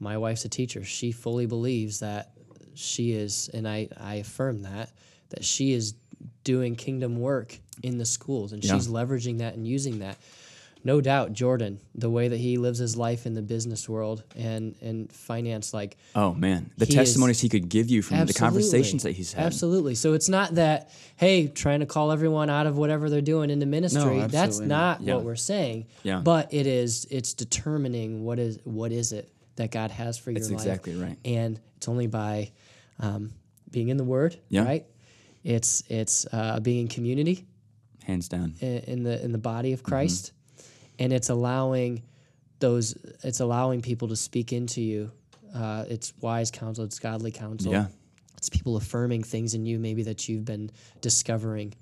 my 0.00 0.16
wife's 0.18 0.44
a 0.44 0.48
teacher 0.48 0.82
she 0.84 1.12
fully 1.12 1.46
believes 1.46 2.00
that 2.00 2.30
she 2.74 3.12
is 3.12 3.50
and 3.52 3.68
i 3.68 3.88
i 4.00 4.16
affirm 4.16 4.62
that 4.62 4.90
that 5.30 5.44
she 5.44 5.72
is 5.72 5.94
doing 6.44 6.74
kingdom 6.76 7.20
work 7.20 7.58
in 7.82 7.98
the 7.98 8.04
schools 8.06 8.52
and 8.52 8.64
Yeah. 8.64 8.74
she's 8.74 8.88
leveraging 8.88 9.38
that 9.38 9.54
and 9.54 9.66
using 9.66 9.98
that 10.00 10.16
no 10.84 11.00
doubt 11.00 11.32
jordan 11.32 11.78
the 11.94 12.10
way 12.10 12.28
that 12.28 12.38
he 12.38 12.56
lives 12.58 12.78
his 12.78 12.96
life 12.96 13.24
in 13.26 13.34
the 13.34 13.42
business 13.42 13.88
world 13.88 14.24
and 14.36 14.74
and 14.82 15.12
finance 15.12 15.72
like 15.72 15.96
oh 16.14 16.34
man, 16.34 16.70
the 16.76 16.84
He 16.86 16.90
is- 16.92 16.96
testimonies 16.96 17.40
he 17.40 17.48
could 17.48 17.68
give 17.68 17.88
you 17.90 18.02
from 18.02 18.26
the 18.26 18.32
conversations 18.32 19.02
that 19.04 19.12
he's 19.12 19.32
had. 19.32 19.46
Absolutely. 19.46 19.94
So 19.94 20.12
it's 20.14 20.28
not 20.28 20.54
that, 20.56 20.90
hey, 21.16 21.46
trying 21.48 21.80
to 21.80 21.86
call 21.86 22.10
everyone 22.12 22.50
out 22.50 22.66
of 22.66 22.76
whatever 22.76 23.08
they're 23.10 23.20
doing 23.20 23.50
into 23.50 23.66
ministry. 23.66 24.18
That's 24.20 24.34
absolutely 24.34 24.68
not 24.68 25.00
not. 25.00 25.06
Yeah. 25.06 25.14
what 25.16 25.24
we're 25.24 25.36
saying. 25.36 25.86
Yeah. 26.02 26.20
But 26.20 26.52
it 26.52 26.66
is 26.66 27.06
it's 27.10 27.32
determining 27.34 28.24
what 28.24 28.38
is 28.38 28.58
what 28.64 28.92
is 28.92 29.12
it 29.12 29.30
that 29.56 29.70
God 29.70 29.90
has 29.90 30.18
for 30.18 30.32
That's 30.32 30.48
your 30.48 30.58
life. 30.58 30.66
exactly 30.66 30.94
right. 30.96 31.18
And 31.24 31.60
it's 31.76 31.88
only 31.88 32.06
by 32.06 32.50
um, 32.98 33.32
being 33.70 33.88
in 33.88 33.96
the 33.98 34.04
Word, 34.04 34.38
Yeah. 34.48 34.64
right? 34.64 34.86
It's 35.44 35.82
it's 35.88 36.26
uh, 36.32 36.60
being 36.60 36.80
in 36.82 36.88
community 36.88 37.46
Hands 38.04 38.26
down. 38.28 38.54
in, 38.60 38.78
in 38.92 39.02
the 39.02 39.22
in 39.24 39.32
the 39.32 39.38
body 39.38 39.72
of 39.72 39.82
Mm-hmm. 39.82 39.90
Christ, 41.02 41.04
and 41.04 41.12
it's 41.12 41.28
allowing 41.30 42.02
those 42.60 42.94
it's 43.24 43.40
allowing 43.40 43.82
people 43.82 44.08
to 44.08 44.16
speak 44.16 44.52
into 44.52 44.80
you. 44.80 45.10
Uh, 45.54 45.84
it's 45.88 46.12
wise 46.20 46.50
counsel. 46.50 46.84
It's 46.84 46.98
godly 46.98 47.30
counsel. 47.32 47.72
Yeah. 47.72 47.86
It's 48.36 48.48
people 48.48 48.76
affirming 48.76 49.22
things 49.22 49.54
in 49.54 49.66
you, 49.66 49.78
maybe 49.78 50.02
that 50.04 50.28
you've 50.28 50.44
been 50.44 50.70
discovering. 51.00 51.74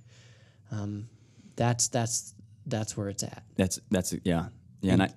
Um, 0.71 1.09
that's 1.57 1.89
that's 1.89 2.35
that's 2.67 2.97
where 2.97 3.09
it's 3.09 3.23
at. 3.23 3.43
That's 3.57 3.79
that's 3.91 4.15
yeah 4.25 4.47
yeah. 4.83 4.93
And 4.95 5.03
I 5.03 5.07
go 5.07 5.13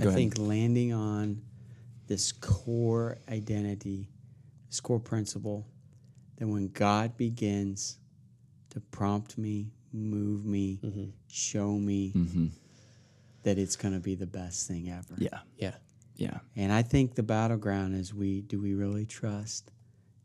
I 0.00 0.02
ahead. 0.02 0.14
think 0.14 0.38
landing 0.38 0.92
on 0.92 1.42
this 2.08 2.32
core 2.32 3.18
identity, 3.28 4.08
this 4.68 4.80
core 4.80 4.98
principle, 5.00 5.66
that 6.36 6.46
when 6.48 6.68
God 6.68 7.16
begins 7.16 7.98
to 8.70 8.80
prompt 8.80 9.38
me, 9.38 9.70
move 9.92 10.44
me, 10.44 10.80
Mm-hmm. 10.84 11.10
show 11.28 11.72
me 11.72 12.12
that 13.42 13.58
it's 13.58 13.76
going 13.76 13.94
to 13.94 14.00
be 14.00 14.14
the 14.14 14.26
best 14.26 14.68
thing 14.68 14.90
ever. 14.90 15.14
yeah 15.18 15.40
Yeah. 15.56 15.74
yeah 16.16 16.38
And 16.56 16.72
I 16.72 16.82
think 16.82 17.14
the 17.14 17.22
battleground 17.22 17.94
is 17.94 18.14
we 18.14 18.42
do 18.42 18.60
we 18.60 18.74
really 18.74 19.06
trust 19.06 19.70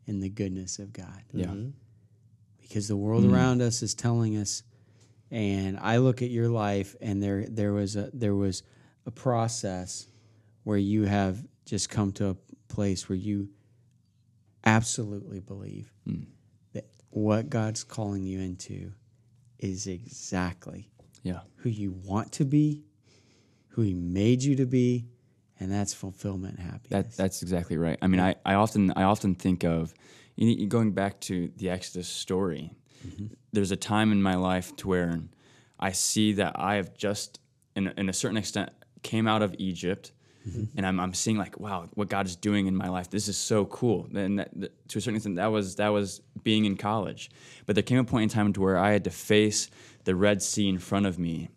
in 0.06 0.20
the 0.20 0.28
goodness 0.28 0.78
of 0.78 0.92
God? 0.92 1.22
yeah 1.32 1.46
mm-hmm. 1.46 1.70
because 2.60 2.88
the 2.88 2.96
world 2.96 3.24
mm. 3.24 3.32
around 3.32 3.62
us 3.62 3.82
is 3.82 3.94
telling 3.94 4.36
us 4.36 4.62
and 5.30 5.78
I 5.80 5.96
look 5.96 6.22
at 6.22 6.30
your 6.30 6.48
life 6.48 6.94
and 7.00 7.22
there 7.22 7.46
there 7.48 7.72
was 7.72 7.96
a 7.96 8.10
there 8.12 8.34
was 8.34 8.62
a 9.06 9.10
process 9.10 10.06
where 10.64 10.78
you 10.78 11.04
have 11.04 11.44
just 11.64 11.90
come 11.90 12.12
to 12.12 12.28
a 12.30 12.36
place 12.68 13.08
where 13.08 13.16
you 13.16 13.48
absolutely 14.64 15.40
believe 15.40 15.92
mm. 16.06 16.26
that 16.72 16.86
what 17.10 17.48
God's 17.48 17.84
calling 17.84 18.24
you 18.24 18.40
into 18.40 18.92
is 19.58 19.86
exactly 19.86 20.90
yeah. 21.22 21.40
who 21.56 21.70
you 21.70 21.92
want 22.04 22.32
to 22.32 22.44
be, 22.44 22.84
who 23.76 23.82
he 23.82 23.94
made 23.94 24.42
you 24.42 24.56
to 24.56 24.64
be, 24.64 25.04
and 25.60 25.70
that's 25.70 25.92
fulfillment 25.92 26.56
and 26.56 26.66
happiness. 26.66 26.88
That 26.88 27.16
that's 27.16 27.42
exactly 27.42 27.76
right. 27.76 27.98
I 28.00 28.06
mean, 28.06 28.20
I, 28.20 28.34
I 28.44 28.54
often 28.54 28.90
I 28.96 29.02
often 29.02 29.34
think 29.34 29.64
of 29.64 29.92
you 30.36 30.56
know, 30.56 30.66
going 30.66 30.92
back 30.92 31.20
to 31.20 31.52
the 31.58 31.68
Exodus 31.68 32.08
story. 32.08 32.72
Mm-hmm. 33.06 33.26
There's 33.52 33.72
a 33.72 33.76
time 33.76 34.12
in 34.12 34.22
my 34.22 34.34
life 34.36 34.74
to 34.76 34.88
where 34.88 35.20
I 35.78 35.92
see 35.92 36.32
that 36.34 36.58
I 36.58 36.76
have 36.76 36.94
just, 36.94 37.38
in, 37.74 37.88
in 37.98 38.08
a 38.08 38.14
certain 38.14 38.38
extent, 38.38 38.70
came 39.02 39.28
out 39.28 39.42
of 39.42 39.54
Egypt, 39.58 40.12
mm-hmm. 40.48 40.64
and 40.76 40.86
I'm, 40.86 40.98
I'm 40.98 41.12
seeing 41.12 41.36
like, 41.36 41.60
wow, 41.60 41.86
what 41.94 42.08
God 42.08 42.26
is 42.26 42.34
doing 42.34 42.66
in 42.66 42.74
my 42.74 42.88
life. 42.88 43.10
This 43.10 43.28
is 43.28 43.36
so 43.36 43.66
cool. 43.66 44.08
And 44.14 44.38
that, 44.38 44.50
that- 44.58 44.88
to 44.88 44.98
a 44.98 45.00
certain 45.02 45.16
extent, 45.16 45.36
that 45.36 45.52
was 45.52 45.76
that 45.76 45.88
was 45.88 46.22
being 46.42 46.64
in 46.64 46.76
college. 46.76 47.30
But 47.66 47.74
there 47.74 47.82
came 47.82 47.98
a 47.98 48.04
point 48.04 48.24
in 48.24 48.28
time 48.30 48.52
to 48.54 48.60
where 48.62 48.78
I 48.78 48.92
had 48.92 49.04
to 49.04 49.10
face 49.10 49.68
the 50.04 50.14
Red 50.14 50.42
Sea 50.42 50.68
in 50.68 50.78
front 50.78 51.06
of 51.06 51.18
me, 51.18 51.50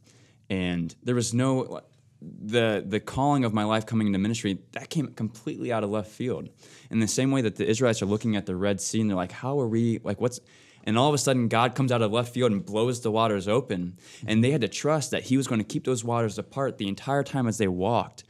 and 0.50 0.94
there 1.04 1.16
was 1.16 1.34
no 1.34 1.82
the 2.22 2.84
the 2.86 3.00
calling 3.00 3.46
of 3.46 3.54
my 3.54 3.64
life 3.64 3.86
coming 3.86 4.08
into 4.08 4.20
ministry 4.20 4.60
that 4.74 4.90
came 4.90 5.08
completely 5.08 5.72
out 5.72 5.84
of 5.84 5.90
left 5.90 6.12
field 6.12 6.50
in 6.90 7.00
the 7.00 7.08
same 7.08 7.32
way 7.32 7.42
that 7.42 7.56
the 7.56 7.66
israelites 7.68 8.02
are 8.02 8.08
looking 8.08 8.36
at 8.36 8.46
the 8.46 8.56
red 8.56 8.82
sea 8.82 9.00
and 9.00 9.10
they're 9.10 9.16
like 9.16 9.32
how 9.32 9.58
are 9.60 9.68
we 9.68 10.00
like 10.04 10.20
what's 10.20 10.42
and 10.84 10.98
all 10.98 11.08
of 11.08 11.14
a 11.14 11.18
sudden 11.18 11.48
god 11.48 11.76
comes 11.76 11.94
out 11.94 12.02
of 12.02 12.12
left 12.12 12.34
field 12.34 12.52
and 12.52 12.66
blows 12.66 13.00
the 13.02 13.12
waters 13.12 13.48
open 13.48 13.98
and 14.28 14.44
they 14.44 14.52
had 14.52 14.60
to 14.60 14.68
trust 14.68 15.12
that 15.12 15.24
he 15.24 15.38
was 15.38 15.48
going 15.48 15.60
to 15.60 15.66
keep 15.66 15.86
those 15.86 16.04
waters 16.04 16.38
apart 16.38 16.78
the 16.78 16.90
entire 16.90 17.24
time 17.24 17.48
as 17.48 17.58
they 17.58 17.70
walked 17.70 18.26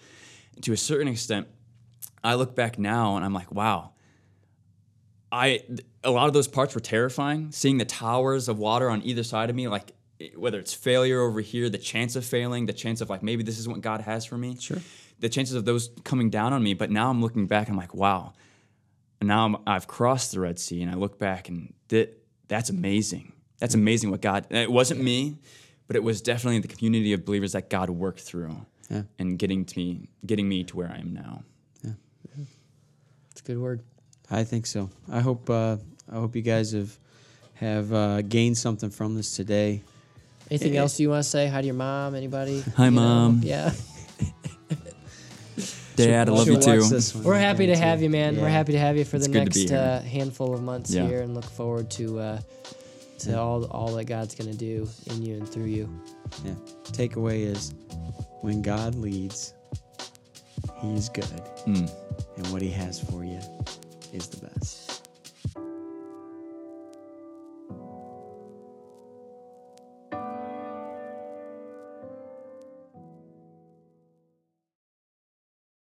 to 0.62 0.72
a 0.72 0.78
certain 0.78 1.08
extent 1.08 1.48
i 2.24 2.36
look 2.36 2.56
back 2.56 2.78
now 2.78 3.16
and 3.16 3.26
i'm 3.26 3.34
like 3.34 3.52
wow 3.52 3.92
I 5.32 5.62
a 6.04 6.12
lot 6.12 6.28
of 6.28 6.34
those 6.34 6.48
parts 6.48 6.74
were 6.74 6.82
terrifying. 6.82 7.52
Seeing 7.52 7.78
the 7.78 7.86
towers 7.86 8.48
of 8.48 8.58
water 8.58 8.90
on 8.90 9.04
either 9.04 9.24
side 9.24 9.50
of 9.50 9.56
me, 9.56 9.68
like 9.68 9.94
whether 10.36 10.60
it's 10.60 10.74
failure 10.74 11.22
over 11.22 11.42
here, 11.42 11.70
the 11.70 11.78
chance 11.78 12.16
of 12.16 12.26
failing, 12.26 12.66
the 12.66 12.74
chance 12.74 13.02
of 13.02 13.10
like 13.10 13.24
maybe 13.24 13.44
this 13.44 13.58
isn't 13.60 13.72
what 13.72 13.82
God 13.82 14.02
has 14.02 14.26
for 14.26 14.38
me. 14.38 14.58
Sure. 14.60 14.78
The 15.20 15.30
chances 15.30 15.56
of 15.56 15.66
those 15.66 15.90
coming 16.04 16.30
down 16.30 16.54
on 16.54 16.64
me. 16.64 16.74
But 16.74 16.92
now 16.92 17.10
I'm 17.10 17.22
looking 17.22 17.48
back, 17.48 17.70
I'm 17.70 17.78
like, 17.78 17.94
wow. 17.94 18.34
And 19.20 19.28
now 19.28 19.46
I'm, 19.46 19.58
I've 19.68 19.88
crossed 19.88 20.32
the 20.32 20.40
Red 20.40 20.60
Sea, 20.60 20.82
and 20.82 20.90
I 20.90 20.96
look 20.96 21.20
back, 21.20 21.50
and 21.50 21.74
that 21.90 22.18
that's 22.48 22.70
amazing. 22.70 23.34
That's 23.60 23.76
amazing 23.76 24.12
what 24.12 24.22
God. 24.22 24.46
It 24.50 24.72
wasn't 24.72 25.02
me, 25.02 25.36
but 25.88 25.98
it 25.98 26.04
was 26.04 26.22
definitely 26.22 26.60
the 26.60 26.70
community 26.70 27.12
of 27.12 27.26
believers 27.26 27.52
that 27.52 27.70
God 27.70 27.90
worked 27.90 28.22
through, 28.22 28.66
Yeah. 28.90 29.04
and 29.18 29.38
getting 29.38 29.66
to 29.66 29.78
me, 29.78 30.08
getting 30.26 30.48
me 30.48 30.64
to 30.64 30.78
where 30.78 30.90
I 30.90 31.00
am 31.00 31.14
now. 31.14 31.44
Yeah, 31.84 31.92
it's 33.32 33.42
a 33.42 33.44
good 33.44 33.58
word. 33.58 33.82
I 34.32 34.46
think 34.46 34.66
so. 34.66 34.90
I 35.12 35.20
hope 35.20 35.50
uh, 35.50 35.78
I 36.10 36.16
hope 36.16 36.34
you 36.38 36.42
guys 36.42 36.72
have 36.72 36.98
have 37.56 37.92
uh, 37.92 38.22
gained 38.22 38.58
something 38.58 38.90
from 38.90 39.16
this 39.16 39.36
today. 39.36 39.84
Anything 40.50 40.78
else 40.78 41.00
you 41.00 41.10
want 41.10 41.24
to 41.24 41.30
say? 41.30 41.48
Hi 41.48 41.62
to 41.62 41.66
your 41.68 41.76
mom. 41.76 42.16
Anybody? 42.16 42.64
Hi, 42.76 42.86
You 42.86 42.92
know? 42.92 43.02
Mom. 43.02 43.42
Yeah. 43.44 43.72
Dad, 45.96 46.30
I 46.30 46.32
love 46.32 46.48
you 46.48 46.60
too. 46.60 46.80
watch 46.80 46.90
this 46.90 47.14
one, 47.14 47.24
We're 47.26 47.38
happy 47.38 47.68
to 47.68 47.76
have 47.78 48.02
you, 48.02 48.10
man. 48.10 48.38
We're 48.40 48.48
happy 48.48 48.72
to 48.72 48.80
have 48.80 48.96
you 48.96 49.04
for 49.04 49.18
It's 49.18 49.28
the 49.28 49.34
good 49.34 49.52
to 49.52 49.54
be 49.54 49.60
next 49.66 49.70
here. 49.72 49.80
uh, 49.80 50.02
handful 50.02 50.54
of 50.54 50.64
months 50.64 50.92
Yeah. 50.94 51.06
here, 51.08 51.22
and 51.22 51.36
look 51.36 51.44
forward 51.44 51.92
to 51.92 52.20
uh, 52.20 52.40
to 53.20 53.38
all 53.38 53.66
all 53.66 53.94
that 53.96 54.06
God's 54.06 54.34
going 54.34 54.50
to 54.50 54.58
do 54.58 54.88
in 55.08 55.22
you 55.24 55.36
and 55.36 55.48
through 55.48 55.66
you. 55.66 55.90
Yeah. 56.46 56.54
Takeaway 56.86 57.42
is 57.46 57.74
when 58.42 58.62
God 58.62 58.96
leads, 58.96 59.54
He's 60.82 61.10
good, 61.10 61.26
Mm. 61.68 61.92
and 62.38 62.48
what 62.48 62.62
He 62.62 62.72
has 62.72 62.98
for 63.02 63.26
you 63.26 63.42
is 64.14 64.28
the 64.28 64.48
best. 64.48 64.89